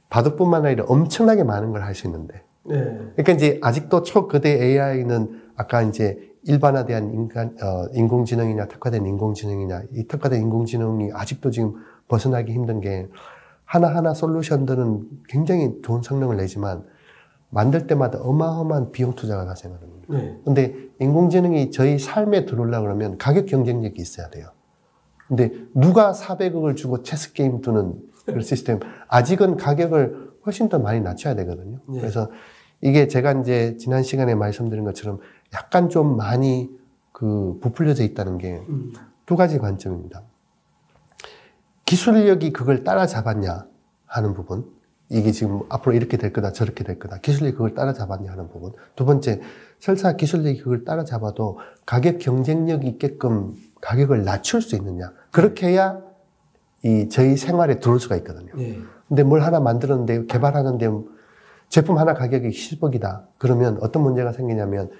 바둑뿐만 0.09 0.67
아니라 0.67 0.85
엄청나게 0.89 1.45
많은 1.45 1.73
걸 1.73 1.83
할 1.83 1.95
수 1.95 2.07
있는데. 2.07 2.43
네. 2.65 2.77
그러니까 3.17 3.33
이제 3.33 3.59
아직도 3.63 4.03
초거대 4.03 4.51
AI는 4.51 5.51
아까 5.57 5.83
이제 5.83 6.31
일반화된 6.45 7.13
인간, 7.15 7.57
어, 7.63 7.87
인공지능이냐 7.93 8.67
특화된 8.69 9.07
인공지능이냐 9.07 9.83
이 9.93 10.07
특화된 10.07 10.41
인공지능이 10.43 11.11
아직도 11.13 11.51
지금 11.51 11.75
벗어나기 12.09 12.53
힘든 12.53 12.81
게 12.81 13.09
하나하나 13.65 14.15
솔루션들은 14.15 15.09
굉장히 15.29 15.81
좋은 15.83 16.03
성능을 16.03 16.37
내지만 16.37 16.85
만들 17.51 17.87
때마다 17.87 18.21
어마어마한 18.21 18.93
비용 18.93 19.15
투자가 19.15 19.45
발생합니다. 19.45 19.87
네. 20.09 20.39
근데 20.45 20.75
인공지능이 21.01 21.71
저희 21.71 21.99
삶에 21.99 22.47
들어오려고 22.47 22.85
그러면 22.85 23.17
가격 23.17 23.47
경쟁력이 23.47 24.01
있어야 24.01 24.29
돼요. 24.29 24.49
근데 25.29 25.53
누가 25.75 26.13
400억을 26.13 26.77
주고 26.77 27.03
체스 27.03 27.33
게임 27.33 27.61
두는 27.61 27.95
그런 28.27 28.41
시스템 28.43 28.81
아직은 29.09 29.57
가격을 29.57 30.33
훨씬 30.45 30.69
더 30.69 30.79
많이 30.79 31.01
낮춰야 31.01 31.35
되거든요. 31.37 31.79
네. 31.89 32.01
그래서 32.01 32.29
이게 32.81 33.09
제가 33.09 33.33
이제 33.41 33.77
지난 33.79 34.03
시간에 34.03 34.35
말씀드린 34.35 34.85
것처럼 34.85 35.21
약간 35.55 35.89
좀 35.89 36.17
많이 36.17 36.71
그 37.13 37.59
부풀려져 37.63 38.03
있다는 38.05 38.39
게두 38.39 38.65
음. 38.69 39.37
가지 39.37 39.59
관점입니다. 39.59 40.23
기술력이 41.85 42.53
그걸 42.53 42.85
따라잡았냐 42.85 43.67
하는 44.07 44.35
부분. 44.35 44.65
이게 45.11 45.33
지금 45.33 45.61
앞으로 45.69 45.95
이렇게 45.95 46.17
될 46.17 46.33
거다, 46.33 46.53
저렇게 46.53 46.83
될 46.83 46.99
거다. 46.99 47.19
기술력이 47.19 47.53
그걸 47.53 47.75
따라잡았냐 47.75 48.31
하는 48.31 48.49
부분. 48.49 48.73
두 48.97 49.05
번째, 49.05 49.41
설사 49.79 50.17
기술력이 50.17 50.61
그걸 50.61 50.85
따라잡아도 50.85 51.59
가격 51.85 52.19
경쟁력이 52.19 52.87
있게끔 52.89 53.53
가격을 53.81 54.25
낮출 54.25 54.63
수 54.63 54.77
있느냐. 54.77 55.13
그렇게 55.31 55.69
해야 55.69 56.01
이 56.83 57.09
저희 57.11 57.37
생활에 57.37 57.81
들어올 57.81 58.01
수가 58.01 58.17
있거든요. 58.17 58.53
예. 58.59 58.79
근데 59.09 59.23
뭘 59.23 59.43
하나 59.43 59.61
만들었는데, 59.61 60.27
개발하는데 60.27 60.91
제품 61.69 61.99
하나 61.99 62.15
가격이 62.15 62.49
10억이다. 62.49 63.27
그러면 63.39 63.79
어떤 63.81 64.03
문제가 64.03 64.33
생기냐면 64.33 64.91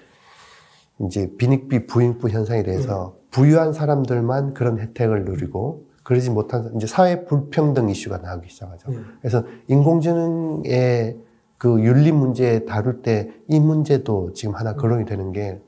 이제 1.01 1.31
빈익비 1.37 1.87
부익부 1.87 2.29
현상에 2.29 2.63
대해서 2.63 3.15
부유한 3.31 3.73
사람들만 3.73 4.53
그런 4.53 4.79
혜택을 4.79 5.25
누리고 5.25 5.84
그러지 6.05 6.29
못한 6.29 6.71
이제 6.77 6.87
사회 6.87 7.25
불평등 7.25 7.89
이슈가 7.89 8.19
나오기 8.19 8.47
시작하죠. 8.49 8.91
네. 8.91 8.97
그래서 9.19 9.43
인공지능의 9.67 11.17
그 11.57 11.81
윤리 11.81 12.11
문제 12.13 12.63
다룰 12.65 13.01
때 13.01 13.29
이 13.49 13.59
문제도 13.59 14.31
지금 14.33 14.55
하나 14.55 14.75
거론이 14.75 15.05
되는 15.05 15.31
게 15.31 15.59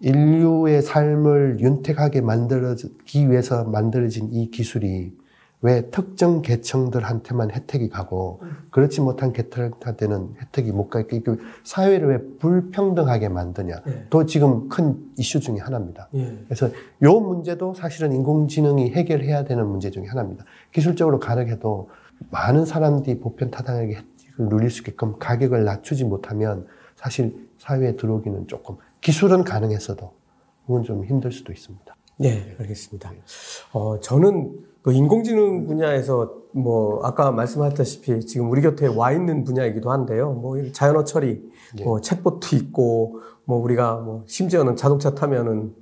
인류의 0.00 0.82
삶을 0.82 1.58
윤택하게 1.60 2.20
만들기 2.20 3.30
위해서 3.30 3.64
만들어진 3.64 4.28
이 4.32 4.50
기술이 4.50 5.16
왜 5.60 5.90
특정 5.90 6.40
계층들한테만 6.40 7.50
혜택이 7.50 7.88
가고 7.88 8.40
그렇지 8.70 9.00
못한 9.00 9.32
계층한테는 9.32 10.36
혜택이 10.40 10.70
못 10.70 10.88
가게 10.88 11.16
이게 11.16 11.32
사회를 11.64 12.08
왜 12.08 12.18
불평등하게 12.38 13.28
만드냐 13.28 13.82
네. 13.84 14.06
또 14.08 14.24
지금 14.24 14.68
큰 14.68 14.96
이슈 15.16 15.40
중에 15.40 15.58
하나입니다. 15.58 16.08
예. 16.14 16.38
그래서 16.44 16.70
요 17.02 17.20
문제도 17.20 17.74
사실은 17.74 18.12
인공지능이 18.12 18.90
해결해야 18.92 19.44
되는 19.44 19.66
문제 19.66 19.90
중에 19.90 20.06
하나입니다. 20.06 20.44
기술적으로 20.72 21.18
가능해도 21.18 21.90
많은 22.30 22.64
사람들이 22.64 23.18
보편 23.18 23.50
타당하게 23.50 23.96
혜택을 23.96 24.48
누릴 24.48 24.70
수 24.70 24.80
있게끔 24.80 25.18
가격을 25.18 25.64
낮추지 25.64 26.04
못하면 26.04 26.66
사실 26.94 27.48
사회에 27.58 27.96
들어오기는 27.96 28.46
조금 28.46 28.76
기술은 29.00 29.42
가능했어도 29.42 30.12
그건 30.66 30.84
좀 30.84 31.04
힘들 31.04 31.32
수도 31.32 31.52
있습니다. 31.52 31.96
네, 32.18 32.56
알겠습니다. 32.58 33.12
어, 33.72 34.00
저는 34.00 34.52
그 34.82 34.92
인공지능 34.92 35.66
분야에서 35.66 36.34
뭐 36.52 37.00
아까 37.04 37.30
말씀하셨다시피 37.30 38.20
지금 38.20 38.50
우리 38.50 38.62
곁에 38.62 38.86
와 38.86 39.12
있는 39.12 39.44
분야이기도 39.44 39.90
한데요. 39.90 40.32
뭐 40.32 40.56
자연어 40.72 41.04
처리, 41.04 41.42
예. 41.78 41.84
뭐 41.84 42.00
챗봇도 42.00 42.54
있고, 42.54 43.20
뭐 43.44 43.58
우리가 43.62 43.96
뭐 43.96 44.24
심지어는 44.26 44.76
자동차 44.76 45.14
타면은 45.14 45.74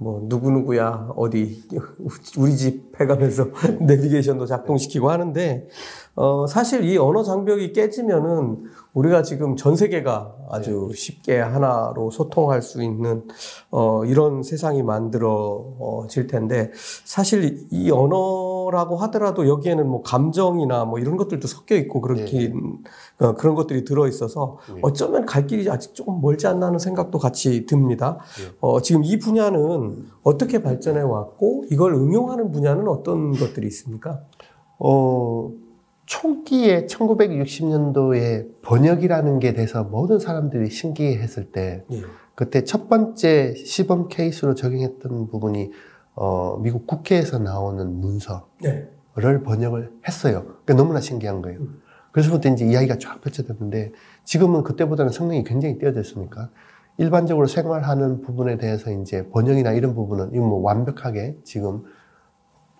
뭐 0.00 0.20
누구누구야 0.24 1.12
어디 1.16 1.62
우리 2.38 2.56
집 2.56 2.98
해가면서 3.00 3.48
내비게이션도 3.82 4.46
작동시키고 4.46 5.10
하는데 5.10 5.68
어 6.14 6.46
사실 6.46 6.84
이 6.84 6.96
언어 6.96 7.24
장벽이 7.24 7.72
깨지면은 7.72 8.64
우리가 8.94 9.22
지금 9.22 9.56
전 9.56 9.74
세계가 9.76 10.36
아주 10.50 10.90
쉽게 10.94 11.38
하나로 11.40 12.10
소통할 12.10 12.62
수 12.62 12.82
있는 12.82 13.24
어 13.70 14.04
이런 14.04 14.42
세상이 14.44 14.84
만들어질 14.84 16.28
텐데 16.28 16.70
사실 17.04 17.66
이 17.70 17.90
언어 17.90 18.47
라고 18.70 18.96
하더라도 18.96 19.48
여기에는 19.48 19.86
뭐 19.86 20.02
감정이나 20.02 20.84
뭐 20.84 20.98
이런 20.98 21.16
것들도 21.16 21.46
섞여 21.46 21.76
있고 21.76 22.00
그렇긴 22.00 22.78
어, 23.18 23.34
그런 23.34 23.54
것들이 23.54 23.84
들어 23.84 24.06
있어서 24.08 24.58
네. 24.72 24.80
어쩌면 24.82 25.26
갈 25.26 25.46
길이 25.46 25.68
아직 25.70 25.94
조금 25.94 26.20
멀지 26.20 26.46
않나 26.46 26.66
하는 26.66 26.78
생각도 26.78 27.18
같이 27.18 27.66
듭니다. 27.66 28.18
네. 28.38 28.56
어, 28.60 28.80
지금 28.80 29.04
이 29.04 29.18
분야는 29.18 30.06
어떻게 30.22 30.62
발전해 30.62 31.00
왔고 31.00 31.64
이걸 31.70 31.94
응용하는 31.94 32.52
분야는 32.52 32.88
어떤 32.88 33.32
것들이 33.32 33.66
있습니까? 33.68 34.20
어, 34.78 35.50
초기에 36.06 36.86
1960년도에 36.86 38.62
번역이라는 38.62 39.38
게 39.40 39.52
돼서 39.52 39.84
모든 39.84 40.18
사람들이 40.18 40.70
신기했을 40.70 41.52
때 41.52 41.84
예. 41.92 42.02
그때 42.34 42.64
첫 42.64 42.88
번째 42.88 43.54
시범 43.54 44.08
케이스로 44.08 44.54
적용했던 44.54 45.28
부분이 45.28 45.70
어, 46.20 46.58
미국 46.60 46.88
국회에서 46.88 47.38
나오는 47.38 48.00
문서를 48.00 48.42
네. 48.60 49.42
번역을 49.44 49.92
했어요. 50.06 50.42
그러니까 50.64 50.74
너무나 50.74 51.00
신기한 51.00 51.42
거예요. 51.42 51.60
그래서부터 52.10 52.48
이제 52.48 52.66
이야기가 52.66 52.98
쫙 52.98 53.20
펼쳐졌는데 53.20 53.92
지금은 54.24 54.64
그때보다는 54.64 55.12
성능이 55.12 55.44
굉장히 55.44 55.78
뛰어졌으니까 55.78 56.50
일반적으로 56.96 57.46
생활하는 57.46 58.22
부분에 58.22 58.58
대해서 58.58 58.90
이제 58.90 59.28
번역이나 59.28 59.72
이런 59.72 59.94
부분은 59.94 60.30
이거 60.34 60.44
뭐 60.44 60.58
완벽하게 60.60 61.38
지금 61.44 61.84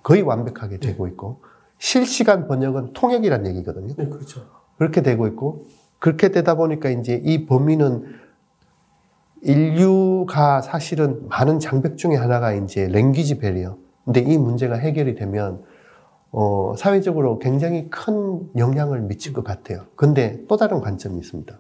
거의 0.03 0.23
완벽하게 0.23 0.79
되고 0.79 1.07
있고 1.07 1.41
실시간 1.79 2.49
번역은 2.49 2.93
통역이란 2.93 3.47
얘기거든요. 3.47 3.95
네, 3.97 4.09
그렇죠. 4.09 4.47
그렇게 4.79 5.03
되고 5.03 5.29
있고 5.29 5.67
그렇게 6.01 6.31
되다 6.31 6.57
보니까 6.57 6.91
이제 6.91 7.23
이 7.25 7.47
범위는 7.47 8.05
인류가 9.43 10.61
사실은 10.61 11.29
많은 11.29 11.59
장벽 11.59 11.97
중에 11.97 12.17
하나가 12.17 12.53
이제 12.53 12.89
랭귀지 12.89 13.39
베리어. 13.39 13.77
근데 14.05 14.21
이 14.21 14.39
문제가 14.39 14.77
해결이 14.77 15.15
되면 15.15 15.63
어, 16.31 16.75
사회적으로 16.77 17.39
굉장히 17.39 17.89
큰 17.91 18.49
영향을 18.57 19.01
미칠 19.01 19.33
것 19.33 19.45
같아요. 19.45 19.87
근데 19.97 20.43
또 20.49 20.57
다른 20.57 20.81
관점이 20.81 21.19
있습니다. 21.19 21.59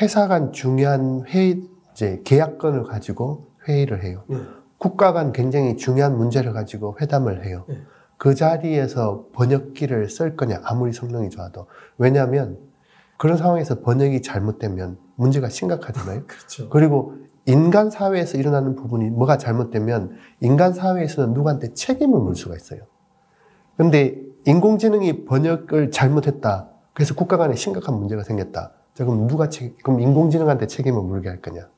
회사 0.00 0.26
간 0.26 0.52
중요한 0.52 1.24
회의, 1.26 1.62
이제 1.92 2.20
계약건을 2.24 2.84
가지고 2.84 3.48
회의를 3.68 4.02
해요. 4.02 4.24
네. 4.26 4.38
국가 4.78 5.12
간 5.12 5.32
굉장히 5.32 5.76
중요한 5.76 6.16
문제를 6.16 6.52
가지고 6.52 6.96
회담을 7.00 7.44
해요. 7.44 7.64
네. 7.68 7.76
그 8.16 8.34
자리에서 8.34 9.26
번역기를 9.32 10.08
쓸 10.08 10.36
거냐, 10.36 10.60
아무리 10.64 10.92
성능이 10.92 11.30
좋아도. 11.30 11.66
왜냐하면 11.98 12.58
그런 13.18 13.36
상황에서 13.36 13.80
번역이 13.80 14.22
잘못되면 14.22 14.96
문제가 15.16 15.48
심각하잖아요. 15.48 16.22
그렇죠. 16.26 16.68
그리고 16.68 17.14
인간 17.46 17.90
사회에서 17.90 18.38
일어나는 18.38 18.76
부분이 18.76 19.10
뭐가 19.10 19.36
잘못되면 19.36 20.16
인간 20.40 20.72
사회에서는 20.72 21.34
누구한테 21.34 21.74
책임을 21.74 22.20
물 22.20 22.36
수가 22.36 22.56
있어요. 22.56 22.82
근데 23.76 24.16
인공지능이 24.46 25.24
번역을 25.24 25.90
잘못했다. 25.90 26.68
그래서 26.92 27.14
국가 27.14 27.36
간에 27.36 27.54
심각한 27.54 27.96
문제가 27.96 28.22
생겼다. 28.22 28.72
자, 28.94 29.04
그럼 29.04 29.26
누가 29.26 29.48
책, 29.48 29.82
그럼 29.82 30.00
인공지능한테 30.00 30.66
책임을 30.66 31.02
물게 31.02 31.28
할 31.28 31.40
거냐. 31.40 31.68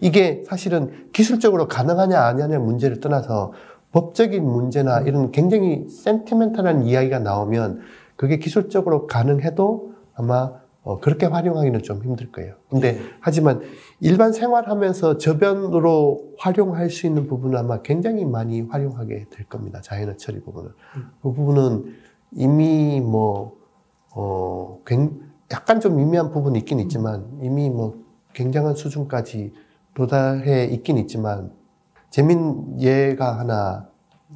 이게 0.00 0.42
사실은 0.46 1.10
기술적으로 1.12 1.68
가능하냐 1.68 2.18
아니냐의 2.18 2.58
문제를 2.58 3.00
떠나서 3.00 3.52
법적인 3.92 4.42
문제나 4.42 5.00
이런 5.00 5.32
굉장히 5.32 5.88
센티멘탈한 5.88 6.84
이야기가 6.84 7.18
나오면 7.18 7.80
그게 8.16 8.38
기술적으로 8.38 9.06
가능해도 9.06 9.94
아마 10.14 10.59
어, 10.82 10.98
그렇게 10.98 11.26
활용하기는 11.26 11.82
좀 11.82 12.02
힘들 12.02 12.32
거예요. 12.32 12.54
근데 12.70 12.98
하지만 13.20 13.60
일반 14.00 14.32
생활하면서 14.32 15.18
저변으로 15.18 16.32
활용할 16.38 16.88
수 16.88 17.06
있는 17.06 17.26
부분은 17.26 17.58
아마 17.58 17.82
굉장히 17.82 18.24
많이 18.24 18.62
활용하게 18.62 19.26
될 19.30 19.46
겁니다. 19.46 19.80
자연의 19.82 20.16
처리 20.16 20.40
부분을. 20.40 20.70
그 21.22 21.32
부분은 21.32 21.94
이미 22.32 23.00
뭐, 23.00 23.56
어, 24.14 24.80
굉- 24.86 25.20
약간 25.52 25.80
좀 25.80 25.96
미미한 25.96 26.30
부분이 26.30 26.58
있긴 26.60 26.80
있지만 26.80 27.26
이미 27.42 27.68
뭐 27.68 27.96
굉장한 28.32 28.74
수준까지 28.74 29.52
도달해 29.94 30.64
있긴 30.66 30.96
있지만 30.98 31.52
재민 32.08 32.80
예가 32.80 33.38
하나 33.38 33.88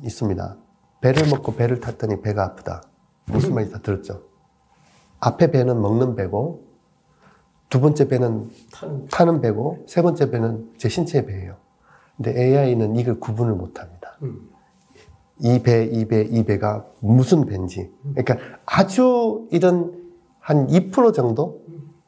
있습니다. 0.02 0.56
배를 1.00 1.28
먹고 1.30 1.54
배를 1.54 1.80
탔더니 1.80 2.20
배가 2.20 2.44
아프다. 2.44 2.82
무슨 3.26 3.54
말인지 3.54 3.72
다 3.72 3.80
들었죠? 3.80 4.22
앞에 5.24 5.50
배는 5.50 5.80
먹는 5.80 6.16
배고 6.16 6.62
두 7.70 7.80
번째 7.80 8.08
배는 8.08 8.50
타는 8.72 9.08
타는 9.08 9.40
배고 9.40 9.84
세 9.86 10.02
번째 10.02 10.30
배는 10.30 10.72
제 10.76 10.88
신체 10.88 11.24
배예요. 11.24 11.56
근데 12.16 12.38
AI는 12.38 12.96
이걸 12.96 13.18
구분을 13.18 13.54
못 13.54 13.80
합니다. 13.80 14.18
음. 14.22 14.50
이 15.40 15.60
배, 15.62 15.84
이 15.84 16.04
배, 16.04 16.22
이 16.22 16.44
배가 16.44 16.84
무슨 17.00 17.46
배인지. 17.46 17.90
그러니까 18.14 18.36
아주 18.66 19.48
이런 19.50 20.04
한 20.38 20.66
2% 20.68 21.14
정도? 21.14 21.62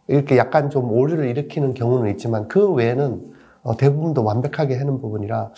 이렇게 0.08 0.36
약간 0.36 0.70
좀 0.70 0.92
오류를 0.92 1.26
일으키는 1.28 1.74
경우는 1.74 2.10
있지만 2.12 2.46
그 2.46 2.70
외에는 2.70 3.34
어, 3.62 3.76
대부분도 3.76 4.22
완벽하게 4.22 4.76
하는 4.76 5.00
부분이라, 5.00 5.50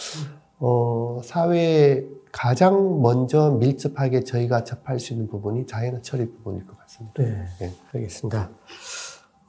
어, 0.61 1.20
사회에 1.22 2.06
가장 2.33 3.01
먼저 3.03 3.51
밀접하게 3.51 4.24
저희가 4.24 4.64
접할 4.64 4.99
수 4.99 5.12
있는 5.12 5.29
부분이 5.29 5.66
자연의 5.66 6.03
처리 6.03 6.31
부분일 6.31 6.66
것 6.66 6.79
같습니다. 6.79 7.22
네, 7.22 7.45
네. 7.61 7.72
알겠습니다. 7.93 8.51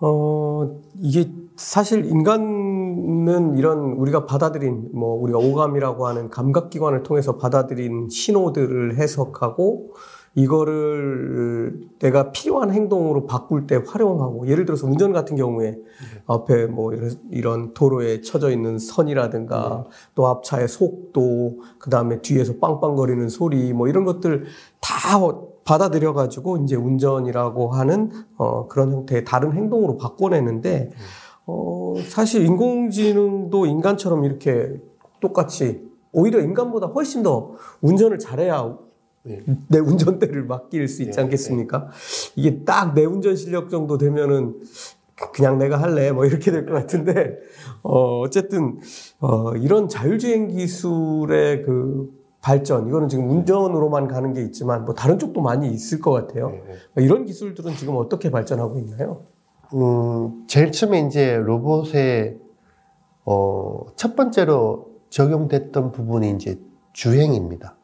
어, 0.01 0.79
이게 0.95 1.29
사실 1.57 2.05
인간은 2.05 3.57
이런 3.57 3.79
우리가 3.79 4.25
받아들인 4.25 4.89
뭐 4.93 5.15
우리가 5.15 5.39
오감이라고 5.39 6.07
하는 6.07 6.29
감각기관을 6.29 7.03
통해서 7.03 7.37
받아들인 7.37 8.07
신호들을 8.09 8.95
해석하고 8.97 9.93
이거를 10.35 11.79
내가 11.99 12.31
필요한 12.31 12.71
행동으로 12.71 13.25
바꿀 13.25 13.67
때 13.67 13.81
활용하고 13.85 14.47
예를 14.47 14.65
들어서 14.65 14.87
운전 14.87 15.11
같은 15.11 15.35
경우에 15.35 15.77
앞에 16.27 16.67
뭐 16.67 16.93
이런- 16.93 17.11
이런 17.31 17.73
도로에 17.73 18.21
쳐져 18.21 18.51
있는 18.51 18.77
선이라든가 18.79 19.85
또 20.15 20.27
앞차의 20.27 20.67
속도 20.67 21.59
그 21.77 21.89
다음에 21.89 22.21
뒤에서 22.21 22.53
빵빵거리는 22.59 23.27
소리 23.29 23.73
뭐 23.73 23.87
이런 23.87 24.05
것들 24.05 24.45
다 24.81 25.19
받아들여 25.63 26.13
가지고 26.13 26.57
이제 26.57 26.75
운전이라고 26.75 27.69
하는 27.69 28.11
어 28.37 28.67
그런 28.67 28.91
형태의 28.91 29.23
다른 29.25 29.53
행동으로 29.53 29.97
바꿔내는데 29.97 30.91
어 31.45 31.95
사실 32.07 32.45
인공지능도 32.45 33.65
인간처럼 33.65 34.23
이렇게 34.25 34.79
똑같이 35.19 35.87
오히려 36.11 36.39
인간보다 36.39 36.87
훨씬 36.87 37.21
더 37.23 37.51
운전을 37.81 38.17
잘해야 38.19 38.63
네. 38.63 38.88
내 39.23 39.79
운전대를 39.79 40.45
맡길 40.45 40.87
수 40.87 41.03
있지 41.03 41.17
네, 41.17 41.21
않겠습니까? 41.23 41.89
이게 42.35 42.63
딱 42.63 42.93
내 42.93 43.05
운전 43.05 43.35
실력 43.35 43.69
정도 43.69 43.97
되면은 43.97 44.55
그냥 45.33 45.57
내가 45.57 45.81
할래 45.81 46.11
뭐 46.11 46.25
이렇게 46.25 46.49
될 46.51 46.65
것 46.65 46.73
같은데 46.73 47.37
어 47.83 48.19
어쨌든 48.21 48.79
어 49.19 49.53
이런 49.55 49.89
자율주행 49.89 50.47
기술의 50.47 51.63
그 51.63 52.09
발전 52.41 52.87
이거는 52.87 53.09
지금 53.09 53.29
운전으로만 53.29 54.07
가는 54.07 54.31
게 54.33 54.41
있지만 54.43 54.85
뭐 54.85 54.95
다른 54.95 55.19
쪽도 55.19 55.41
많이 55.41 55.69
있을 55.71 55.99
것 55.99 56.11
같아요. 56.11 56.51
네, 56.51 56.63
네. 56.95 57.03
이런 57.03 57.25
기술들은 57.25 57.73
지금 57.75 57.97
어떻게 57.97 58.31
발전하고 58.31 58.79
있나요? 58.79 59.23
음, 59.73 60.45
제일 60.47 60.71
처음에 60.71 61.01
이제 61.05 61.35
로봇에, 61.35 62.37
어, 63.25 63.85
첫 63.97 64.15
번째로 64.15 64.87
적용됐던 65.09 65.91
부분이 65.91 66.31
이제 66.31 66.57
주행입니다. 66.93 67.75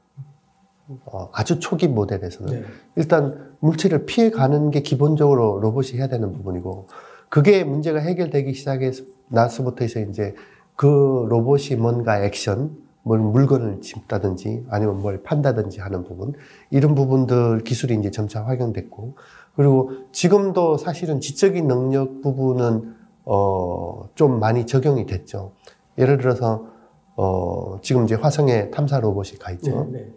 어, 1.05 1.29
아주 1.33 1.59
초기 1.59 1.87
모델에서는. 1.87 2.53
일단 2.95 3.53
물체를 3.59 4.05
피해 4.05 4.29
가는 4.29 4.69
게 4.71 4.81
기본적으로 4.81 5.59
로봇이 5.59 5.93
해야 5.97 6.07
되는 6.07 6.31
부분이고, 6.31 6.87
그게 7.29 7.63
문제가 7.63 7.99
해결되기 7.99 8.53
시작해서, 8.53 9.03
나서부터 9.29 9.83
해서 9.83 9.99
이제 9.99 10.35
그 10.75 11.25
로봇이 11.29 11.75
뭔가 11.79 12.23
액션, 12.23 12.77
뭘 13.03 13.19
물건을 13.19 13.81
짚다든지 13.81 14.65
아니면 14.69 14.99
뭘 14.99 15.21
판다든지 15.23 15.79
하는 15.79 16.03
부분, 16.03 16.33
이런 16.69 16.95
부분들 16.95 17.63
기술이 17.63 17.95
이제 17.95 18.11
점차 18.11 18.43
확용됐고, 18.43 19.15
그리고 19.55 19.91
지금도 20.11 20.77
사실은 20.77 21.19
지적인 21.19 21.67
능력 21.67 22.21
부분은 22.21 22.95
어, 23.25 24.07
좀 24.13 24.39
많이 24.39 24.65
적용이 24.65 25.05
됐죠. 25.05 25.51
예를 25.97 26.17
들어서 26.17 26.67
어, 27.15 27.79
지금 27.81 28.03
이제 28.03 28.15
화성에 28.15 28.69
탐사 28.69 28.99
로봇이 28.99 29.39
가 29.39 29.51
있죠. 29.53 29.87
네. 29.91 30.07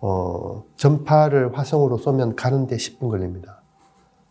어, 0.00 0.64
전파를 0.76 1.56
화성으로 1.56 1.98
쏘면 1.98 2.36
가는데 2.36 2.76
10분 2.76 3.10
걸립니다. 3.10 3.62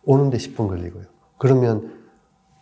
오는데 0.04 0.36
10분 0.38 0.68
걸리고요. 0.68 1.04
그러면 1.38 2.00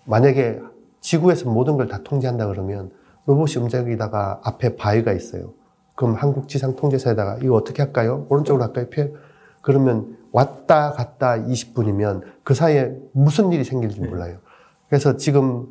만약에 0.04 0.60
지구에서 1.00 1.48
모든 1.50 1.76
걸 1.76 1.88
다 1.88 2.02
통제한다 2.02 2.46
그러면 2.48 2.90
로봇이 3.26 3.56
움직이다가 3.62 4.40
앞에 4.42 4.76
바위가 4.76 5.12
있어요. 5.12 5.52
그럼 5.94 6.14
한국 6.14 6.48
지상 6.48 6.76
통제사에다가 6.76 7.38
이거 7.42 7.54
어떻게 7.54 7.82
할까요? 7.82 8.26
오른쪽으로 8.28 8.62
할까요? 8.64 8.86
피 8.90 9.04
그러면 9.62 10.16
왔다 10.32 10.92
갔다 10.92 11.34
20분이면 11.36 12.22
그 12.44 12.54
사이에 12.54 12.94
무슨 13.12 13.52
일이 13.52 13.64
생길지 13.64 14.00
몰라요. 14.00 14.38
그래서 14.88 15.16
지금 15.16 15.66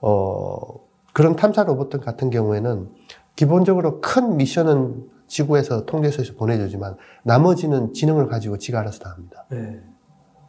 어 0.00 0.80
그런 1.12 1.36
탐사 1.36 1.64
로봇 1.64 1.90
같은 1.90 2.30
경우에는 2.30 2.88
기본적으로 3.36 4.00
큰 4.00 4.36
미션은 4.36 5.08
지구에서 5.32 5.86
통제소에서 5.86 6.34
보내주지만 6.34 6.96
나머지는 7.22 7.94
지능을 7.94 8.28
가지고 8.28 8.58
지가 8.58 8.80
알아서 8.80 8.98
다 8.98 9.10
합니다. 9.12 9.46
네. 9.50 9.80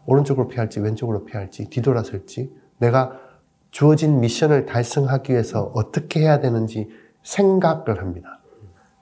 오른쪽으로 0.05 0.49
피할지 0.49 0.81
왼쪽으로 0.81 1.23
피할지 1.23 1.69
뒤돌아설지 1.69 2.53
내가 2.79 3.17
주어진 3.71 4.19
미션을 4.19 4.65
달성하기 4.65 5.31
위해서 5.31 5.71
어떻게 5.73 6.19
해야 6.19 6.41
되는지 6.41 6.89
생각을 7.23 7.99
합니다. 7.99 8.41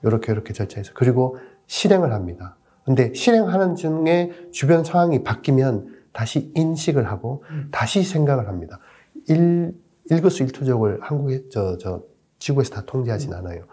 이렇게 0.04 0.30
이렇게 0.30 0.52
절차해서 0.52 0.92
그리고 0.94 1.36
실행을 1.66 2.12
합니다. 2.12 2.56
근데 2.84 3.12
실행하는 3.12 3.74
중에 3.74 4.30
주변 4.52 4.84
상황이 4.84 5.24
바뀌면 5.24 6.02
다시 6.12 6.52
인식을 6.54 7.10
하고 7.10 7.42
다시 7.72 8.04
생각을 8.04 8.46
합니다. 8.46 8.78
일, 9.26 9.74
일거수일투족을 10.10 11.00
한국에 11.02 11.48
저, 11.50 11.76
저 11.78 12.04
지구에서 12.38 12.70
다 12.70 12.84
통제하진 12.86 13.34
않아요. 13.34 13.66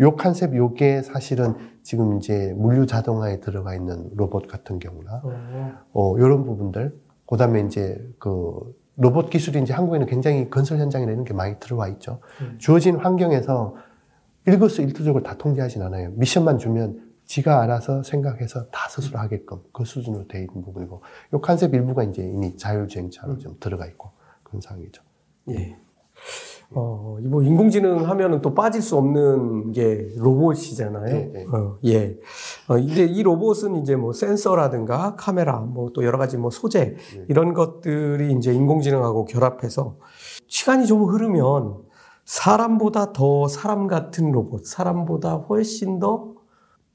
요 0.00 0.16
컨셉 0.16 0.54
요게 0.54 1.02
사실은 1.02 1.54
지금 1.82 2.18
이제 2.18 2.52
물류 2.56 2.86
자동화에 2.86 3.40
들어가 3.40 3.74
있는 3.74 4.10
로봇 4.14 4.46
같은 4.48 4.78
경우나 4.78 5.22
어, 5.24 5.72
어, 5.92 6.18
이런 6.18 6.44
부분들. 6.44 6.98
그 7.26 7.36
다음에 7.36 7.60
이제 7.60 7.98
그 8.18 8.74
로봇 8.96 9.30
기술이 9.30 9.60
이제 9.62 9.72
한국에는 9.72 10.06
굉장히 10.06 10.48
건설 10.50 10.78
현장이나 10.78 11.12
이런 11.12 11.24
게 11.24 11.34
많이 11.34 11.58
들어와 11.58 11.88
있죠. 11.88 12.20
음. 12.40 12.56
주어진 12.58 12.96
환경에서 12.96 13.76
일거수 14.46 14.82
일투족을 14.82 15.22
다 15.22 15.36
통제하진 15.36 15.82
않아요. 15.82 16.10
미션만 16.12 16.58
주면 16.58 17.02
지가 17.24 17.62
알아서 17.62 18.02
생각해서 18.02 18.66
다 18.70 18.88
스스로 18.88 19.18
하게끔 19.18 19.58
그 19.72 19.84
수준으로 19.84 20.28
돼 20.28 20.38
있는 20.38 20.62
부분이고 20.62 21.02
이 21.34 21.38
컨셉 21.42 21.74
일부가 21.74 22.04
이제 22.04 22.22
이미 22.22 22.56
자율주행차로 22.56 23.32
음. 23.34 23.38
좀 23.38 23.56
들어가 23.58 23.86
있고 23.86 24.12
그런 24.44 24.60
상황이죠. 24.60 25.02
예. 25.50 25.76
어, 26.74 27.18
뭐 27.22 27.42
인공지능 27.42 28.08
하면은 28.08 28.42
또 28.42 28.52
빠질 28.54 28.82
수 28.82 28.96
없는 28.96 29.72
게 29.72 30.08
로봇이잖아요. 30.16 31.04
네, 31.04 31.30
네. 31.32 31.46
어, 31.52 31.78
예. 31.84 32.18
어, 32.68 32.74
근데 32.74 33.04
이 33.04 33.22
로봇은 33.22 33.76
이제 33.76 33.94
뭐 33.96 34.12
센서라든가 34.12 35.14
카메라, 35.16 35.60
뭐 35.60 35.90
또 35.94 36.04
여러 36.04 36.18
가지 36.18 36.36
뭐 36.36 36.50
소재 36.50 36.96
네. 37.14 37.24
이런 37.28 37.54
것들이 37.54 38.32
이제 38.32 38.52
인공지능하고 38.52 39.24
결합해서 39.26 39.96
시간이 40.48 40.86
좀 40.86 41.04
흐르면 41.04 41.84
사람보다 42.24 43.12
더 43.12 43.46
사람 43.46 43.86
같은 43.86 44.32
로봇, 44.32 44.66
사람보다 44.66 45.34
훨씬 45.48 46.00
더 46.00 46.34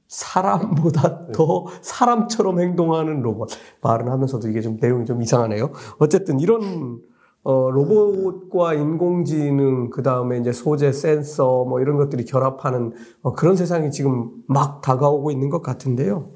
사람보다 0.06 1.26
네. 1.26 1.32
더 1.32 1.64
사람처럼 1.80 2.60
행동하는 2.60 3.22
로봇. 3.22 3.48
말은 3.80 4.08
하면서도 4.08 4.48
이게 4.50 4.60
좀 4.60 4.76
내용이 4.78 5.06
좀 5.06 5.22
이상하네요. 5.22 5.70
어쨌든 5.98 6.38
이런 6.38 7.00
어, 7.44 7.70
로봇과 7.70 8.74
인공지능, 8.74 9.90
그 9.90 10.02
다음에 10.02 10.38
이제 10.38 10.52
소재, 10.52 10.92
센서, 10.92 11.64
뭐 11.64 11.80
이런 11.80 11.96
것들이 11.96 12.24
결합하는 12.24 12.92
어, 13.22 13.32
그런 13.32 13.56
세상이 13.56 13.90
지금 13.90 14.30
막 14.46 14.80
다가오고 14.80 15.30
있는 15.32 15.50
것 15.50 15.60
같은데요. 15.60 16.30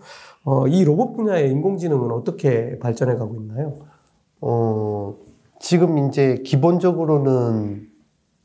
어, 0.45 0.67
이 0.67 0.85
로봇 0.85 1.15
분야의 1.15 1.51
인공지능은 1.51 2.11
어떻게 2.11 2.79
발전해 2.81 3.17
가고 3.17 3.37
있나요? 3.37 3.79
어, 4.41 5.17
지금 5.61 6.09
이제 6.09 6.43
기본적으로는 6.45 7.89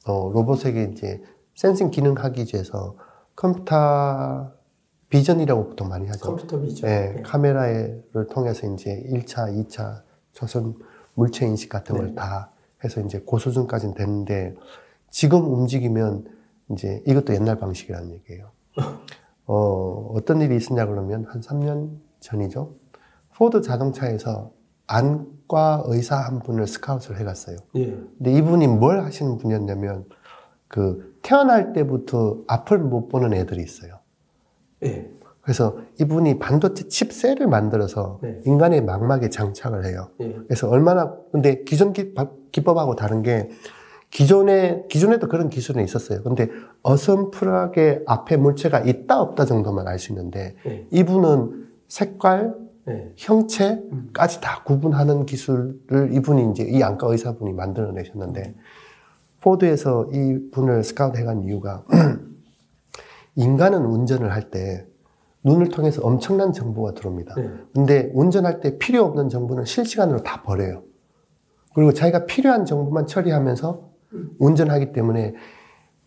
어, 0.08 0.32
로봇에게 0.34 0.92
이제 0.92 1.22
sensing 1.56 1.90
기능 1.90 2.14
하기 2.14 2.46
위해서 2.54 2.96
computer 3.36 4.52
vision이라고 5.10 5.66
보통 5.66 5.90
많이 5.90 6.08
하죠. 6.08 6.26
computer 6.26 6.60
vision. 6.62 6.90
예, 6.90 7.22
카메라를 7.24 8.28
통해서 8.32 8.68
이제 8.68 9.04
1차, 9.12 9.52
2차, 9.68 10.02
저수준 10.32 10.76
물체 11.16 11.46
인식 11.46 11.70
같은 11.70 11.98
걸 11.98 12.08
네. 12.08 12.16
다 12.16 12.51
해서 12.84 13.02
이제 13.02 13.20
고수준까지는 13.20 13.94
됐는데 13.94 14.56
지금 15.10 15.54
움직이면 15.54 16.26
이제 16.72 17.04
이것도 17.06 17.34
옛날 17.34 17.58
방식이라는 17.60 18.12
얘기예요. 18.14 18.52
어, 19.46 20.14
어떤 20.16 20.42
일이 20.42 20.56
있었냐 20.56 20.86
그러면 20.86 21.26
한 21.26 21.42
3년 21.42 21.98
전이죠. 22.20 22.74
포드 23.36 23.62
자동차에서 23.62 24.52
안과 24.88 25.84
의사 25.86 26.18
한 26.18 26.40
분을 26.40 26.68
스카웃을 26.68 27.20
해갔어요. 27.20 27.58
예. 27.76 27.88
근데 28.18 28.34
이분이 28.34 28.68
뭘 28.68 29.04
하시는 29.04 29.38
분이었냐면 29.38 30.06
그 30.68 31.18
태어날 31.22 31.74
때부터 31.74 32.40
앞을 32.48 32.80
못 32.80 33.10
보는 33.10 33.34
애들이 33.34 33.62
있어요. 33.64 34.00
예. 34.84 35.12
그래서 35.52 35.76
이분이 36.00 36.40
반도체 36.40 36.88
칩셀을 36.88 37.46
만들어서 37.46 38.20
네. 38.24 38.40
인간의 38.46 38.86
망막에 38.86 39.30
장착을 39.30 39.86
해요. 39.86 40.08
예. 40.22 40.34
그래서 40.48 40.70
얼마나 40.70 41.14
근데 41.34 41.66
기존 41.66 41.92
기, 41.92 42.14
기법하고 42.54 42.96
다른 42.96 43.22
게 43.22 43.50
기존에 44.12 44.86
기존에도 44.88 45.28
그런 45.28 45.50
기술은 45.50 45.84
있었어요. 45.84 46.24
근데 46.24 46.48
어슴푸하게 46.84 48.04
앞에 48.06 48.38
물체가 48.38 48.80
있다 48.80 49.20
없다 49.20 49.44
정도만 49.44 49.90
알 49.90 50.00
수 50.00 50.14
있는데 50.14 50.56
예. 50.66 50.88
이분은 50.90 51.68
색깔, 51.90 52.56
예. 52.88 53.12
형체까지 53.18 54.40
다 54.40 54.64
구분하는 54.64 55.26
기술을 55.26 56.14
이분이 56.14 56.52
이제 56.52 56.64
이 56.64 56.82
안과 56.82 57.08
의사분이 57.08 57.52
만들어내셨는데 57.52 58.56
포드에서 59.42 60.08
이 60.14 60.50
분을 60.50 60.86
스카우트 60.86 61.18
해간 61.18 61.44
이유가 61.44 61.84
인간은 63.36 63.84
운전을 63.84 64.32
할 64.32 64.50
때 64.50 64.88
눈을 65.44 65.70
통해서 65.70 66.02
엄청난 66.04 66.54
정보가 66.54 66.94
들어옵니다. 66.94 67.36
네. 67.36 67.50
근데 67.74 68.12
운전할 68.14 68.60
때 68.60 68.78
필요 68.78 69.04
없는 69.06 69.30
정보는 69.30 69.66
실시간으로 69.66 70.24
다 70.24 70.44
버려요. 70.44 70.84
그리고 71.74 71.94
자기가 71.94 72.26
필요한 72.26 72.66
정보만 72.66 73.08
처리하면서 73.08 73.90
운전하기 74.40 74.92
때문에 74.92 75.34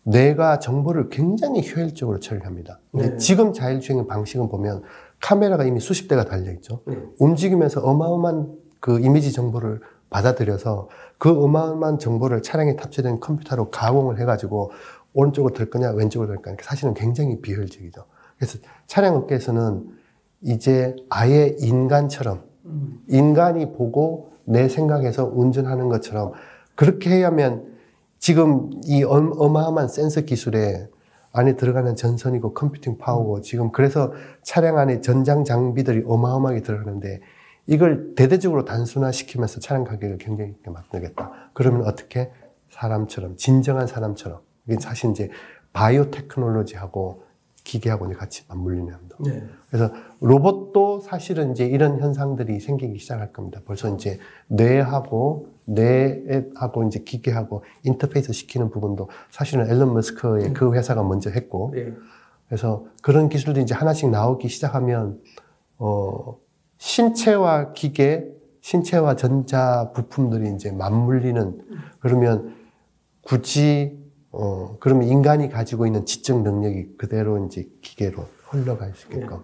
뇌가 0.03 0.59
정보를 0.59 1.09
굉장히 1.09 1.61
효율적으로 1.67 2.19
처리합니다. 2.19 2.79
근데 2.91 3.11
네. 3.11 3.17
지금 3.17 3.51
자율주행 3.53 4.05
방식은 4.07 4.49
보면 4.49 4.83
카메라가 5.19 5.63
이미 5.63 5.79
수십 5.79 6.07
대가 6.07 6.25
달려 6.25 6.51
있죠. 6.53 6.81
네. 6.85 6.97
움직이면서 7.19 7.81
어마어마한 7.81 8.53
그 8.79 8.99
이미지 8.99 9.31
정보를 9.31 9.81
받아들여서 10.11 10.89
그 11.17 11.31
어마어마한 11.43 11.97
정보를 11.97 12.43
차량에 12.43 12.75
탑재된 12.75 13.19
컴퓨터로 13.19 13.71
가공을 13.71 14.19
해가지고 14.19 14.71
오른쪽으로 15.13 15.53
들 15.53 15.69
거냐 15.71 15.91
왼쪽으로 15.91 16.29
들 16.29 16.41
거냐 16.41 16.57
사실은 16.61 16.93
굉장히 16.93 17.41
비효율적이죠. 17.41 18.05
그래서 18.37 18.59
차량 18.87 19.15
업계에서는 19.15 19.87
이제 20.41 20.95
아예 21.09 21.55
인간처럼 21.59 22.43
음. 22.65 22.99
인간이 23.07 23.71
보고 23.73 24.31
내 24.43 24.67
생각에서 24.67 25.25
운전하는 25.25 25.89
것처럼 25.89 26.33
그렇게 26.75 27.09
해야면 27.09 27.73
지금 28.19 28.69
이 28.85 29.03
엄- 29.03 29.33
어마어마한 29.37 29.87
센서 29.87 30.21
기술에 30.21 30.87
안에 31.31 31.55
들어가는 31.57 31.95
전선이고 31.95 32.53
컴퓨팅 32.53 32.97
파워고 32.97 33.41
지금 33.41 33.71
그래서 33.71 34.13
차량 34.41 34.77
안에 34.77 35.01
전장 35.01 35.43
장비들이 35.43 36.03
어마어마하게 36.07 36.61
들어가는데 36.61 37.19
이걸 37.67 38.13
대대적으로 38.15 38.63
단순화시키면서 38.63 39.59
차량 39.59 39.83
가격을 39.83 40.17
굉장히 40.17 40.53
맞추겠다. 40.65 41.31
그러면 41.53 41.85
어떻게 41.87 42.31
사람처럼 42.69 43.35
진정한 43.37 43.87
사람처럼 43.87 44.39
이게 44.67 44.77
사실 44.79 45.09
이제 45.11 45.29
바이오 45.73 46.09
테크놀로지하고 46.11 47.23
기계하고 47.65 48.05
이제 48.05 48.15
같이 48.15 48.45
맞물리는 48.47 48.93
합니다. 48.93 49.17
네. 49.19 49.43
그래서 49.69 49.91
로봇도 50.21 51.01
사실은 51.01 51.51
이제 51.51 51.65
이런 51.65 51.99
현상들이 51.99 52.61
생기기 52.61 52.99
시작할 52.99 53.33
겁니다. 53.33 53.59
벌써 53.65 53.93
이제 53.93 54.19
뇌하고 54.47 55.49
뇌하고 55.65 56.83
이제 56.87 56.99
기계하고 56.99 57.63
인터페이스 57.83 58.31
시키는 58.31 58.69
부분도 58.69 59.09
사실은 59.31 59.69
앨런 59.69 59.93
머스크의 59.93 60.53
그 60.53 60.73
회사가 60.73 61.03
먼저 61.03 61.29
했고 61.29 61.73
예. 61.75 61.91
그래서 62.47 62.85
그런 63.01 63.27
기술들이 63.27 63.63
이제 63.63 63.73
하나씩 63.73 64.09
나오기 64.11 64.47
시작하면 64.47 65.19
어 65.79 66.37
신체와 66.77 67.73
기계, 67.73 68.25
신체와 68.61 69.15
전자 69.15 69.91
부품들이 69.93 70.53
이제 70.53 70.71
맞물리는 70.71 71.61
그러면 71.99 72.55
굳이 73.21 74.04
어 74.37 74.77
그러면 74.79 75.07
인간이 75.07 75.49
가지고 75.49 75.85
있는 75.85 76.05
지적 76.05 76.41
능력이 76.43 76.97
그대로 76.97 77.45
이제 77.45 77.67
기계로 77.81 78.25
흘러갈 78.49 78.93
수 78.95 79.07
있게끔 79.07 79.39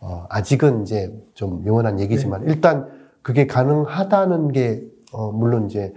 어 0.00 0.26
아직은 0.28 0.82
이제 0.82 1.12
좀 1.34 1.64
영원한 1.66 2.00
얘기지만 2.00 2.44
일단 2.44 2.88
그게 3.22 3.46
가능하다는 3.46 4.52
게 4.52 4.90
어 5.12 5.32
물론 5.32 5.66
이제 5.66 5.92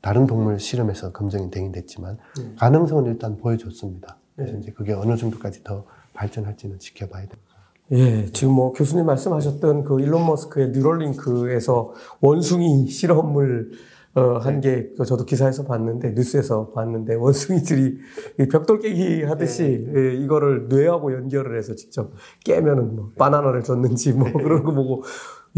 다른 0.00 0.26
동물 0.26 0.58
실험에서 0.60 1.12
검증이 1.12 1.50
되긴 1.50 1.72
됐지만 1.72 2.18
네. 2.36 2.52
가능성은 2.58 3.06
일단 3.06 3.36
보여줬습니다. 3.36 4.18
그래서 4.36 4.52
네. 4.52 4.58
이제 4.60 4.72
그게 4.72 4.92
어느 4.92 5.16
정도까지 5.16 5.64
더 5.64 5.84
발전할지는 6.14 6.78
지켜봐야 6.78 7.22
됩니다. 7.22 7.48
예, 7.92 8.26
지금 8.32 8.52
뭐 8.52 8.72
교수님 8.72 9.06
말씀하셨던 9.06 9.84
그 9.84 10.00
일론 10.00 10.26
머스크의 10.26 10.70
뉴럴링크에서 10.70 11.94
원숭이 12.20 12.86
실험을 12.88 13.70
어, 14.18 14.38
한게 14.38 14.90
저도 15.06 15.24
기사에서 15.24 15.64
봤는데 15.64 16.10
뉴스에서 16.10 16.70
봤는데 16.72 17.14
원숭이들이 17.14 17.98
이 18.40 18.48
벽돌 18.48 18.80
깨기 18.80 19.22
하듯이 19.22 19.86
예, 19.94 20.14
이거를 20.14 20.66
뇌하고 20.68 21.12
연결을 21.12 21.56
해서 21.56 21.74
직접 21.74 22.10
깨면은 22.44 22.96
뭐 22.96 23.10
바나나를 23.16 23.62
줬는지 23.62 24.12
뭐 24.12 24.30
그런 24.34 24.64
거 24.64 24.72
보고 24.72 25.04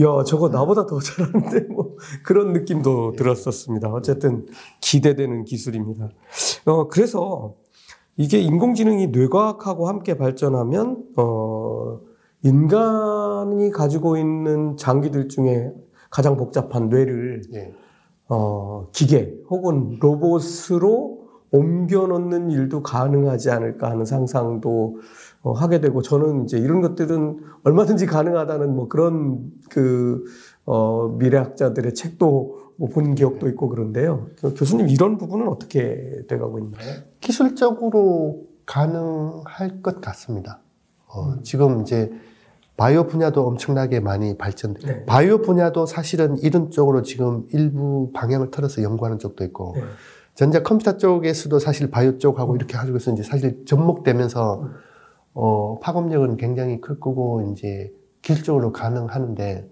야 0.00 0.24
저거 0.24 0.50
나보다 0.50 0.86
더 0.86 1.00
잘하는데 1.00 1.72
뭐 1.72 1.96
그런 2.22 2.52
느낌도 2.52 3.12
들었었습니다. 3.12 3.88
어쨌든 3.88 4.46
기대되는 4.80 5.44
기술입니다. 5.44 6.10
어 6.66 6.88
그래서 6.88 7.56
이게 8.16 8.38
인공지능이 8.38 9.08
뇌과학하고 9.08 9.88
함께 9.88 10.16
발전하면 10.16 11.04
어 11.16 12.00
인간이 12.42 13.70
가지고 13.70 14.16
있는 14.16 14.76
장기들 14.76 15.28
중에 15.28 15.72
가장 16.10 16.36
복잡한 16.36 16.88
뇌를 16.88 17.42
예. 17.54 17.74
어 18.30 18.88
기계 18.92 19.34
혹은 19.50 19.98
로봇으로 20.00 21.20
옮겨 21.50 22.06
놓는 22.06 22.50
일도 22.50 22.82
가능하지 22.82 23.50
않을까 23.50 23.90
하는 23.90 24.04
상상도 24.04 24.98
어, 25.42 25.52
하게 25.52 25.80
되고 25.80 26.02
저는 26.02 26.44
이제 26.44 26.58
이런 26.58 26.80
것들은 26.80 27.40
얼마든지 27.64 28.06
가능하다는 28.06 28.74
뭐 28.74 28.88
그런 28.88 29.50
그 29.68 30.24
어, 30.64 31.08
미래학자들의 31.18 31.94
책도 31.94 32.60
뭐본 32.76 33.14
기억도 33.14 33.48
있고 33.48 33.68
그런데요. 33.68 34.28
그 34.38 34.54
교수님 34.54 34.88
이런 34.88 35.18
부분은 35.18 35.48
어떻게 35.48 36.22
돼가고 36.28 36.58
있나요? 36.60 37.02
기술적으로 37.20 38.46
가능할 38.64 39.82
것 39.82 40.00
같습니다. 40.00 40.60
어, 41.06 41.30
음. 41.30 41.42
지금 41.42 41.82
이제 41.82 42.10
바이오 42.80 43.08
분야도 43.08 43.46
엄청나게 43.46 44.00
많이 44.00 44.38
발전돼. 44.38 44.86
네. 44.86 45.04
바이오 45.04 45.42
분야도 45.42 45.84
사실은 45.84 46.38
이런 46.38 46.70
쪽으로 46.70 47.02
지금 47.02 47.46
일부 47.52 48.10
방향을 48.14 48.50
틀어서 48.50 48.82
연구하는 48.82 49.18
쪽도 49.18 49.44
있고, 49.44 49.74
네. 49.76 49.82
전자 50.34 50.62
컴퓨터 50.62 50.96
쪽에서도 50.96 51.58
사실 51.58 51.90
바이오 51.90 52.16
쪽하고 52.16 52.56
이렇게 52.56 52.78
하고 52.78 52.96
있어 52.96 53.12
이제 53.12 53.22
사실 53.22 53.66
접목되면서 53.66 54.62
음. 54.62 54.72
어, 55.34 55.78
파급력은 55.80 56.38
굉장히 56.38 56.80
클 56.80 56.98
거고 56.98 57.52
이제 57.52 57.92
기술적으로 58.22 58.72
가능하는데 58.72 59.70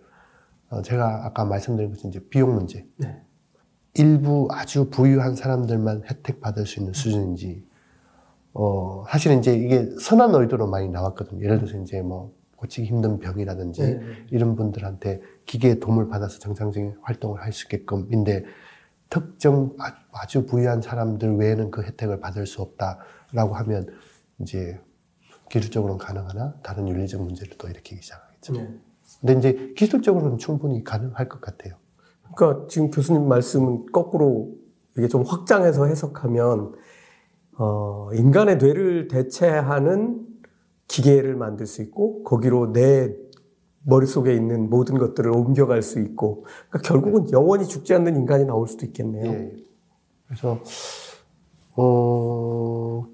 어, 0.68 0.82
제가 0.82 1.24
아까 1.24 1.46
말씀드린 1.46 1.88
것은 1.88 2.10
이제 2.10 2.20
비용 2.28 2.54
문제. 2.54 2.86
네. 2.98 3.22
일부 3.94 4.48
아주 4.50 4.90
부유한 4.90 5.34
사람들만 5.34 6.02
혜택 6.10 6.42
받을 6.42 6.66
수 6.66 6.78
있는 6.78 6.92
수준인지, 6.92 7.64
어, 8.52 9.04
사실은 9.08 9.38
이제 9.38 9.54
이게 9.54 9.88
선한 9.98 10.34
의도로 10.34 10.66
많이 10.66 10.90
나왔거든요. 10.90 11.42
예를 11.42 11.56
들어서 11.56 11.78
이제 11.78 12.02
뭐, 12.02 12.36
고치기 12.58 12.88
힘든 12.88 13.18
병이라든지, 13.20 13.82
네. 13.82 14.00
이런 14.30 14.56
분들한테 14.56 15.20
기계의 15.46 15.78
도움을 15.80 16.08
받아서 16.08 16.38
정상적인 16.40 16.96
활동을 17.02 17.40
할 17.40 17.52
수 17.52 17.64
있게끔인데, 17.66 18.44
특정 19.08 19.74
아- 19.78 19.94
아주 20.12 20.44
부유한 20.44 20.82
사람들 20.82 21.36
외에는 21.36 21.70
그 21.70 21.82
혜택을 21.82 22.20
받을 22.20 22.46
수 22.46 22.60
없다라고 22.62 23.54
하면, 23.54 23.86
이제 24.40 24.78
기술적으로는 25.50 25.98
가능하나, 25.98 26.54
다른 26.62 26.88
윤리적 26.88 27.22
문제를 27.22 27.56
또 27.58 27.68
일으키기 27.68 28.02
시작하겠죠. 28.02 28.52
네. 28.54 28.74
근데 29.20 29.32
이제 29.38 29.72
기술적으로는 29.76 30.36
충분히 30.38 30.84
가능할 30.84 31.28
것 31.28 31.40
같아요. 31.40 31.74
그러니까 32.34 32.66
지금 32.68 32.90
교수님 32.90 33.26
말씀은 33.26 33.86
거꾸로 33.92 34.52
이게 34.98 35.08
좀 35.08 35.22
확장해서 35.22 35.86
해석하면 35.86 36.74
어, 37.56 38.10
인간의 38.12 38.58
뇌를 38.58 39.08
대체하는 39.08 40.26
기계를 40.88 41.36
만들 41.36 41.66
수 41.66 41.82
있고 41.82 42.24
거기로 42.24 42.72
내 42.72 43.14
머릿속에 43.82 44.34
있는 44.34 44.68
모든 44.68 44.98
것들을 44.98 45.30
옮겨갈 45.30 45.82
수 45.82 46.00
있고 46.00 46.44
그러니까 46.68 46.88
결국은 46.88 47.30
영원히 47.30 47.66
죽지 47.66 47.94
않는 47.94 48.16
인간이 48.16 48.44
나올 48.44 48.66
수도 48.66 48.84
있겠네요. 48.86 49.32
예. 49.32 49.52
그래서 50.26 50.60
어 51.76 53.06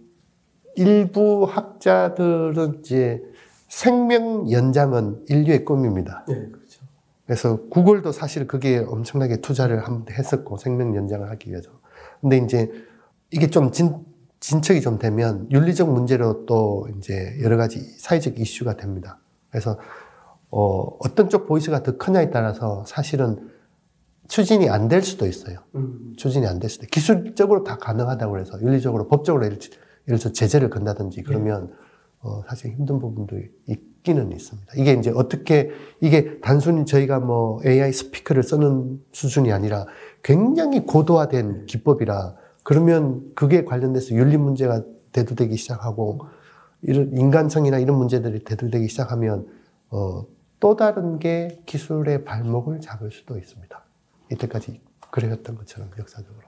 일부 0.76 1.44
학자들은 1.44 2.80
이제 2.80 3.22
생명 3.68 4.50
연장은 4.50 5.26
인류의 5.28 5.64
꿈입니다. 5.64 6.24
네, 6.28 6.34
그렇죠. 6.50 6.84
그래서 7.26 7.68
구글도 7.68 8.12
사실 8.12 8.46
그게 8.46 8.78
엄청나게 8.78 9.40
투자를 9.40 9.86
한 9.86 10.04
했었고 10.10 10.58
생명 10.58 10.94
연장을 10.94 11.28
하기 11.30 11.50
위해서. 11.50 11.70
근데 12.20 12.38
이제 12.38 12.70
이게 13.30 13.48
좀 13.48 13.72
진, 13.72 14.04
진척이 14.44 14.82
좀 14.82 14.98
되면 14.98 15.48
윤리적 15.50 15.90
문제로 15.90 16.44
또 16.44 16.86
이제 16.98 17.34
여러 17.40 17.56
가지 17.56 17.80
사회적 17.80 18.38
이슈가 18.38 18.76
됩니다. 18.76 19.18
그래서 19.48 19.78
어, 20.50 20.82
어떤 21.00 21.30
쪽 21.30 21.46
보이스가 21.46 21.82
더 21.82 21.96
크냐에 21.96 22.28
따라서 22.30 22.84
사실은 22.86 23.48
추진이 24.28 24.68
안 24.68 24.88
될 24.88 25.00
수도 25.00 25.26
있어요. 25.26 25.60
음. 25.76 26.12
추진이 26.18 26.46
안 26.46 26.58
될 26.58 26.68
수도. 26.68 26.82
있어요. 26.82 26.90
기술적으로 26.90 27.64
다 27.64 27.78
가능하다고 27.78 28.38
해서 28.38 28.60
윤리적으로 28.60 29.08
법적으로 29.08 29.46
예를, 29.46 29.58
예를 30.08 30.18
들어 30.18 30.30
제재를 30.30 30.68
건다든지 30.68 31.22
그러면 31.22 31.72
어, 32.20 32.42
사실 32.46 32.72
힘든 32.72 32.98
부분도 32.98 33.36
있기는 33.66 34.30
있습니다. 34.30 34.74
이게 34.76 34.92
이제 34.92 35.10
어떻게 35.14 35.70
이게 36.02 36.38
단순히 36.40 36.84
저희가 36.84 37.18
뭐 37.18 37.60
AI 37.64 37.94
스피커를 37.94 38.42
쓰는 38.42 39.00
수준이 39.12 39.52
아니라 39.52 39.86
굉장히 40.22 40.84
고도화된 40.84 41.64
기법이라 41.64 42.43
그러면 42.64 43.30
그게 43.34 43.64
관련돼서 43.64 44.14
윤리 44.16 44.36
문제가 44.36 44.82
대두되기 45.12 45.56
시작하고 45.56 46.26
이런 46.82 47.16
인간성이나 47.16 47.78
이런 47.78 47.96
문제들이 47.96 48.40
대두되기 48.42 48.88
시작하면 48.88 49.46
어, 49.90 50.26
또 50.58 50.74
다른 50.74 51.18
게 51.18 51.62
기술의 51.66 52.24
발목을 52.24 52.80
잡을 52.80 53.12
수도 53.12 53.38
있습니다. 53.38 53.84
이때까지 54.32 54.80
그래왔던 55.10 55.56
것처럼 55.56 55.90
역사적으로. 55.98 56.42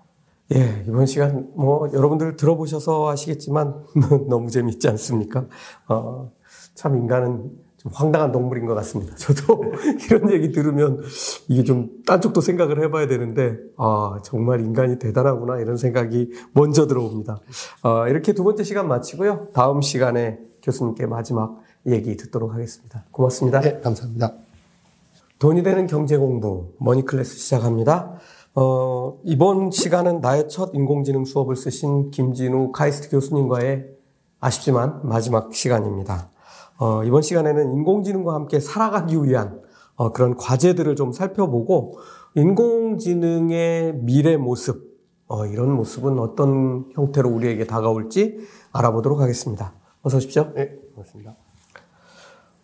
예, 0.54 0.84
이번 0.88 1.06
시간 1.06 1.50
뭐 1.54 1.88
여러분들 1.92 2.36
들어보셔서 2.36 3.10
아시겠지만 3.10 3.84
너무 4.28 4.50
재밌지 4.50 4.88
않습니까? 4.88 5.46
어, 5.88 6.32
참 6.74 6.96
인간은 6.96 7.36
좀 7.38 7.65
황당한 7.92 8.32
동물인 8.32 8.66
것 8.66 8.74
같습니다. 8.74 9.14
저도 9.16 9.72
이런 10.06 10.30
얘기 10.30 10.52
들으면 10.52 11.02
이게 11.48 11.64
좀 11.64 11.96
딴 12.06 12.20
쪽도 12.20 12.40
생각을 12.40 12.82
해봐야 12.84 13.08
되는데 13.08 13.58
아 13.76 14.20
정말 14.22 14.60
인간이 14.60 14.98
대단하구나 14.98 15.58
이런 15.58 15.76
생각이 15.76 16.30
먼저 16.52 16.86
들어옵니다. 16.86 17.40
어, 17.82 18.08
이렇게 18.08 18.32
두 18.32 18.44
번째 18.44 18.62
시간 18.62 18.88
마치고요. 18.88 19.48
다음 19.52 19.82
시간에 19.82 20.38
교수님께 20.62 21.06
마지막 21.06 21.60
얘기 21.86 22.16
듣도록 22.16 22.54
하겠습니다. 22.54 23.04
고맙습니다. 23.10 23.60
네, 23.60 23.80
감사합니다. 23.80 24.34
돈이 25.38 25.62
되는 25.62 25.86
경제 25.86 26.16
공부 26.16 26.72
머니 26.78 27.04
클래스 27.04 27.36
시작합니다. 27.36 28.14
어, 28.54 29.18
이번 29.24 29.70
시간은 29.70 30.20
나의 30.20 30.48
첫 30.48 30.70
인공지능 30.72 31.24
수업을 31.24 31.56
쓰신 31.56 32.10
김진우 32.10 32.72
카이스트 32.72 33.10
교수님과의 33.10 33.86
아쉽지만 34.40 35.00
마지막 35.02 35.52
시간입니다. 35.52 36.30
어, 36.78 37.04
이번 37.04 37.22
시간에는 37.22 37.72
인공지능과 37.72 38.34
함께 38.34 38.60
살아가기 38.60 39.22
위한 39.24 39.60
어, 39.94 40.12
그런 40.12 40.36
과제들을 40.36 40.94
좀 40.96 41.12
살펴보고 41.12 41.98
인공지능의 42.34 43.94
미래 44.02 44.36
모습, 44.36 44.98
어, 45.26 45.46
이런 45.46 45.72
모습은 45.72 46.18
어떤 46.18 46.84
형태로 46.92 47.30
우리에게 47.30 47.66
다가올지 47.66 48.38
알아보도록 48.72 49.20
하겠습니다. 49.20 49.72
어서 50.02 50.18
오십시오. 50.18 50.52
네, 50.54 50.76
고맙습니다. 50.94 51.34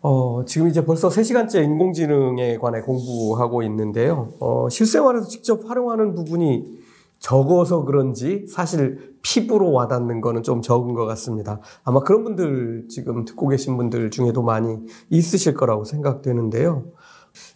어, 0.01 0.43
지금 0.45 0.67
이제 0.67 0.85
벌써 0.85 1.07
3시간째 1.07 1.63
인공지능에 1.63 2.57
관해 2.57 2.81
공부하고 2.81 3.63
있는데요. 3.63 4.33
어, 4.39 4.69
실생활에서 4.69 5.27
직접 5.27 5.67
활용하는 5.67 6.13
부분이 6.13 6.82
적어서 7.23 7.85
그런지 7.85 8.45
사실 8.47 9.15
피부로 9.21 9.71
와닿는 9.71 10.19
거는 10.19 10.43
좀 10.43 10.61
적은 10.61 10.93
것 10.93 11.05
같습니다. 11.05 11.61
아마 11.85 12.01
그런 12.01 12.25
분들 12.25 12.87
지금 12.89 13.23
듣고 13.23 13.47
계신 13.47 13.77
분들 13.77 14.11
중에도 14.11 14.43
많이 14.43 14.77
있으실 15.09 15.53
거라고 15.53 15.85
생각되는데요. 15.85 16.83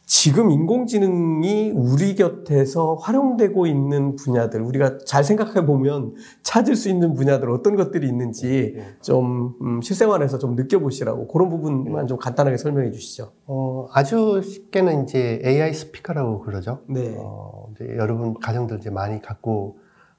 지금 0.06 0.52
인공지능이 0.52 1.72
우리 1.72 2.16
곁에서 2.16 2.96
활용되고 2.96 3.68
있는 3.68 4.16
분야들, 4.16 4.62
우리가 4.62 5.00
잘 5.06 5.24
생각해 5.24 5.66
보면 5.66 6.16
찾을 6.44 6.76
수 6.76 6.90
있는 6.90 7.14
분야들 7.14 7.50
어떤 7.52 7.76
것들이 7.76 8.08
있는지 8.08 8.74
네. 8.76 8.98
좀 9.02 9.56
음, 9.62 9.82
실생활에서 9.82 10.40
좀 10.40 10.56
느껴보시라고 10.56 11.28
그런 11.28 11.50
부분만 11.50 12.08
좀 12.08 12.18
간단하게 12.18 12.58
설명해 12.58 12.92
주시죠. 12.92 13.34
어, 13.46 13.88
아주 13.92 14.42
쉽게는 14.42 15.04
이제 15.04 15.42
AI 15.44 15.74
스피커라고 15.74 16.40
그러죠. 16.40 16.82
네. 16.88 17.16
어, 17.18 17.70
이제 17.74 17.86
여러분 17.98 18.34
가정들 18.40 18.78
이제 18.78 18.90
많이 18.90 19.22
갖고 19.22 19.78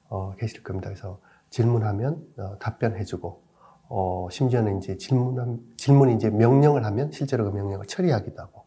어, 0.09 0.33
계실 0.37 0.63
겁니다. 0.63 0.89
그래서 0.89 1.19
질문하면 1.49 2.23
어, 2.37 2.57
답변해주고, 2.59 3.41
어, 3.89 4.27
심지어는 4.31 4.77
이제 4.77 4.97
질문 4.97 5.61
질문이 5.77 6.15
이제 6.15 6.29
명령을 6.29 6.85
하면 6.85 7.11
실제로 7.11 7.45
그 7.45 7.55
명령을 7.55 7.85
처리하기도 7.85 8.41
하고, 8.41 8.58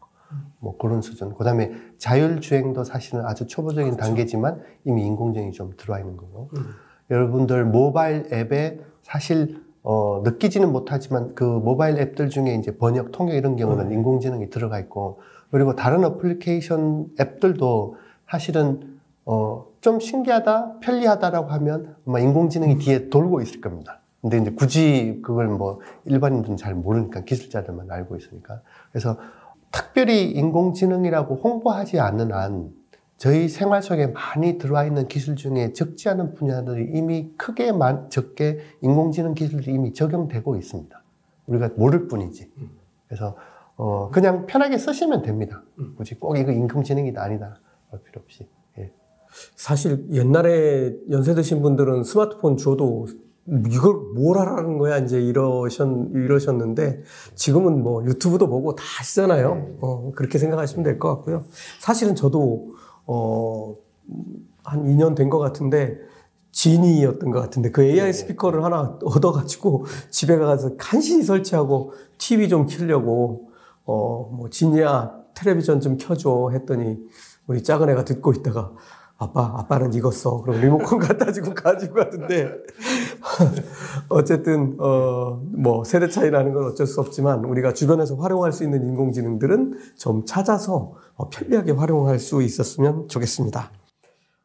뭐 0.59 0.77
그런 0.77 1.01
수준. 1.01 1.33
그 1.35 1.43
다음에 1.43 1.71
자율주행도 1.97 2.83
사실은 2.83 3.25
아주 3.25 3.47
초보적인 3.47 3.97
단계지만 3.97 4.61
이미 4.85 5.05
인공지능이 5.05 5.51
좀 5.51 5.71
들어와 5.77 5.99
있는 5.99 6.17
거고. 6.17 6.49
음. 6.57 6.65
여러분들 7.09 7.65
모바일 7.65 8.25
앱에 8.31 8.79
사실 9.01 9.61
어, 9.83 10.21
느끼지는 10.23 10.71
못하지만 10.71 11.35
그 11.35 11.43
모바일 11.43 11.99
앱들 11.99 12.29
중에 12.29 12.55
이제 12.55 12.77
번역, 12.77 13.11
통역 13.11 13.35
이런 13.35 13.57
경우는 13.57 13.87
음. 13.87 13.91
인공지능이 13.91 14.49
들어가 14.49 14.79
있고 14.79 15.19
그리고 15.51 15.75
다른 15.75 16.03
어플리케이션 16.05 17.07
앱들도 17.19 17.97
사실은 18.29 18.99
어, 19.25 19.67
좀 19.81 19.99
신기하다, 19.99 20.79
편리하다라고 20.79 21.51
하면 21.51 21.95
아마 22.07 22.19
인공지능이 22.19 22.77
뒤에 22.77 23.09
돌고 23.09 23.41
있을 23.41 23.61
겁니다. 23.61 23.99
근데 24.21 24.37
이제 24.37 24.51
굳이 24.51 25.19
그걸 25.21 25.49
뭐 25.49 25.81
일반인들은 26.05 26.55
잘 26.55 26.73
모르니까 26.73 27.21
기술자들만 27.21 27.91
알고 27.91 28.15
있으니까. 28.15 28.61
그래서 28.91 29.17
특별히 29.73 30.29
인공지능이라고 30.31 31.35
홍보하지 31.35 31.99
않는 31.99 32.31
한 32.31 32.71
저희 33.17 33.49
생활 33.49 33.81
속에 33.81 34.07
많이 34.07 34.57
들어와 34.57 34.85
있는 34.85 35.07
기술 35.07 35.35
중에 35.35 35.73
적지 35.73 36.09
않은 36.09 36.35
분야들이 36.35 36.91
이미 36.93 37.33
크게 37.37 37.71
만, 37.71 38.09
적게 38.09 38.59
인공지능 38.81 39.33
기술이 39.33 39.73
이미 39.73 39.93
적용되고 39.93 40.55
있습니다. 40.55 41.03
우리가 41.47 41.71
모를 41.75 42.07
뿐이지. 42.07 42.51
그래서 43.07 43.35
어, 43.75 44.09
그냥 44.11 44.45
편하게 44.45 44.77
쓰시면 44.77 45.23
됩니다. 45.23 45.63
굳이 45.97 46.15
꼭 46.15 46.37
이거 46.37 46.51
인공지능이다 46.51 47.21
아니다 47.21 47.59
할 47.89 47.99
필요 48.03 48.21
없이. 48.21 48.47
예. 48.77 48.91
사실 49.55 50.05
옛날에 50.11 50.93
연세 51.09 51.33
드신 51.33 51.61
분들은 51.61 52.03
스마트폰 52.03 52.57
줘도 52.57 53.07
이걸 53.47 53.93
뭘 54.15 54.37
하라는 54.37 54.77
거야 54.77 54.97
이제 54.99 55.19
이러셨 55.21 55.87
이러셨는데 56.13 57.03
지금은 57.35 57.83
뭐 57.83 58.03
유튜브도 58.05 58.47
보고 58.47 58.75
다 58.75 58.83
하시잖아요. 58.99 59.77
어, 59.81 60.11
그렇게 60.15 60.37
생각하시면 60.37 60.83
될 60.83 60.97
것 60.99 61.09
같고요. 61.15 61.43
사실은 61.79 62.15
저도 62.15 62.69
어, 63.05 63.75
한 64.63 64.85
2년 64.85 65.15
된 65.15 65.29
것 65.29 65.39
같은데 65.39 65.97
지니였던 66.51 67.31
것 67.31 67.39
같은데 67.41 67.71
그 67.71 67.83
AI 67.83 68.13
스피커를 68.13 68.63
하나 68.63 68.97
얻어가지고 69.03 69.85
집에 70.09 70.37
가서 70.37 70.77
간신히 70.77 71.23
설치하고 71.23 71.93
TV 72.19 72.47
좀 72.47 72.67
켜려고 72.67 73.49
어뭐 73.85 74.49
지니야 74.51 75.11
텔레비전 75.33 75.81
좀 75.81 75.97
켜줘 75.97 76.51
했더니 76.53 76.99
우리 77.47 77.63
작은 77.63 77.89
애가 77.89 78.05
듣고 78.05 78.31
있다가 78.33 78.71
아빠 79.17 79.53
아빠는 79.57 79.93
이거 79.93 80.11
써 80.11 80.41
그럼 80.43 80.61
리모컨 80.61 80.99
갖다 80.99 81.31
주고 81.31 81.53
가지고 81.55 81.95
가던데 81.95 82.51
어쨌든 84.09 84.75
어 84.79 85.39
뭐 85.63 85.83
세대 85.83 86.09
차이 86.09 86.29
나는 86.29 86.53
건 86.53 86.65
어쩔 86.65 86.85
수 86.85 86.99
없지만 86.99 87.45
우리가 87.45 87.73
주변에서 87.73 88.15
활용할 88.15 88.51
수 88.51 88.63
있는 88.63 88.83
인공지능들은 88.83 89.75
좀 89.97 90.25
찾아서 90.25 90.93
어, 91.15 91.29
편리하게 91.29 91.71
활용할 91.71 92.19
수 92.19 92.41
있었으면 92.41 93.07
좋겠습니다. 93.07 93.71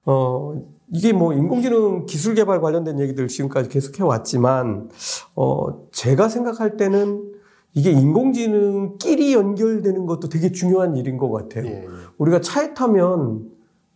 어, 0.06 0.54
이게 0.92 1.12
뭐 1.12 1.32
인공지능 1.34 2.06
기술 2.06 2.34
개발 2.34 2.60
관련된 2.60 3.00
얘기들 3.00 3.28
지금까지 3.28 3.68
계속 3.68 3.98
해 3.98 4.04
왔지만, 4.04 4.88
어, 5.34 5.88
제가 5.90 6.28
생각할 6.28 6.76
때는 6.76 7.32
이게 7.74 7.90
인공지능끼리 7.90 9.34
연결되는 9.34 10.06
것도 10.06 10.28
되게 10.28 10.52
중요한 10.52 10.96
일인 10.96 11.18
것 11.18 11.30
같아요. 11.30 11.66
예, 11.66 11.84
예. 11.84 11.88
우리가 12.16 12.40
차에 12.40 12.74
타면, 12.74 13.50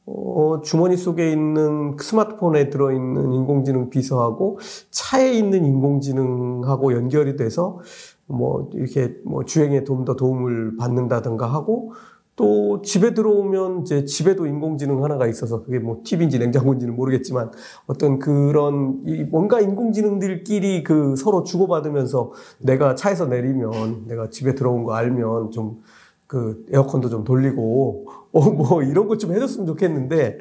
어, 0.06 0.60
주머니 0.64 0.96
속에 0.96 1.30
있는 1.30 1.96
스마트폰에 1.98 2.70
들어있는 2.70 3.32
인공지능 3.32 3.88
비서하고 3.90 4.58
차에 4.90 5.32
있는 5.32 5.64
인공지능하고 5.64 6.92
연결이 6.94 7.36
돼서 7.36 7.78
뭐 8.26 8.68
이렇게 8.74 9.14
뭐 9.24 9.44
주행에 9.44 9.84
좀 9.84 10.04
더 10.04 10.16
도움을 10.16 10.76
받는다든가 10.78 11.46
하고 11.46 11.92
또 12.34 12.80
집에 12.82 13.12
들어오면 13.14 13.82
이제 13.82 14.04
집에도 14.04 14.46
인공지능 14.46 15.04
하나가 15.04 15.26
있어서 15.28 15.62
그게 15.62 15.78
뭐 15.78 16.00
TV인지 16.02 16.38
냉장고인지는 16.38 16.96
모르겠지만 16.96 17.52
어떤 17.86 18.18
그런 18.18 19.02
이 19.06 19.22
뭔가 19.24 19.60
인공지능들끼리 19.60 20.82
그 20.82 21.14
서로 21.16 21.44
주고받으면서 21.44 22.32
내가 22.58 22.94
차에서 22.94 23.26
내리면 23.26 24.06
내가 24.08 24.30
집에 24.30 24.54
들어온 24.54 24.82
거 24.84 24.94
알면 24.94 25.50
좀그 25.50 26.66
에어컨도 26.72 27.10
좀 27.10 27.22
돌리고 27.24 28.06
어 28.32 28.50
뭐 28.50 28.82
이런 28.82 29.08
것 29.08 29.18
좀 29.18 29.32
해줬으면 29.34 29.66
좋겠는데 29.66 30.38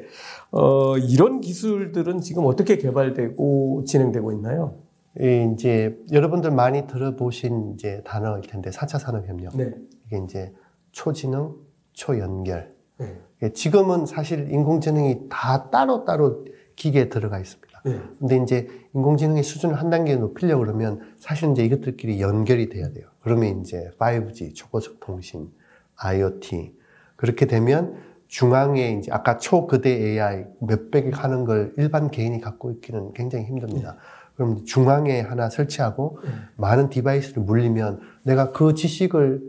어 0.50 0.96
이런 0.98 1.40
기술들은 1.40 2.20
지금 2.20 2.46
어떻게 2.46 2.78
개발되고 2.78 3.84
진행되고 3.86 4.32
있나요? 4.32 4.78
이 5.20 5.50
이제 5.52 5.98
여러분들 6.10 6.50
많이 6.52 6.86
들어보신 6.86 7.74
이제 7.74 8.00
단어일 8.04 8.42
텐데 8.42 8.70
4차 8.70 8.98
산업혁명. 8.98 9.52
네. 9.56 9.72
이게 10.06 10.18
이제 10.24 10.54
초지능, 10.92 11.54
초연결, 11.92 12.74
네. 12.98 13.52
지금은 13.52 14.06
사실 14.06 14.50
인공지능이 14.50 15.28
다 15.28 15.68
따로 15.70 16.04
따로 16.06 16.46
기계에 16.76 17.10
들어가 17.10 17.38
있습니다. 17.38 17.82
네. 17.84 18.00
근데 18.18 18.36
이제 18.38 18.68
인공지능의 18.94 19.42
수준을 19.42 19.74
한 19.74 19.90
단계 19.90 20.16
높이려고 20.16 20.62
그러면 20.64 21.00
사실 21.18 21.50
이제 21.50 21.62
이것들끼리 21.64 22.20
연결이 22.22 22.68
돼야 22.70 22.90
돼요. 22.90 23.06
그러면 23.20 23.60
이제 23.60 23.90
5G, 23.98 24.54
초고속 24.54 25.00
통신, 25.00 25.50
IoT. 25.96 26.74
그렇게 27.22 27.46
되면 27.46 27.94
중앙에 28.26 28.98
이제 28.98 29.12
아까 29.12 29.38
초거대 29.38 29.90
AI 29.90 30.44
몇백억 30.58 31.22
하는 31.22 31.44
걸 31.44 31.72
일반 31.76 32.10
개인이 32.10 32.40
갖고 32.40 32.72
있기는 32.72 33.12
굉장히 33.12 33.44
힘듭니다. 33.44 33.96
그럼 34.34 34.64
중앙에 34.64 35.20
하나 35.20 35.48
설치하고 35.48 36.18
네. 36.24 36.30
많은 36.56 36.88
device를 36.88 37.44
물리면 37.44 38.00
내가 38.24 38.50
그 38.50 38.74
지식을 38.74 39.40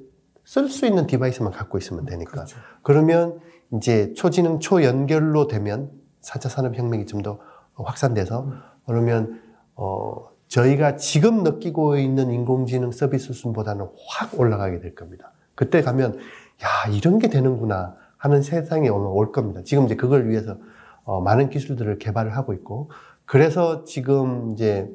쓸 0.45 0.69
수 0.69 0.85
있는 0.85 1.07
device만 1.07 1.51
갖고 1.51 1.79
있으면 1.79 2.05
되니까. 2.05 2.31
그렇죠. 2.31 2.57
그러면 2.83 3.39
이제 3.71 4.13
초지능 4.13 4.59
초연결로 4.59 5.47
되면 5.47 5.89
4차 6.21 6.49
산업혁명이 6.49 7.07
좀 7.07 7.23
더 7.23 7.39
확산돼서 7.73 8.51
그러면 8.85 9.41
어 9.73 10.29
저희가 10.47 10.95
지금 10.97 11.41
느끼고 11.41 11.97
있는 11.97 12.29
인공지능 12.29 12.91
서비스 12.91 13.33
수준보다는 13.33 13.87
확 14.07 14.39
올라가게 14.39 14.79
될 14.79 14.93
겁니다. 14.93 15.31
그때 15.55 15.81
가면 15.81 16.19
야 16.63 16.89
이런 16.91 17.19
게 17.19 17.29
되는구나 17.29 17.95
하는 18.17 18.41
세상이 18.41 18.89
오늘 18.89 19.07
올 19.07 19.31
겁니다. 19.31 19.61
지금 19.63 19.85
이제 19.85 19.95
그걸 19.95 20.29
위해서 20.29 20.57
어, 21.03 21.19
많은 21.21 21.49
기술들을 21.49 21.99
개발을 21.99 22.35
하고 22.37 22.53
있고 22.53 22.89
그래서 23.25 23.83
지금 23.83 24.51
이제 24.53 24.89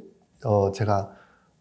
어 0.45 0.73
제가 0.73 1.13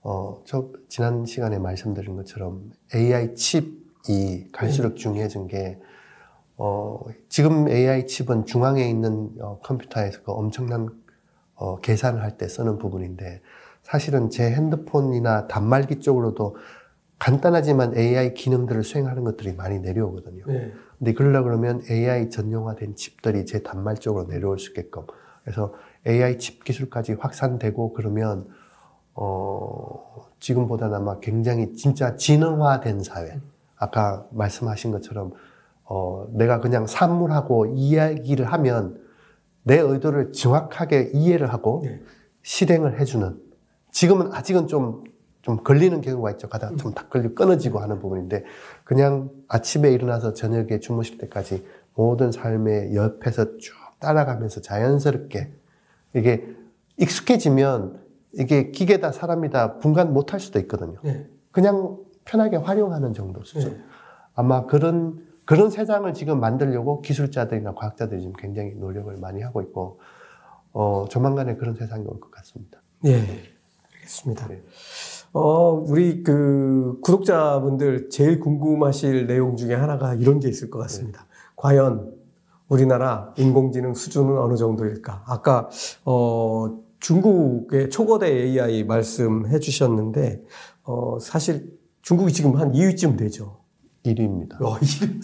어 0.04 0.42
저 0.46 0.70
지난 0.88 1.26
시간에 1.26 1.60
말씀드린 1.60 2.16
것처럼 2.16 2.72
AI 2.96 3.36
칩이 3.36 4.52
갈수록 4.54 4.96
중요해진 4.96 5.48
게 5.48 5.80
어, 6.58 7.00
지금 7.30 7.68
AI 7.68 8.08
칩은 8.08 8.46
중앙에 8.46 8.90
있는 8.90 9.32
어, 9.42 9.60
컴퓨터에서 9.64 10.22
그 10.24 10.32
엄청난 10.32 10.90
어, 11.56 11.78
계산을 11.82 12.22
할 12.24 12.38
때 12.38 12.48
쓰는 12.48 12.78
부분인데 12.78 13.42
사실은 13.84 14.30
제 14.30 14.52
핸드폰이나 14.52 15.48
단말기 15.48 16.00
쪽으로도 16.00 16.56
간단하지만 17.20 17.98
AI 17.98 18.34
기능들을 18.34 18.84
수행하는 18.84 19.24
것들이 19.24 19.54
많이 19.54 19.80
내려오거든요. 19.80 20.44
네. 20.48 20.74
근데 20.98 21.14
그러려 21.14 21.44
그러면 21.44 21.82
AI 21.90 22.30
전용화된 22.30 22.96
칩들이 22.96 23.46
제 23.46 23.64
단말 23.64 23.98
쪽으로 23.98 24.28
내려올 24.28 24.60
수 24.60 24.70
있게끔 24.70 25.04
그래서 25.44 25.74
AI 26.06 26.38
칩 26.38 26.64
기술까지 26.64 27.14
확산되고 27.14 27.94
그러면 27.94 28.48
어 29.14 30.28
지금보다는 30.40 30.96
아마 30.96 31.20
굉장히 31.20 31.74
진짜 31.74 32.16
지능화된 32.16 33.02
사회 33.04 33.40
아까 33.76 34.26
말씀하신 34.32 34.92
것처럼 34.92 35.34
어 35.86 36.28
내가 36.32 36.60
그냥 36.60 36.86
산물하고 36.86 37.68
이야기를 37.68 38.46
하면 38.46 39.02
내 39.64 39.80
의도를 39.80 40.32
정확하게 40.34 41.12
이해를 41.14 41.52
하고 41.52 41.82
네. 41.84 42.02
실행을 42.44 43.00
해주는 43.00 43.48
지금은 43.92 44.32
아직은 44.32 44.68
좀, 44.68 45.04
좀 45.48 45.64
걸리는 45.64 46.02
경우가 46.02 46.32
있죠. 46.32 46.50
가다가 46.50 46.76
좀다 46.76 47.08
걸리고 47.08 47.34
끊어지고 47.34 47.80
하는 47.80 48.00
부분인데 48.00 48.44
그냥 48.84 49.30
아침에 49.48 49.90
일어나서 49.94 50.34
저녁에 50.34 50.82
주무실 50.82 51.18
때까지 51.20 51.66
모든 51.96 52.34
삶의 52.34 52.94
옆에서 52.94 53.58
쭉 53.58 53.74
따라가면서 54.00 54.60
자연스럽게 54.60 55.54
이게 56.16 56.46
익숙해지면 56.98 57.98
이게 58.34 58.72
기계다 58.72 59.14
사람이다 59.14 59.78
분간 59.78 60.14
못할 60.14 60.42
수도 60.42 60.60
있거든요. 60.60 61.00
네. 61.02 61.26
그냥 61.52 61.98
편하게 62.26 62.58
활용하는 62.58 63.14
정도 63.14 63.42
수준. 63.46 63.72
네. 63.72 63.84
아마 64.36 64.66
그런 64.66 65.26
그런 65.46 65.70
세상을 65.70 66.14
지금 66.14 66.42
만들려고 66.42 67.02
기술자들이나 67.02 67.74
과학자들이 67.74 68.20
지금 68.20 68.34
굉장히 68.38 68.76
노력을 68.76 69.16
많이 69.16 69.42
하고 69.42 69.62
있고 69.62 70.02
어 70.74 71.06
조만간에 71.10 71.56
그런 71.56 71.74
세상이 71.74 72.04
올 72.06 72.20
것 72.20 72.32
같습니다. 72.32 72.82
예, 73.06 73.24
알겠습니다. 73.96 74.50
네. 75.34 75.40
어, 75.40 75.84
우리 75.88 76.24
그 76.24 77.00
구독자분들 77.02 78.10
제일 78.10 78.40
궁금하실 78.40 79.28
내용 79.28 79.56
중에 79.56 79.74
하나가 79.76 80.14
이런 80.14 80.40
게 80.40 80.48
있을 80.50 80.70
것 80.70 80.80
같습니다. 80.80 81.28
과연 81.56 82.14
우리나라 82.68 83.34
인공지능 83.38 83.94
수준은 83.94 84.38
어느 84.38 84.56
정도일까? 84.56 85.24
아까 85.28 85.70
어, 86.06 86.80
중국의 87.00 87.90
초거대 87.90 88.28
AI 88.28 88.84
말씀해 88.84 89.60
주셨는데 89.60 90.42
어, 90.84 91.18
사실 91.20 91.78
중국이 92.02 92.34
지금 92.34 92.56
한 92.58 92.72
2위쯤 92.72 93.18
되죠. 93.18 93.58
1위입니다. 94.06 94.62
어, 94.62 94.76
2위. 94.80 95.22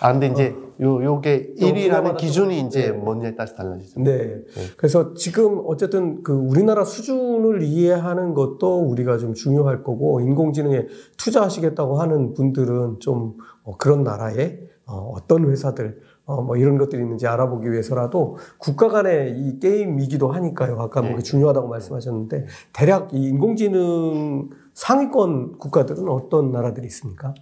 아 0.00 0.12
근데 0.12 0.26
이제 0.28 0.56
요 0.82 1.02
요게 1.02 1.54
좀 1.58 1.68
1위라는 1.70 1.88
분야마다 1.88 2.16
기준이 2.16 2.58
좀- 2.58 2.66
이제 2.66 2.90
네. 2.90 2.92
뭔지에 2.92 3.34
따라서 3.34 3.54
달라지죠. 3.54 4.00
네. 4.00 4.42
그래서 4.76 5.14
지금 5.14 5.62
어쨌든 5.66 6.22
그 6.22 6.32
우리나라 6.32 6.84
수준을 6.84 7.62
이해하는 7.62 8.34
것도 8.34 8.80
우리가 8.80 9.18
좀 9.18 9.32
중요할 9.34 9.82
거고 9.84 10.20
인공지능에 10.20 10.86
투자하시겠다고 11.16 11.96
하는 12.00 12.34
분들은 12.34 12.98
좀 13.00 13.36
어, 13.62 13.76
그런 13.76 14.02
나라에 14.02 14.58
어, 14.86 15.12
어떤 15.14 15.48
회사들 15.48 16.00
어, 16.24 16.40
뭐 16.42 16.56
이런 16.56 16.78
것들이 16.78 17.02
있는지 17.02 17.26
알아보기 17.26 17.70
위해서라도 17.70 18.36
국가 18.58 18.88
간의 18.88 19.38
이 19.38 19.58
게임이기도 19.60 20.28
하니까요. 20.28 20.76
아까 20.80 21.00
뭐 21.02 21.12
네. 21.16 21.18
중요하다고 21.22 21.68
말씀하셨는데 21.68 22.46
대략 22.72 23.12
이 23.14 23.28
인공지능 23.28 24.50
상위권 24.74 25.58
국가들은 25.58 26.08
어떤 26.08 26.50
나라들이 26.50 26.86
있습니까? 26.86 27.34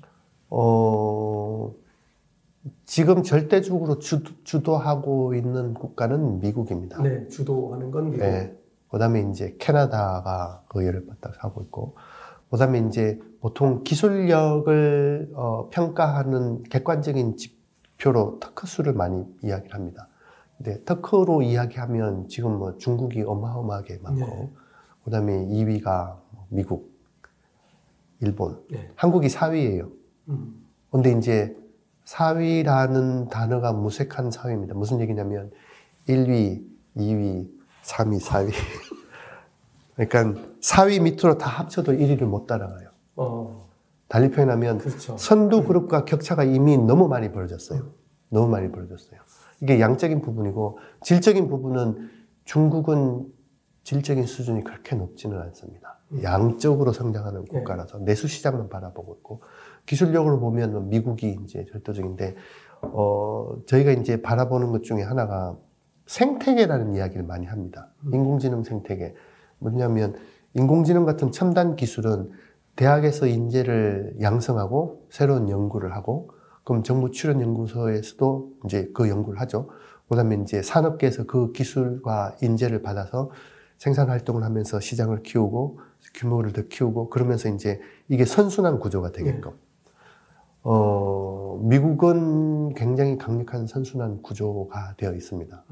어 0.49 1.73
지금 2.85 3.23
절대적으로 3.23 3.99
주, 3.99 4.23
주도하고 4.45 5.35
있는 5.35 5.75
국가는 5.75 6.41
미국입니다. 6.41 7.03
네, 7.03 7.27
주도하는 7.29 7.91
건 7.91 8.11
미국. 8.11 8.25
네. 8.25 8.57
그다음에 8.91 9.23
이제 9.31 9.57
캐나다가 9.59 10.63
그 10.69 11.07
바짝 11.07 11.43
하고 11.45 11.63
있고, 11.63 11.95
그다음에 12.51 12.81
이제 12.81 13.21
보통 13.41 13.83
기술력을 13.85 15.31
어, 15.35 15.69
평가하는 15.71 16.65
객관적인 16.65 17.37
지표로 17.37 18.39
특허 18.41 18.67
수를 18.67 18.93
많이 18.93 19.25
이야기를 19.43 19.75
합니다. 19.75 20.09
근데 20.59 20.83
특허로 20.83 21.43
이야기하면 21.43 22.29
지금 22.29 22.59
뭐 22.59 22.77
중국이 22.77 23.23
어마어마하게 23.23 24.01
많고, 24.03 24.27
네. 24.27 24.51
그다음에 25.05 25.47
2위가 25.47 26.17
미국, 26.49 26.93
일본, 28.21 28.61
네. 28.71 28.91
한국이 28.97 29.29
4위예요. 29.29 29.91
음, 30.29 30.67
근데 30.91 31.13
이제 31.13 31.57
4위라는 32.05 33.29
단어가 33.31 33.73
무색한 33.73 34.31
사회입니다. 34.31 34.75
무슨 34.75 35.01
얘기냐면 35.01 35.51
1위, 36.09 36.65
2위, 36.97 37.49
3위, 37.85 38.21
4위. 38.21 38.53
그러니까 39.95 40.41
4위 40.61 41.03
밑으로 41.03 41.39
다 41.39 41.49
합쳐도 41.49 41.93
1위를 41.93 42.25
못 42.25 42.47
따라가요. 42.47 42.89
어, 43.17 43.69
달리 44.09 44.31
표현하면 44.31 44.79
그렇죠. 44.79 45.17
선두 45.17 45.65
그룹과 45.65 46.05
격차가 46.05 46.45
이미 46.45 46.77
너무 46.77 47.09
많이 47.09 47.31
벌어졌어요. 47.31 47.93
너무 48.31 48.49
많이 48.49 48.71
벌어졌어요. 48.73 49.21
이게 49.61 49.81
양적인 49.81 50.23
부분이고 50.23 50.79
질적인 51.03 51.49
부분은 51.49 52.11
중국은 52.45 53.27
질적인 53.83 54.25
수준이 54.25 54.63
그렇게 54.65 54.97
높지는 54.97 55.39
않습니다. 55.41 55.99
양적으로 56.23 56.93
성장하는 56.93 57.45
국가라서 57.47 57.99
내수 57.99 58.27
시장만 58.29 58.69
바라보고 58.69 59.15
있고 59.17 59.43
기술력으로 59.87 60.41
보면 60.41 60.89
미국이 60.89 61.39
이제 61.45 61.65
절대적인데 61.71 62.37
어 62.83 63.57
저희가 63.67 63.93
이제 63.93 64.21
바라보는 64.21 64.73
것 64.73 64.83
중에 64.83 65.03
하나가 65.03 65.57
생태계라는 66.07 66.95
이야기를 66.95 67.23
많이 67.23 67.47
합니다. 67.47 67.91
인공지능 68.13 68.65
생태계 68.65 69.15
뭐냐면 69.59 70.17
인공지능 70.55 71.05
같은 71.05 71.31
첨단 71.31 71.77
기술은 71.77 72.33
대학에서 72.75 73.27
인재를 73.27 74.17
양성하고 74.21 75.07
새로운 75.11 75.49
연구를 75.49 75.95
하고 75.95 76.31
그럼 76.65 76.83
정부 76.83 77.11
출연 77.11 77.41
연구소에서도 77.41 78.53
이제 78.65 78.91
그 78.95 79.09
연구를 79.09 79.41
하죠. 79.41 79.69
그다음에 80.09 80.39
이제 80.43 80.61
산업계에서 80.63 81.25
그 81.25 81.53
기술과 81.53 82.37
인재를 82.43 82.83
받아서 82.83 83.31
생산 83.81 84.11
활동을 84.11 84.45
하면서 84.45 84.79
시장을 84.79 85.23
키우고 85.23 85.81
규모를 86.13 86.53
더 86.53 86.69
키우고 86.69 87.09
그러면서 87.09 87.49
이제 87.49 87.81
이게 88.09 88.27
선순환 88.27 88.79
구조가 88.79 89.13
되게끔. 89.13 89.53
어, 90.63 91.59
미국은 91.63 92.75
굉장히 92.75 93.17
강력한 93.17 93.67
선순환 93.67 94.21
구조가 94.21 94.97
되어 94.99 95.15
있습니다. 95.15 95.65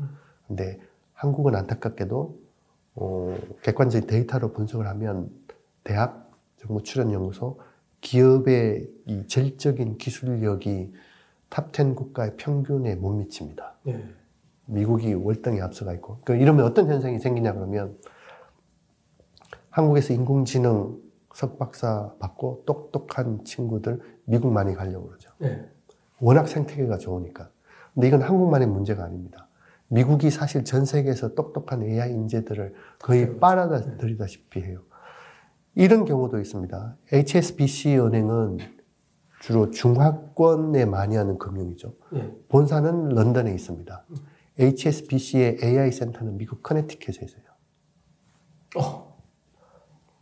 근데 0.46 0.80
한국은 1.12 1.54
안타깝게도 1.54 2.40
어, 2.94 3.36
객관적인 3.62 4.09
데이터로 4.09 4.54
분석을 4.54 4.86
하면 4.86 5.30
대학, 5.84 6.30
정부 6.56 6.82
출연 6.82 7.12
연구소, 7.12 7.61
기업의 8.00 8.88
이 9.04 9.26
질적인 9.26 9.98
기술력이 9.98 10.94
top 11.51 11.77
10 11.77 11.95
국가의 11.94 12.38
평균에 12.38 12.94
못 12.94 13.12
미칩니다. 13.12 13.76
네. 13.82 14.02
미국이 14.69 15.14
월등히 15.14 15.61
앞서가 15.61 15.93
있고. 15.95 16.19
그 16.25 16.37
이러면 16.37 16.66
어떤 16.66 16.89
현상이 16.89 17.19
생기냐 17.19 17.55
그러면 17.55 17.97
한국에서 19.71 20.12
인공지능 20.12 20.99
석박사 21.35 22.14
받고 22.19 22.64
똑똑한 22.66 23.45
친구들 23.45 24.01
미국 24.25 24.53
많이 24.53 24.75
가려고 24.75 25.09
그러죠. 25.09 25.31
네. 25.39 25.69
워낙 26.21 26.49
생태계가 26.49 26.99
좋으니까. 26.99 27.51
근데 27.95 28.09
이건 28.09 28.23
한국만의 28.23 28.69
문제가 28.69 29.05
아닙니다. 29.05 29.49
미국이 29.89 30.31
사실 30.31 30.64
전 30.64 30.85
세계에서 30.85 31.35
똑똑한 31.35 31.83
AI 31.83 32.12
인재들을 32.12 32.75
거의 32.99 33.39
빨아들이다시피 33.39 34.61
해요. 34.61 34.83
이런 35.75 36.05
경우도 36.05 36.41
있습니다. 36.41 36.97
HSBC 37.12 37.99
은행은 37.99 38.59
주로 39.41 39.71
중화권에 39.71 40.85
많이 40.85 41.16
하는 41.16 41.39
금융이죠. 41.39 41.95
예. 42.14 42.35
본사는 42.49 43.11
런던에 43.11 43.53
있습니다. 43.55 44.05
HSBC의 44.59 45.59
AI 45.62 45.92
센터는 45.92 46.36
미국 46.36 46.62
커네티켓에 46.62 47.24
있어요. 47.24 47.42
어. 48.76 49.18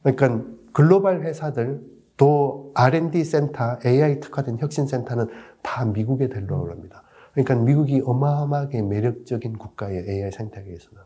그러니까 0.02 0.44
글로벌 0.72 1.22
회사들 1.22 1.82
또 2.16 2.72
R&D 2.74 3.24
센터, 3.24 3.78
AI 3.84 4.20
특화된 4.20 4.58
혁신 4.58 4.86
센터는 4.86 5.26
다 5.62 5.84
미국에 5.84 6.28
합니다. 6.70 7.02
그러니까 7.32 7.54
미국이 7.54 8.02
어마어마하게 8.04 8.82
매력적인 8.82 9.58
국가의 9.58 10.08
AI 10.08 10.32
생태계에서는. 10.32 11.02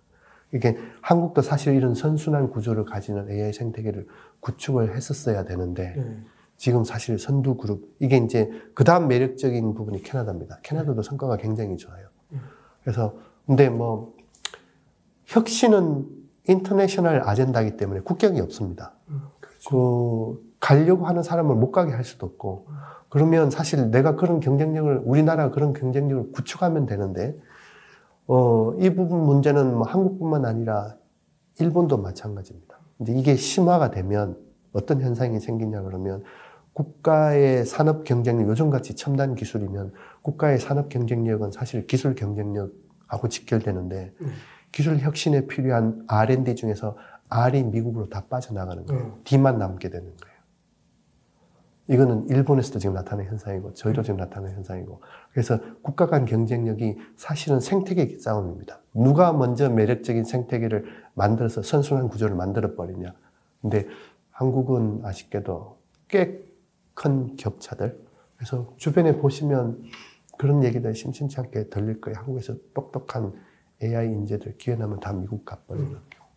이게 0.53 0.77
한국도 1.01 1.43
사실 1.43 1.75
이런 1.75 1.95
선순환 1.95 2.51
구조를 2.51 2.85
가지는 2.85 3.31
AI 3.31 3.53
생태계를 3.53 4.07
구축을 4.41 4.97
했었어야 4.97 5.45
되는데 5.45 5.95
예. 5.97 6.17
지금 6.57 6.85
사실 6.85 7.19
선두 7.19 7.57
그룹 7.57 7.95
이게 8.01 8.17
이제 8.17 8.51
그 8.75 8.85
다음 8.85 9.09
매력적인 9.09 9.75
부분이 9.75 10.03
캐나다입니다. 10.03 10.59
캐나다도 10.63 11.03
성과가 11.03 11.37
굉장히 11.37 11.77
좋아요. 11.77 12.09
그래서 12.83 13.15
근데 13.47 13.69
뭐 13.69 14.15
혁신은 15.27 16.07
인터내셔널 16.49 17.23
아젠다이기 17.29 17.77
때문에 17.77 18.01
국경이 18.01 18.41
없습니다. 18.41 18.93
그 19.69 20.41
가려고 20.59 21.07
하는 21.07 21.23
사람을 21.23 21.55
못 21.55 21.71
가게 21.71 21.93
할 21.93 22.05
수도 22.05 22.27
없고 22.27 22.67
그러면 23.09 23.51
사실 23.51 23.91
내가 23.91 24.17
그런 24.17 24.41
경쟁력을 24.41 25.03
우리나라가 25.05 25.51
그런 25.51 25.73
경쟁력을 25.73 26.33
구축하면 26.33 26.87
되는데 26.87 27.37
어, 28.27 28.75
이 28.79 28.91
부분 28.91 29.21
문제는 29.25 29.75
뭐 29.75 29.87
한국뿐만 29.87 30.45
아니라 30.45 30.97
일본도 31.59 31.99
마찬가지입니다. 31.99 32.79
이제 33.01 33.13
이게 33.13 33.35
심화가 33.37 33.91
되면 33.91 34.37
어떤 34.73 35.01
현상이 35.01 35.41
생기냐 35.41 35.83
그러면 35.83 36.23
국가의 36.73 37.67
산업 37.67 38.05
경쟁력 38.05 38.49
요즘같이 38.49 38.95
첨단 38.95 39.35
기술이면 39.35 39.93
국가의 40.23 40.59
산업 40.59 40.89
경쟁력은 40.89 41.51
사실 41.51 41.87
기술 41.87 42.15
경쟁력하고 42.15 43.29
직결되는데 43.29 44.13
음. 44.21 44.33
기술 44.73 44.99
혁신에 44.99 45.47
필요한 45.47 46.05
R&D 46.07 46.55
중에서 46.55 46.97
R이 47.29 47.63
미국으로 47.65 48.09
다 48.09 48.25
빠져나가는 48.29 48.85
거예요. 48.87 49.03
음. 49.03 49.21
D만 49.25 49.59
남게 49.59 49.91
되는 49.91 50.05
거예요. 50.05 50.31
이거는 51.89 52.29
일본에서도 52.29 52.79
지금 52.79 52.95
나타나는 52.95 53.29
현상이고 53.31 53.75
저희도 53.75 54.03
지금 54.03 54.17
나타나는 54.19 54.55
현상이고 54.55 55.01
그래서 55.33 55.59
국가 55.83 56.07
간 56.07 56.25
경쟁력이 56.25 56.97
사실은 57.17 57.59
생태계 57.59 58.19
싸움입니다. 58.21 58.81
누가 58.95 59.33
먼저 59.33 59.69
매력적인 59.69 60.23
생태계를 60.23 60.85
만들어서 61.15 61.63
선순환 61.63 62.09
구조를 62.09 62.37
만들어 62.37 62.77
버리냐. 62.77 63.13
근데 63.61 63.89
한국은 64.31 65.01
아쉽게도 65.03 65.79
꽤 66.07 66.50
큰 66.95 67.37
격차들. 67.37 67.99
그래서 68.37 68.73
주변에 68.77 69.19
보시면 69.19 69.83
그런 70.39 70.65
얘기들 70.65 70.95
심심치 70.95 71.39
않게 71.39 71.69
들릴 71.69 72.01
거예요. 72.01 72.19
한국에서 72.19 72.55
똑똑한 72.75 73.35
AI 73.83 74.07
인재들 74.07 74.57
기회 74.59 74.77
나면 74.77 75.01
다 75.01 75.13
미국 75.13 75.45
가버리는 75.45 75.89
경우. 75.89 76.29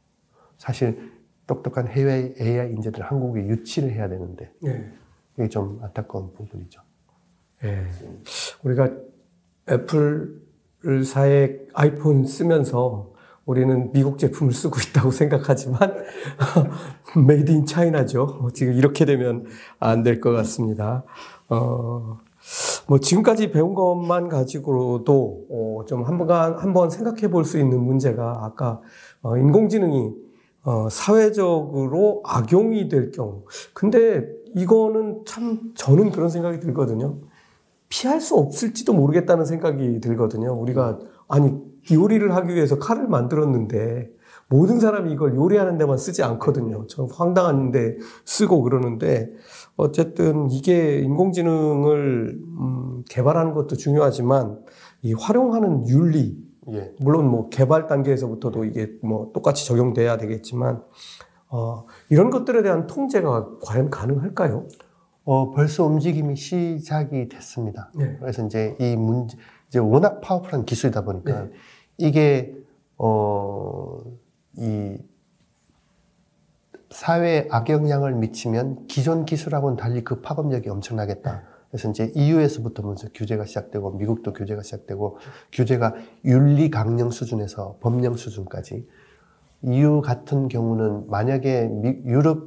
사실 0.58 1.12
똑똑한 1.47 1.88
해외 1.88 2.34
AI 2.39 2.72
인재들 2.72 3.04
한국에 3.04 3.45
유치를 3.47 3.91
해야 3.91 4.08
되는데 4.08 4.51
예. 4.66 4.91
이게 5.38 5.49
좀 5.49 5.80
안타까운 5.82 6.34
부분이죠. 6.34 6.82
예. 7.64 7.86
우리가 8.64 8.91
애플 9.70 10.41
사의 11.06 11.68
아이폰 11.74 12.26
쓰면서 12.26 13.14
우리는 13.45 13.91
미국 13.91 14.18
제품을 14.18 14.54
쓰고 14.54 14.78
있다고 14.89 15.12
생각하지만 15.12 15.78
made 17.17 17.51
in 17.51 17.65
China죠. 17.65 18.49
지금 18.53 18.74
이렇게 18.74 19.05
되면 19.05 19.45
안 19.80 20.03
될 20.03 20.20
것 20.22 20.32
같습니다. 20.32 21.03
어, 21.49 22.18
뭐 22.88 22.99
지금까지 22.99 23.51
배운 23.51 23.74
것만 23.74 24.30
가지고도 24.30 25.45
어, 25.49 25.86
좀 25.86 26.03
한번 26.03 26.57
한번 26.57 26.89
생각해 26.89 27.30
볼 27.30 27.45
수 27.45 27.59
있는 27.59 27.80
문제가 27.84 28.43
아까 28.43 28.82
어, 29.22 29.38
인공지능이 29.38 30.11
어, 30.66 30.88
사회적으로 30.89 32.22
악용이 32.26 32.88
될 32.89 33.11
경우. 33.11 33.43
근데 33.74 34.26
이거는 34.55 35.24
참 35.26 35.72
저는 35.76 36.11
그런 36.11 36.30
생각이 36.30 36.59
들거든요. 36.59 37.18
피할 37.89 38.22
수 38.22 38.36
없을지도 38.36 38.93
모르겠다는 38.93 39.45
생각이 39.45 39.99
들거든요. 40.01 40.53
우리가 40.53 40.99
아니 41.28 41.53
요리를 41.91 42.34
하기 42.36 42.53
위해서 42.55 42.80
칼을 42.80 43.07
만들었는데 43.07 44.09
모든 44.54 44.80
사람이 44.80 45.12
이걸 45.12 45.36
요리하는 45.36 45.80
데만 45.80 45.97
쓰지 45.97 46.22
않거든요. 46.22 46.86
좀 46.86 47.08
황당한데 47.12 47.97
쓰고 48.24 48.62
그러는데 48.62 49.32
어쨌든 49.76 50.51
이게 50.51 50.99
인공지능을 50.99 52.39
음, 52.60 53.04
개발하는 53.10 53.56
것도 53.56 53.76
중요하지만 53.78 54.60
이 55.01 55.14
활용하는 55.14 55.88
윤리 55.88 56.38
예. 56.72 56.93
물론 56.99 57.32
뭐 57.32 57.49
개발 57.49 57.88
단계에서부터도 57.88 58.66
이게 58.66 58.91
뭐 59.01 59.32
똑같이 59.34 59.66
적용돼야 59.66 60.18
되겠지만 60.18 60.84
어, 61.49 61.86
이런 62.12 62.30
것들에 62.30 62.62
대한 62.62 62.86
통제가 62.86 63.58
과연 63.64 63.89
가능할까요? 63.89 64.68
어, 65.26 65.49
벌써 65.49 65.84
움직임이 65.84 66.36
시작이 66.36 67.28
됐습니다. 67.28 67.91
네. 67.95 68.18
그래서 68.20 68.45
이제 68.45 68.76
이 68.80 68.95
문제, 68.95 69.36
이제 69.68 69.80
워낙 69.80 70.22
파워풀한 70.22 70.66
기술이다 70.66 71.04
보니까 71.06 71.43
네. 71.43 71.51
이게, 71.97 72.56
어, 72.97 73.99
이 74.58 74.97
사회에 76.91 77.47
악영향을 77.49 78.14
미치면 78.16 78.86
기존 78.88 79.26
기술하고는 79.26 79.78
달리 79.78 80.04
그 80.04 80.22
파급력이 80.22 80.70
엄청나겠다. 80.70 81.43
그래서 81.70 81.89
이제 81.89 82.12
EU에서부터 82.16 82.84
먼저 82.84 83.08
규제가 83.16 83.45
시작되고 83.45 83.91
미국도 83.93 84.34
규제가 84.34 84.62
시작되고 84.62 85.18
규제가 85.51 85.95
윤리 86.24 86.70
강령 86.70 87.10
수준에서 87.10 87.78
법령 87.82 88.14
수준까지 88.16 88.88
EU 89.64 90.01
같은 90.01 90.49
경우는 90.49 91.10
만약에 91.10 91.68
미- 91.68 92.01
유럽에 92.06 92.45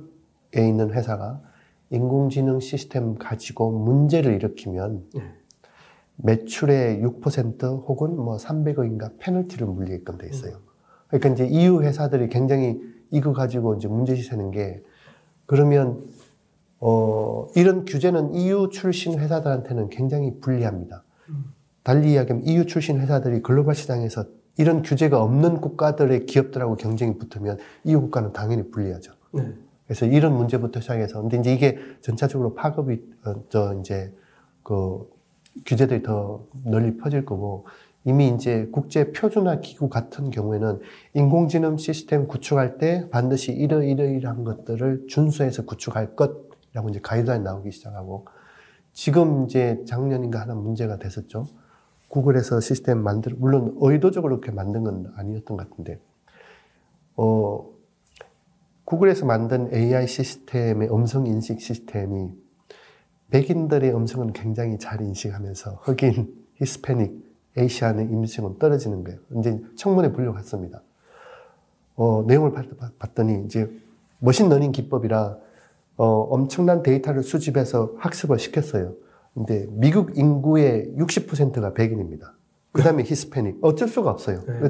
있는 0.58 0.92
회사가 0.92 1.40
인공지능 1.90 2.60
시스템 2.60 3.16
가지고 3.16 3.72
문제를 3.72 4.34
일으키면 4.34 5.06
네. 5.14 5.22
매출의 6.18 7.02
6% 7.02 7.84
혹은 7.88 8.16
뭐 8.16 8.36
300억인가 8.36 9.18
페널티를 9.18 9.66
물리게끔 9.66 10.18
돼 10.18 10.28
있어요. 10.28 10.60
그러니까 11.08 11.28
이제 11.30 11.46
EU 11.46 11.82
회사들이 11.82 12.28
굉장히 12.28 12.80
이거 13.10 13.32
가지고 13.32 13.74
이제 13.74 13.88
문제시되는 13.88 14.50
게 14.50 14.82
그러면 15.46 16.04
어 16.80 17.46
이런 17.54 17.84
규제는 17.84 18.34
EU 18.34 18.68
출신 18.70 19.18
회사들한테는 19.18 19.88
굉장히 19.88 20.40
불리합니다. 20.40 21.04
달리 21.82 22.12
이야기하면 22.12 22.44
EU 22.46 22.66
출신 22.66 23.00
회사들이 23.00 23.42
글로벌 23.42 23.76
시장에서 23.76 24.24
이런 24.58 24.82
규제가 24.82 25.22
없는 25.22 25.60
국가들의 25.60 26.26
기업들하고 26.26 26.76
경쟁이 26.76 27.16
붙으면 27.16 27.58
EU 27.84 28.00
국가는 28.00 28.32
당연히 28.32 28.70
불리하죠. 28.70 29.12
네. 29.32 29.52
그래서 29.86 30.04
이런 30.06 30.36
문제부터 30.36 30.80
시작해서 30.80 31.20
근데 31.20 31.38
이제 31.38 31.54
이게 31.54 31.78
전체적으로 32.00 32.54
파급이 32.54 33.00
어, 33.24 33.34
저 33.48 33.74
이제 33.78 34.12
그 34.64 35.08
규제들이 35.64 36.02
더 36.02 36.44
널리 36.64 36.96
퍼질 36.96 37.24
거고 37.24 37.66
이미 38.06 38.28
이제 38.28 38.68
국제 38.70 39.10
표준화 39.10 39.58
기구 39.60 39.88
같은 39.88 40.30
경우에는 40.30 40.78
인공지능 41.14 41.76
시스템 41.76 42.28
구축할 42.28 42.78
때 42.78 43.08
반드시 43.10 43.50
이러이러이러한 43.50 44.44
것들을 44.44 45.06
준수해서 45.08 45.64
구축할 45.64 46.14
것이라고 46.14 46.88
이제 46.90 47.00
가이드라인 47.02 47.42
나오기 47.42 47.72
시작하고 47.72 48.26
지금 48.92 49.44
이제 49.44 49.82
작년인가 49.88 50.40
하나 50.40 50.54
문제가 50.54 50.98
됐었죠. 50.98 51.48
구글에서 52.06 52.60
시스템 52.60 52.98
만들 52.98 53.34
물론 53.36 53.76
의도적으로 53.80 54.40
그렇게 54.40 54.52
만든 54.52 54.84
건 54.84 55.12
아니었던 55.16 55.56
것 55.56 55.68
같은데 55.68 55.98
어 57.16 57.68
구글에서 58.84 59.26
만든 59.26 59.68
AI 59.74 60.06
시스템의 60.06 60.90
음성 60.92 61.26
인식 61.26 61.60
시스템이 61.60 62.30
백인들의 63.30 63.92
음성은 63.92 64.32
굉장히 64.32 64.78
잘 64.78 65.00
인식하면서 65.00 65.80
흑인, 65.82 66.32
히스패닉, 66.54 67.25
Asian의 67.56 68.06
음성은 68.06 68.58
떨어지는 68.58 69.04
거예요. 69.04 69.18
이제 69.38 69.60
청문회 69.76 70.12
불려갔습니다. 70.12 70.82
어, 71.96 72.24
내용을 72.26 72.52
봤- 72.52 72.66
봤더니 72.98 73.44
이제 73.46 73.70
machine 74.18 74.43
learning 74.43 74.72
기법이라 74.72 75.38
어, 75.98 76.04
엄청난 76.06 76.82
데이터를 76.82 77.22
수집해서 77.22 77.94
학습을 77.98 78.38
시켰어요. 78.38 78.94
근데 79.34 79.66
미국 79.70 80.16
인구의 80.18 80.92
60%가 80.98 81.72
백인입니다. 81.72 82.34
그 82.72 82.82
다음에 82.82 83.02
히스패닉. 83.06 83.58
어쩔 83.62 83.88
수가 83.88 84.10
없어요. 84.10 84.40
네. 84.46 84.60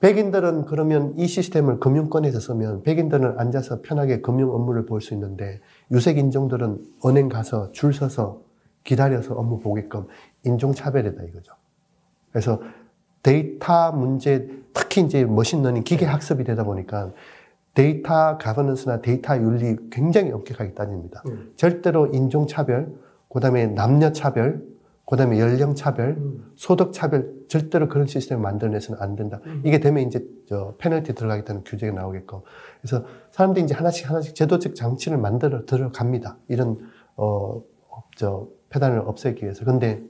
백인들은 0.00 0.64
그러면 0.64 1.14
이 1.16 1.26
시스템을 1.28 1.78
금융권에서 1.78 2.40
쓰면 2.40 2.82
백인들은 2.82 3.38
앉아서 3.38 3.82
편하게 3.82 4.20
금융 4.20 4.50
업무를 4.52 4.84
볼 4.86 5.00
수 5.00 5.14
있는데 5.14 5.60
유색 5.92 6.18
인종들은 6.18 6.84
은행 7.06 7.28
가서 7.28 7.70
줄 7.72 7.92
서서 7.92 8.42
기다려서 8.82 9.34
업무 9.34 9.60
보게끔 9.60 10.06
인종차별이다 10.44 11.22
이거죠. 11.22 11.52
그래서 12.30 12.60
데이터 13.22 13.92
문제, 13.92 14.48
특히 14.72 15.02
이제 15.02 15.24
machine 15.24 15.52
learning 15.52 15.84
기계 15.84 16.06
학습이 16.06 16.42
되다 16.44 16.64
보니까 16.64 17.12
data 17.74 18.36
governance나 18.38 19.00
데이터 19.00 19.36
윤리 19.36 19.76
굉장히 19.90 20.32
엄격하게 20.32 20.74
따집니다. 20.74 21.22
음. 21.28 21.52
절대로 21.56 22.06
인종차별, 22.08 22.92
그 23.28 23.40
다음에 23.40 23.66
남녀차별, 23.66 24.62
그 25.12 25.16
다음에 25.18 25.38
연령 25.38 25.74
차별, 25.74 26.16
음. 26.16 26.50
소득 26.56 26.94
차별, 26.94 27.34
절대로 27.46 27.86
그런 27.86 28.06
시스템을 28.06 28.42
만들어내서는 28.42 29.02
안 29.02 29.14
된다. 29.14 29.40
음. 29.44 29.60
이게 29.62 29.78
되면 29.78 30.06
이제 30.06 30.26
저 30.48 30.74
페널티 30.78 31.14
들어가겠다는 31.14 31.64
규제가 31.64 31.94
나오겠고. 31.94 32.46
그래서 32.80 33.04
사람들이 33.30 33.66
이제 33.66 33.74
하나씩 33.74 34.08
하나씩 34.08 34.34
제도적 34.34 34.74
장치를 34.74 35.18
만들어 35.18 35.66
들어갑니다. 35.66 36.38
이런, 36.48 36.78
어, 37.16 37.62
저, 38.16 38.48
폐단을 38.70 39.00
없애기 39.00 39.44
위해서. 39.44 39.66
근데 39.66 40.02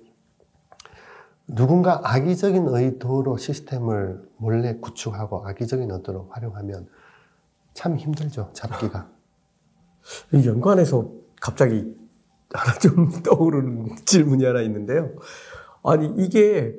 누군가 1.48 2.00
악의적인 2.04 2.68
의도로 2.68 3.38
시스템을 3.38 4.22
몰래 4.36 4.76
구축하고 4.76 5.48
악의적인 5.48 5.90
의도로 5.90 6.28
활용하면 6.30 6.86
참 7.74 7.96
힘들죠, 7.96 8.50
잡기가. 8.52 9.10
이 10.32 10.46
연관해서 10.46 11.10
갑자기 11.40 11.92
하나 12.54 12.78
좀 12.78 13.10
떠오르는 13.22 13.96
질문이 14.04 14.44
하나 14.44 14.62
있는데요. 14.62 15.10
아니, 15.82 16.12
이게, 16.16 16.76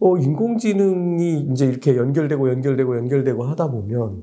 어, 0.00 0.16
인공지능이 0.16 1.48
이제 1.52 1.66
이렇게 1.66 1.96
연결되고 1.96 2.50
연결되고 2.50 2.96
연결되고 2.96 3.44
하다 3.44 3.70
보면 3.70 4.22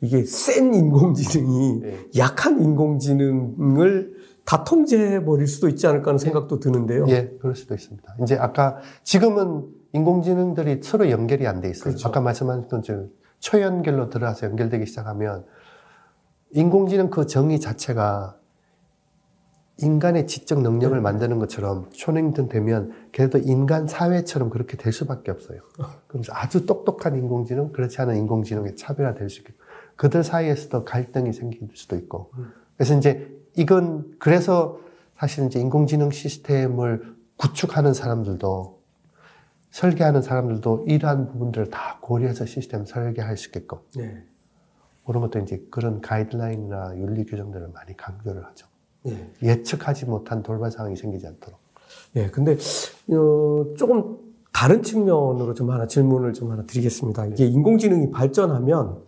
이게 0.00 0.24
센 0.24 0.74
인공지능이 0.74 1.80
네. 1.80 2.06
약한 2.18 2.60
인공지능을 2.60 4.14
다 4.44 4.64
통제해 4.64 5.24
버릴 5.24 5.46
수도 5.46 5.68
있지 5.68 5.86
않을까 5.86 6.08
하는 6.08 6.18
생각도 6.18 6.58
드는데요. 6.58 7.06
예, 7.08 7.32
그럴 7.40 7.54
수도 7.54 7.74
있습니다. 7.74 8.16
이제 8.22 8.36
아까 8.36 8.78
지금은 9.04 9.64
인공지능들이 9.92 10.80
서로 10.82 11.10
연결이 11.10 11.46
안 11.46 11.60
돼 11.60 11.70
있어요. 11.70 11.84
그렇죠. 11.84 12.08
아까 12.08 12.20
말씀하신 12.20 12.68
것처럼 12.68 13.10
초연결로 13.38 14.10
들어가서 14.10 14.46
연결되기 14.46 14.86
시작하면 14.86 15.44
인공지능 16.52 17.10
그 17.10 17.26
정의 17.26 17.60
자체가 17.60 18.36
인간의 19.82 20.26
지적 20.26 20.62
능력을 20.62 20.96
네. 20.96 21.02
만드는 21.02 21.38
것처럼 21.38 21.90
초능등 21.90 22.48
되면 22.48 22.92
그래도 23.12 23.38
인간 23.38 23.86
사회처럼 23.86 24.50
그렇게 24.50 24.76
될 24.76 24.92
수밖에 24.92 25.30
없어요. 25.30 25.60
그래서 26.06 26.32
아주 26.34 26.66
똑똑한 26.66 27.16
인공지능, 27.16 27.72
그렇지 27.72 28.00
않은 28.00 28.16
인공지능의 28.16 28.76
차별화될 28.76 29.28
수 29.28 29.40
있고 29.40 29.52
그들 29.96 30.24
사이에서도 30.24 30.84
갈등이 30.84 31.32
생길 31.32 31.68
수도 31.74 31.96
있고 31.96 32.30
그래서 32.76 32.96
이제 32.96 33.30
이건 33.56 34.14
그래서 34.18 34.78
사실 35.16 35.46
이제 35.46 35.60
인공지능 35.60 36.10
시스템을 36.10 37.14
구축하는 37.36 37.94
사람들도 37.94 38.80
설계하는 39.70 40.22
사람들도 40.22 40.84
이러한 40.86 41.28
부분들을 41.28 41.70
다 41.70 41.98
고려해서 42.00 42.46
시스템 42.46 42.84
설계할 42.84 43.36
수 43.36 43.48
있게끔 43.48 43.78
네. 43.96 44.24
그런 45.04 45.22
것도 45.22 45.40
이제 45.40 45.64
그런 45.70 46.00
가이드라인이나 46.00 46.96
윤리 46.96 47.24
규정들을 47.24 47.68
많이 47.68 47.96
강조를 47.96 48.44
하죠. 48.46 48.66
네. 49.02 49.32
예측하지 49.42 50.06
못한 50.06 50.42
돌발 50.42 50.70
상황이 50.70 50.96
생기지 50.96 51.26
않도록. 51.26 51.58
예, 52.16 52.28
근데, 52.28 52.56
어, 53.10 53.66
조금 53.76 54.18
다른 54.52 54.82
측면으로 54.82 55.54
좀 55.54 55.70
하나 55.70 55.86
질문을 55.86 56.34
좀 56.34 56.50
하나 56.50 56.64
드리겠습니다. 56.64 57.26
이게 57.26 57.46
인공지능이 57.46 58.10
발전하면, 58.10 58.98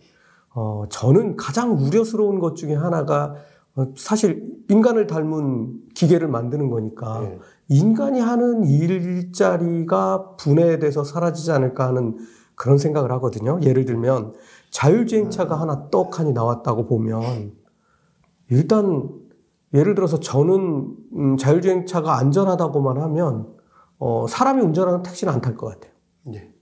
어, 0.53 0.85
저는 0.89 1.35
가장 1.37 1.77
우려스러운 1.77 2.39
것 2.39 2.55
중에 2.55 2.73
하나가, 2.73 3.35
어, 3.75 3.93
사실 3.95 4.51
인간을 4.69 5.07
닮은 5.07 5.91
기계를 5.93 6.27
만드는 6.27 6.69
거니까, 6.69 7.23
예. 7.23 7.39
인간이 7.67 8.19
하는 8.19 8.63
일자리가 8.63 10.35
분해돼서 10.37 11.03
사라지지 11.03 11.51
않을까 11.51 11.87
하는 11.87 12.17
그런 12.55 12.77
생각을 12.77 13.11
하거든요. 13.13 13.59
예를 13.61 13.85
들면, 13.85 14.33
자율주행차가 14.71 15.59
하나 15.59 15.89
떡하니 15.89 16.33
나왔다고 16.33 16.85
보면, 16.85 17.53
일단, 18.49 19.09
예를 19.75 19.93
들어서 19.93 20.19
저는 20.19 20.95
음, 21.15 21.37
자율주행차가 21.37 22.17
안전하다고만 22.17 22.97
하면 23.01 23.53
어, 23.99 24.25
사람이 24.27 24.61
운전하는 24.61 25.03
택시는 25.03 25.31
안 25.33 25.41
탈 25.41 25.55
것 25.57 25.67
같아요. 25.67 25.91
예. 26.33 26.53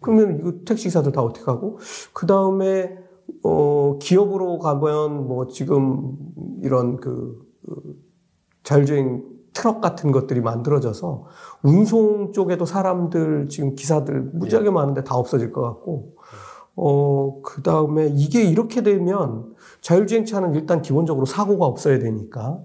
그러면 0.00 0.38
이거 0.38 0.52
택시 0.64 0.84
기사들 0.84 1.12
다 1.12 1.22
어떻게 1.22 1.44
하고 1.46 1.78
그 2.12 2.26
다음에 2.26 2.96
어, 3.42 3.98
기업으로 4.00 4.58
가면 4.58 5.26
뭐 5.28 5.46
지금 5.48 6.16
이런 6.62 6.96
그, 6.98 7.46
그 7.66 7.96
자율주행 8.62 9.24
트럭 9.54 9.80
같은 9.80 10.10
것들이 10.12 10.40
만들어져서 10.40 11.24
운송 11.62 12.32
쪽에도 12.32 12.66
사람들 12.66 13.48
지금 13.48 13.74
기사들 13.74 14.20
무지하게 14.34 14.70
많은데 14.70 15.04
다 15.04 15.14
없어질 15.14 15.52
것 15.52 15.62
같고 15.62 16.16
어, 16.76 17.40
그 17.42 17.62
다음에 17.62 18.10
이게 18.14 18.42
이렇게 18.42 18.82
되면 18.82 19.53
자율주행차는 19.84 20.54
일단 20.54 20.80
기본적으로 20.80 21.26
사고가 21.26 21.66
없어야 21.66 21.98
되니까, 21.98 22.58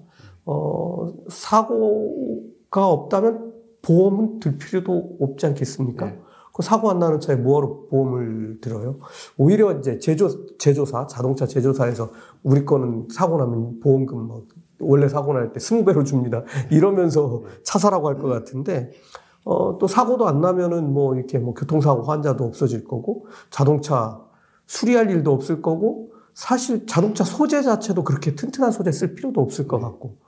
어, 0.46 1.14
사고가 1.28 2.88
없다면 2.88 3.54
보험은 3.82 4.40
들 4.40 4.58
필요도 4.58 5.18
없지 5.20 5.46
않겠습니까? 5.48 6.06
네. 6.06 6.20
그 6.54 6.64
사고 6.64 6.90
안 6.90 7.00
나는 7.00 7.20
차에 7.20 7.36
뭐하러 7.36 7.88
보험을 7.90 8.60
들어요? 8.62 9.00
오히려 9.38 9.74
이제 9.78 10.00
제조, 10.00 10.58
제조사, 10.58 11.08
자동차 11.08 11.46
제조사에서 11.46 12.10
우리 12.44 12.64
거는 12.66 13.08
사고 13.12 13.38
나면 13.38 13.82
보험금 13.82 14.28
뭐, 14.28 14.46
원래 14.80 15.10
사고 15.10 15.34
날때 15.34 15.60
20배로 15.60 16.06
줍니다. 16.06 16.44
이러면서 16.72 17.44
차 17.64 17.80
사라고 17.80 18.08
할 18.08 18.18
것 18.18 18.30
같은데, 18.30 18.92
어, 19.44 19.78
또 19.78 19.88
사고도 19.88 20.26
안 20.26 20.40
나면은 20.40 20.94
뭐 20.94 21.16
이렇게 21.16 21.38
뭐 21.38 21.54
교통사고 21.54 22.04
환자도 22.04 22.46
없어질 22.46 22.86
거고, 22.86 23.26
자동차 23.50 24.22
수리할 24.68 25.10
일도 25.12 25.34
없을 25.34 25.62
거고, 25.62 26.12
사실 26.40 26.88
자동차 26.88 27.26
소재 27.26 27.62
자체도 27.62 28.06
그렇게 28.06 28.34
튼튼한 28.34 28.72
소재 28.72 28.94
쓸 28.94 29.14
필요도 29.14 29.42
없을 29.42 29.68
것 29.68 29.82
같고, 29.82 30.20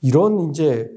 이런 0.00 0.50
이제 0.50 0.90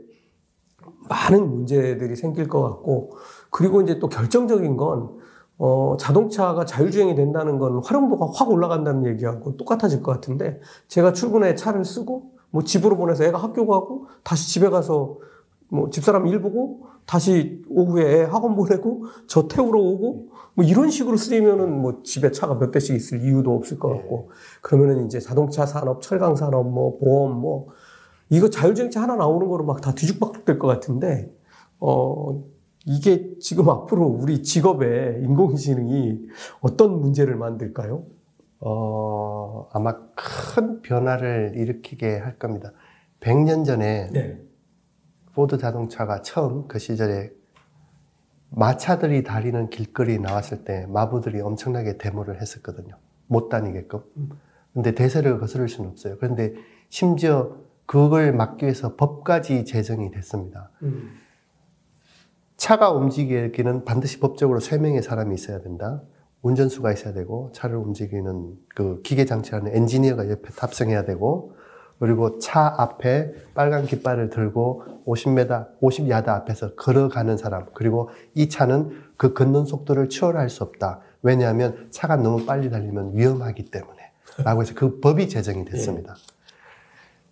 많은 1.08 1.48
문제들이 1.48 2.16
생길 2.16 2.48
것 2.48 2.64
같고, 2.64 3.12
그리고 3.52 3.82
이제 3.82 4.00
또 4.00 4.10
결정적인 4.10 4.76
건, 4.76 5.12
어, 5.60 5.96
자동차가 6.00 6.66
자율주행이 6.66 7.14
된다는 7.14 7.60
건 7.60 7.84
활용도가 7.86 8.32
확 8.34 8.50
올라간다는 8.50 9.06
얘기하고 9.06 9.58
똑같아질 9.58 10.02
것 10.02 10.12
같은데, 10.12 10.60
제가 10.88 11.14
출근해 11.14 11.54
차를 11.54 11.86
쓰고, 11.86 12.32
뭐 12.50 12.64
집으로 12.64 12.98
보내서 12.98 13.26
애가 13.26 13.38
학교 13.38 13.68
가고, 13.68 14.08
다시 14.24 14.52
집에 14.52 14.70
가서 14.72 15.20
뭐 15.74 15.90
집사람 15.90 16.28
일 16.28 16.42
보고, 16.42 16.86
다시 17.06 17.64
오후에 17.70 18.22
애 18.22 18.24
학원 18.24 18.56
보내고, 18.56 19.06
저 19.28 19.48
태우러 19.48 19.80
오고, 19.80 20.30
뭐 20.56 20.66
이런 20.66 20.90
식으로 20.90 21.18
쓰이면은 21.18 21.82
뭐 21.82 22.02
집에 22.04 22.32
차가 22.32 22.58
몇 22.60 22.72
대씩 22.72 22.96
있을 22.96 23.24
이유도 23.24 23.54
없을 23.56 23.80
것 23.80 23.90
같고, 23.90 24.30
그러면은 24.62 25.06
이제 25.06 25.20
자동차 25.20 25.66
산업, 25.66 26.02
철강 26.02 26.36
산업, 26.36 26.70
뭐 26.70 26.98
보험, 27.00 27.40
뭐, 27.42 27.68
이거 28.30 28.50
자율주행차 28.50 29.02
하나 29.02 29.16
나오는 29.16 29.48
거로 29.48 29.66
막 29.66 29.82
다 29.82 29.94
뒤죽박죽 29.96 30.46
될 30.46 30.60
것 30.60 30.68
같은데, 30.68 31.32
어, 31.80 32.44
이게 32.86 33.38
지금 33.40 33.70
앞으로 33.70 34.06
우리 34.06 34.44
직업에 34.44 35.20
인공지능이 35.24 36.20
어떤 36.62 37.00
문제를 37.00 37.36
만들까요? 37.38 38.04
어, 38.60 39.68
아마 39.74 39.96
큰 40.16 40.82
변화를 40.82 41.54
일으키게 41.56 42.18
할 42.18 42.38
겁니다. 42.40 42.72
100년 43.22 43.66
전에 43.66 44.10
네. 44.12 44.42
포드 45.34 45.58
자동차가 45.58 46.22
처음 46.22 46.68
그 46.68 46.80
시절에 46.80 47.32
마차들이 48.50 49.24
다니는 49.24 49.70
길거리에 49.70 50.20
나왔을 50.20 50.64
때 50.64 50.86
마부들이 50.90 51.42
엄청나게 51.42 51.98
데모를 51.98 52.40
했었거든요. 52.40 52.96
못 53.28 53.50
다니게끔. 53.50 54.02
근데 54.74 54.94
대세를 54.94 55.40
거스를 55.40 55.68
수는 55.70 55.90
없어요. 55.90 56.18
그런데 56.20 56.54
심지어 56.90 57.58
그걸 57.86 58.32
막기 58.34 58.66
위해서 58.66 58.96
법까지 58.96 59.66
제정이 59.66 60.12
됐습니다. 60.12 60.70
음. 60.84 61.20
차가 62.56 62.92
움직이기는 62.92 63.86
반드시 63.86 64.20
법적으로 64.20 64.60
세 64.60 64.78
명의 64.78 65.02
사람이 65.02 65.34
있어야 65.34 65.62
된다. 65.62 66.04
운전수가 66.44 66.92
있어야 66.92 67.14
되고 67.14 67.52
차를 67.54 67.76
움직이는 67.78 68.56
그 68.76 69.02
기계 69.04 69.26
장치라는 69.26 69.76
엔지니어가 69.76 70.30
옆에 70.30 70.50
탑승해야 70.56 71.06
되고 71.06 71.56
그리고 72.00 72.38
차 72.40 72.74
앞에 72.78 73.34
빨간 73.54 73.86
깃발을 73.86 74.30
들고 74.30 74.84
50m, 75.06 75.80
50야드 75.82 76.28
앞에서 76.30 76.76
걸어가는 76.76 77.38
사람 77.38 77.66
그리고 77.74 78.10
이 78.34 78.50
차는 78.50 78.92
그 79.18 79.34
걷는 79.34 79.66
속도를 79.66 80.10
추월할 80.10 80.50
수 80.50 80.64
없다. 80.64 81.02
왜냐하면 81.22 81.88
차가 81.92 82.16
너무 82.16 82.46
빨리 82.46 82.70
달리면 82.70 83.16
위험하기 83.16 83.66
때문에 83.66 84.12
라고 84.44 84.62
해서 84.62 84.74
그 84.76 85.00
법이 85.00 85.30
제정이 85.30 85.66
됐습니다. 85.66 86.16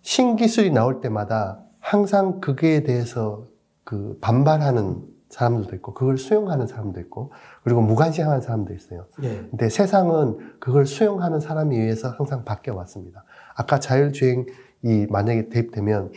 신기술이 0.02 0.70
나올 0.70 1.00
때마다 1.00 1.60
항상 1.78 2.40
그게 2.40 2.82
대해서 2.82 3.46
그 3.84 4.18
반발하는 4.20 5.12
사람들도 5.32 5.74
있고 5.76 5.94
그걸 5.94 6.18
수용하는 6.18 6.66
사람도 6.66 7.00
있고 7.00 7.32
그리고 7.64 7.80
무관심하는 7.80 8.40
사람도 8.40 8.74
있어요. 8.74 9.06
예. 9.22 9.46
근데 9.50 9.68
세상은 9.68 10.56
그걸 10.60 10.86
수용하는 10.86 11.40
사람에 11.40 11.74
의해서 11.76 12.10
항상 12.10 12.44
바뀌어 12.44 12.74
왔습니다. 12.74 13.24
아까 13.54 13.80
자율주행 13.80 14.46
이 14.82 15.06
만약에 15.08 15.48
대입되면 15.48 16.12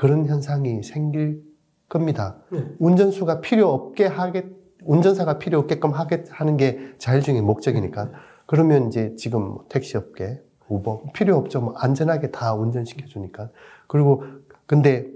그런 0.00 0.26
현상이 0.26 0.82
생길 0.82 1.42
겁니다. 1.86 2.38
네. 2.48 2.64
운전수가 2.78 3.42
필요 3.42 3.68
없게 3.68 4.06
하게 4.06 4.48
운전사가 4.82 5.38
필요 5.38 5.58
없게끔 5.58 5.90
하게 5.90 6.24
하는 6.30 6.56
게 6.56 6.94
자율주행의 6.96 7.42
목적이니까 7.42 8.10
그러면 8.46 8.88
이제 8.88 9.14
지금 9.18 9.58
택시 9.68 9.98
업계 9.98 10.40
우버 10.68 11.02
필요 11.12 11.36
없죠. 11.36 11.60
뭐 11.60 11.74
안전하게 11.76 12.30
다 12.30 12.54
운전시켜 12.54 13.08
주니까 13.08 13.50
그리고 13.88 14.24
근데 14.64 15.06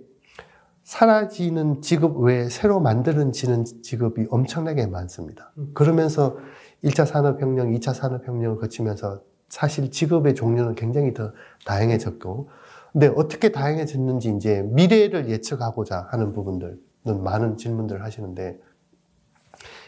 사라지는 0.83 1.81
직업 1.81 2.19
외에 2.19 2.51
새로 2.51 2.79
만들어지는 2.79 3.65
직업이 3.65 4.27
엄청나게 4.29 4.87
많습니다. 4.87 5.51
그러면서 5.73 6.37
1차 6.85 7.07
산업혁명, 7.07 7.71
2차 7.71 7.95
산업혁명을 7.95 8.59
거치면서 8.59 9.23
사실 9.49 9.91
직업의 9.91 10.35
종류는 10.35 10.75
굉장히 10.75 11.15
더 11.15 11.33
다양해졌고, 11.65 12.51
근데 12.95 13.09
어떻게 13.09 13.51
다양해졌는지 13.51 14.37
이제 14.37 14.63
미래를 14.63 15.29
예측하고자 15.29 16.07
하는 16.13 16.33
부분들은 16.33 16.79
많은 17.25 17.57
질문들을 17.57 18.05
하시는데, 18.05 18.61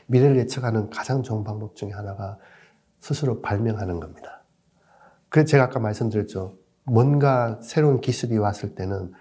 미래를 0.09 0.37
예측하는 0.39 0.91
가장 0.91 1.23
좋은 1.23 1.45
방법 1.45 1.77
중에 1.77 1.93
하나가 1.93 2.37
스스로 2.99 3.41
발명하는 3.43 4.01
겁니다. 4.01 4.43
그래서 5.29 5.47
제가 5.47 5.65
아까 5.65 5.79
말씀드렸죠. 5.79 6.59
뭔가 6.83 7.61
새로운 7.63 8.01
기술이 8.01 8.39
왔을 8.39 8.75
때는 8.75 9.13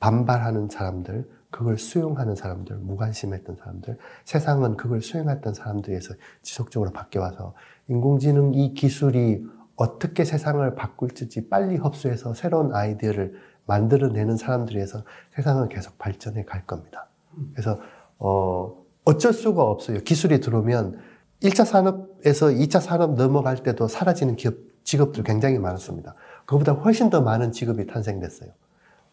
반발하는 0.00 0.68
사람들, 0.68 1.26
그걸 1.48 1.78
수용하는 1.78 2.34
사람들, 2.36 2.76
무관심했던 2.76 3.56
사람들, 3.56 3.96
세상은 4.26 4.76
그걸 4.76 5.00
수용했던 5.00 5.54
사람들에서 5.54 6.12
지속적으로 6.42 6.90
바뀌어와서 6.92 7.54
인공지능 7.88 8.52
이 8.52 8.74
기술이 8.74 9.46
어떻게 9.80 10.26
세상을 10.26 10.74
바꿀지 10.74 11.48
빨리 11.48 11.76
흡수해서 11.76 12.34
새로운 12.34 12.74
아이디어를 12.74 13.32
만들어내는 13.64 14.36
사람들에서 14.36 15.04
세상은 15.34 15.70
계속 15.70 15.96
발전해 15.96 16.44
갈 16.44 16.66
겁니다. 16.66 17.08
그래서 17.54 17.80
어, 18.18 18.76
어쩔 19.06 19.32
수가 19.32 19.62
없어요. 19.62 20.00
기술이 20.00 20.40
들어오면 20.40 20.98
1차 21.42 21.64
산업에서 21.64 22.48
2차 22.48 22.82
산업 22.82 23.14
넘어갈 23.14 23.56
때도 23.62 23.88
사라지는 23.88 24.36
기업, 24.36 24.56
직업들 24.84 25.24
굉장히 25.24 25.58
많았습니다. 25.58 26.14
그보다 26.44 26.72
훨씬 26.72 27.08
더 27.08 27.22
많은 27.22 27.50
직업이 27.50 27.86
탄생됐어요. 27.86 28.50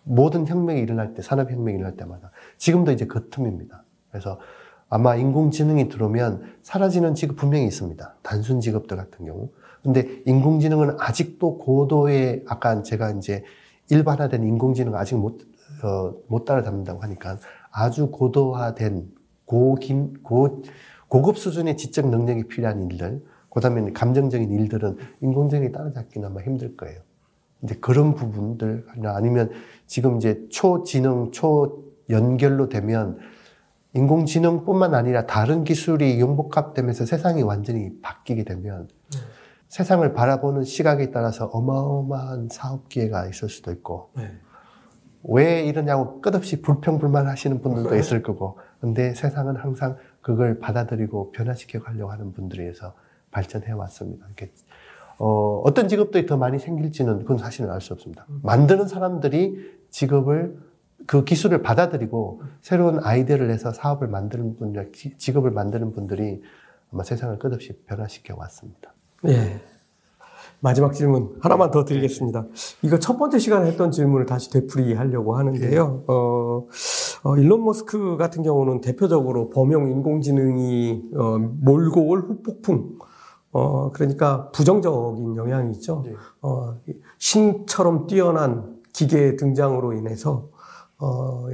모든 0.03 0.45
혁명이 0.45 0.81
일어날 0.81 1.13
때, 1.13 1.21
산업혁명이 1.21 1.77
일어날 1.77 1.95
때마다. 1.95 2.31
지금도 2.57 2.91
이제 2.91 3.05
그 3.05 3.29
틈입니다. 3.29 3.85
그래서 4.11 4.37
아마 4.89 5.15
인공지능이 5.15 5.87
들어오면 5.87 6.57
사라지는 6.61 7.15
직업 7.15 7.37
분명히 7.37 7.65
있습니다. 7.67 8.15
단순 8.21 8.59
직업들 8.59 8.97
같은 8.97 9.25
경우. 9.25 9.49
근데 9.87 10.21
인공지능은 10.25 10.97
아직도 10.99 11.59
고도의, 11.59 12.43
아까 12.45 12.83
제가 12.83 13.11
이제 13.11 13.45
일반화된 13.89 14.43
인공지능을 14.43 14.99
아직 14.99 15.15
못, 15.15 15.39
어, 15.81 16.13
못 16.27 16.43
따라잡는다고 16.43 17.01
하니까 17.03 17.37
아주 17.71 18.11
고도화된 18.11 19.09
고김, 19.45 20.23
고, 20.23 20.61
고급 21.07 21.37
수준의 21.37 21.77
지적 21.77 22.09
능력이 22.09 22.49
필요한 22.49 22.91
일들, 22.91 23.23
그 23.49 23.61
다음에 23.61 23.93
감정적인 23.93 24.51
일들은 24.51 24.97
인공지능이 25.21 25.71
따라잡기는 25.71 26.27
아마 26.27 26.41
힘들 26.41 26.75
거예요. 26.75 26.99
이제 27.63 27.75
그런 27.75 28.13
부분들, 28.13 28.87
아니면 29.05 29.51
지금 29.85 30.17
이제 30.17 30.45
초지능, 30.49 31.31
초연결로 31.31 32.67
되면 32.67 33.19
인공지능뿐만 33.93 34.93
아니라 34.93 35.25
다른 35.25 35.63
기술이 35.63 36.19
융복합되면서 36.19 37.05
세상이 37.05 37.41
완전히 37.41 38.01
바뀌게 38.01 38.43
되면 38.43 38.89
네. 38.89 38.96
세상을 39.69 40.13
바라보는 40.13 40.63
시각에 40.63 41.11
따라서 41.11 41.45
어마어마한 41.47 42.49
사업 42.51 42.87
기회가 42.89 43.27
있을 43.27 43.49
수도 43.49 43.71
있고 43.71 44.09
네. 44.15 44.31
왜 45.23 45.63
이러냐고 45.65 46.21
끝없이 46.21 46.61
불평불만 46.61 47.27
하시는 47.27 47.61
분들도 47.61 47.95
있을 47.97 48.21
거고 48.23 48.57
근데 48.79 49.13
세상은 49.13 49.55
항상 49.55 49.97
그걸 50.21 50.59
받아들이고 50.59 51.31
변화시켜 51.31 51.81
가려고 51.81 52.11
하는 52.11 52.31
분들에 52.33 52.63
의해서 52.63 52.93
발전해 53.31 53.71
왔습니다. 53.73 54.25
이렇게 54.27 54.51
어, 55.19 55.61
어떤 55.65 55.87
직업들이 55.87 56.25
더 56.27 56.37
많이 56.37 56.59
생길지는 56.59 57.19
그건 57.19 57.37
사실은 57.39 57.71
알 57.71 57.81
수 57.81 57.93
없습니다. 57.93 58.25
만드는 58.43 58.87
사람들이 58.87 59.77
직업을 59.89 60.57
그 61.07 61.23
기술을 61.23 61.61
받아들이고 61.61 62.41
새로운 62.61 62.99
아이디어를 63.03 63.47
내서 63.47 63.71
사업을 63.71 64.07
만드는 64.07 64.57
분들, 64.57 64.91
기- 64.91 65.17
직업을 65.17 65.51
만드는 65.51 65.91
분들이 65.93 66.41
아마 66.91 67.03
세상을 67.03 67.37
끝없이 67.39 67.73
변화시켜 67.87 68.35
왔습니다. 68.37 68.93
예. 69.25 69.61
마지막 70.59 70.93
질문 70.93 71.35
하나만 71.39 71.69
더 71.71 71.85
드리겠습니다. 71.85 72.47
이거 72.81 72.97
첫 72.97 73.17
번째 73.17 73.37
시간에 73.37 73.67
했던 73.67 73.91
질문을 73.91 74.25
다시 74.25 74.49
되풀이하려고 74.49 75.35
하는데요. 75.35 76.03
어, 76.07 76.67
어, 77.23 77.37
일론 77.37 77.63
머스크 77.63 78.17
같은 78.17 78.41
경우는 78.43 78.81
대표적으로 78.81 79.49
범용 79.49 79.91
인공지능이 79.91 81.11
어, 81.15 81.37
몰고 81.37 82.07
올 82.07 82.21
후폭풍, 82.21 82.97
어, 83.51 83.91
그러니까 83.91 84.49
부정적인 84.51 85.35
영향이 85.35 85.71
있죠. 85.73 86.03
네. 86.05 86.13
어, 86.41 86.75
신처럼 87.19 88.07
뛰어난 88.07 88.77
기계의 88.93 89.37
등장으로 89.37 89.93
인해서 89.93 90.49
어, 90.99 91.47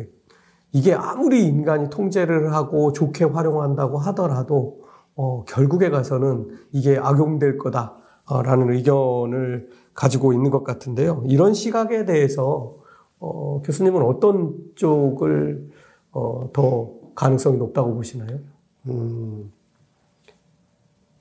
이게 0.71 0.93
아무리 0.93 1.45
인간이 1.45 1.89
통제를 1.89 2.53
하고 2.53 2.93
좋게 2.93 3.25
활용한다고 3.25 3.97
하더라도 3.97 4.82
어, 5.15 5.43
결국에 5.45 5.89
가서는 5.89 6.49
이게 6.71 6.97
악용될 6.97 7.57
거다라는 7.57 8.73
의견을 8.73 9.69
가지고 9.93 10.33
있는 10.33 10.49
것 10.49 10.63
같은데요. 10.63 11.23
이런 11.27 11.53
시각에 11.53 12.05
대해서 12.05 12.75
어, 13.19 13.61
교수님은 13.63 14.01
어떤 14.01 14.57
쪽을 14.75 15.69
어, 16.11 16.49
더 16.51 16.91
가능성이 17.15 17.57
높다고 17.57 17.93
보시나요? 17.95 18.39
음, 18.87 19.51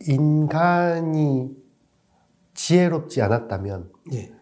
인간이 0.09 1.55
지혜롭지 2.55 3.23
않았다면 3.23 3.90
예. 4.14 4.32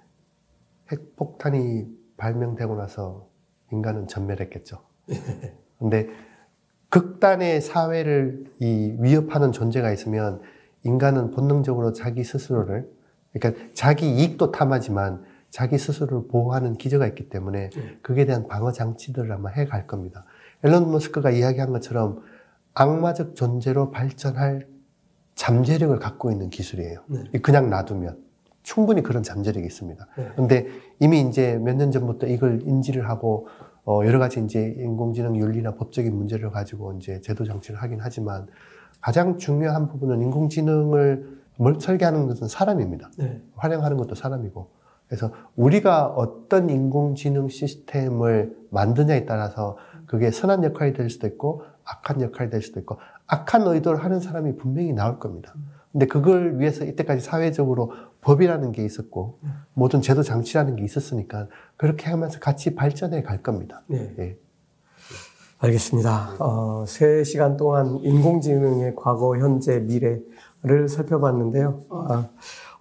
핵폭탄이 0.91 1.87
발명되고 2.17 2.77
나서 2.77 3.29
인간은 3.73 4.09
전멸했겠죠. 4.09 4.79
근데 5.79 6.09
극단의 6.91 7.61
사회를 7.61 8.45
이 8.59 8.97
위협하는 8.99 9.53
존재가 9.53 9.93
있으면 9.93 10.41
인간은 10.83 11.31
본능적으로 11.31 11.93
자기 11.93 12.25
스스로를 12.25 12.91
그러니까 13.33 13.63
자기 13.75 14.11
이익도 14.11 14.51
탐하지만 14.51 15.23
자기 15.51 15.79
스스로를 15.79 16.29
보호하는 16.29 16.75
기저가 16.75 17.07
있기 17.09 17.29
때문에 17.29 17.71
네. 17.71 17.99
그에 18.03 18.25
대한 18.25 18.47
방어 18.47 18.73
장치들을 18.73 19.31
아마 19.33 19.51
해갈 19.51 19.87
겁니다. 19.87 20.25
앨런 20.65 20.91
머스크가 20.91 21.31
이야기한 21.31 21.71
것처럼 21.73 22.23
악마적 22.75 23.35
존재로 23.35 23.91
발전할 23.91 24.67
잠재력을 25.35 25.97
갖고 25.99 26.31
있는 26.31 26.51
기술이에요. 26.51 27.01
네. 27.09 27.41
그냥 27.41 27.71
놔두면 27.71 28.19
충분히 28.63 29.03
그런 29.03 29.23
잠재력이 29.23 29.67
있습니다. 29.67 30.07
네. 30.17 30.29
근데 30.37 30.69
이미 30.99 31.21
이제 31.21 31.57
몇 31.59 31.75
년 31.77 31.91
전부터 31.91 32.27
이걸 32.27 32.63
인지를 32.63 33.09
하고 33.09 33.49
어 33.91 34.07
여러 34.07 34.21
가지 34.21 34.41
이제 34.41 34.73
인공지능 34.79 35.37
윤리나 35.37 35.75
법적인 35.75 36.15
문제를 36.15 36.53
가지고 36.53 36.93
이제 36.93 37.21
제도 37.23 37.45
정치를 37.45 37.83
하긴 37.83 37.99
하지만 38.01 38.47
가장 39.01 39.37
중요한 39.37 39.89
부분은 39.89 40.23
인공지능을 40.23 41.41
뭘 41.57 41.81
설계하는 41.81 42.29
것은 42.29 42.47
사람입니다. 42.47 43.11
네. 43.19 43.43
활용하는 43.57 43.97
것도 43.97 44.15
사람이고. 44.15 44.71
그래서 45.09 45.33
우리가 45.57 46.07
어떤 46.07 46.71
인공지능 46.71 47.49
시스템을 47.49 48.57
만드냐에 48.71 49.27
따라서 49.27 49.77
그게 50.07 50.31
선한 50.31 50.63
역할이 50.63 50.93
될 50.93 51.11
수도 51.11 51.27
있고 51.27 51.65
악한 51.85 52.23
역할이 52.23 52.49
될 52.49 52.63
수도 52.63 52.79
있고 52.79 52.99
악한 53.27 53.67
의도를 53.67 54.05
하는 54.05 54.21
사람이 54.21 54.55
분명히 54.57 54.93
나올 54.93 55.19
겁니다. 55.19 55.53
근데 55.93 56.07
그걸 56.07 56.59
위해서 56.59 56.85
이때까지 56.85 57.21
사회적으로 57.21 57.93
법이라는 58.21 58.73
게 58.73 58.85
있었고 58.85 59.41
모든 59.75 60.01
제도 60.01 60.23
장치라는 60.23 60.77
게 60.77 60.85
있었으니까 60.85 61.49
그렇게 61.77 62.09
하면서 62.09 62.39
같이 62.39 62.75
발전해 62.75 63.23
갈 63.23 63.43
겁니다. 63.43 63.83
네. 63.89 64.15
예. 64.19 64.39
알겠습니다. 65.59 66.37
어, 66.39 66.85
3시간 66.87 67.59
동안 67.59 67.99
인공지능의 68.03 68.95
과거, 68.97 69.37
현재, 69.37 69.79
미래를 69.81 70.89
살펴봤는데요. 70.89 71.83
아, 71.91 72.29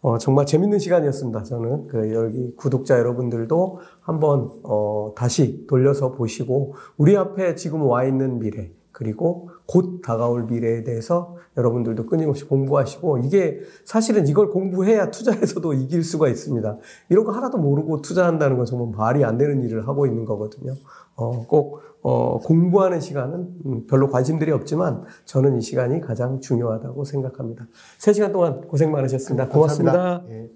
어, 0.01 0.17
정말 0.17 0.45
재밌는 0.45 0.79
시간이었습니다. 0.79 1.43
저는 1.43 1.87
그 1.87 2.13
여기 2.13 2.55
구독자 2.55 2.97
여러분들도 2.97 3.79
한번 3.99 4.49
어, 4.63 5.13
다시 5.15 5.67
돌려서 5.67 6.13
보시고 6.13 6.75
우리 6.95 7.17
앞에 7.17 7.55
지금 7.55 7.81
와 7.83 8.05
있는 8.05 8.39
미래, 8.39 8.71
그리고 8.99 9.49
곧 9.65 10.01
다가올 10.01 10.43
미래에 10.43 10.83
대해서 10.83 11.37
여러분들도 11.55 12.05
끊임없이 12.05 12.43
공부하시고 12.43 13.19
이게 13.19 13.61
사실은 13.85 14.27
이걸 14.27 14.49
공부해야 14.49 15.09
투자에서도 15.09 15.71
이길 15.71 16.03
수가 16.03 16.27
있습니다. 16.27 16.75
이런 17.07 17.23
거 17.23 17.31
하나도 17.31 17.57
모르고 17.59 18.01
투자한다는 18.01 18.57
건 18.57 18.65
정말 18.65 18.89
말이 18.93 19.23
안 19.23 19.37
되는 19.37 19.63
일을 19.63 19.87
하고 19.87 20.05
있는 20.05 20.25
거거든요. 20.25 20.73
어, 21.15 21.45
꼭 21.47 21.79
어, 22.01 22.39
공부하는 22.39 22.99
시간은 22.99 23.49
음, 23.65 23.87
별로 23.87 24.09
관심들이 24.09 24.51
없지만 24.51 25.05
저는 25.23 25.57
이 25.57 25.61
시간이 25.61 26.01
가장 26.01 26.41
중요하다고 26.41 27.05
생각합니다. 27.05 27.67
3시간 27.99 28.33
동안 28.33 28.67
고생 28.67 28.91
많으셨습니다. 28.91 29.47
고맙습니다. 29.47 29.93
감사합니다. 29.93 30.35
예. 30.35 30.49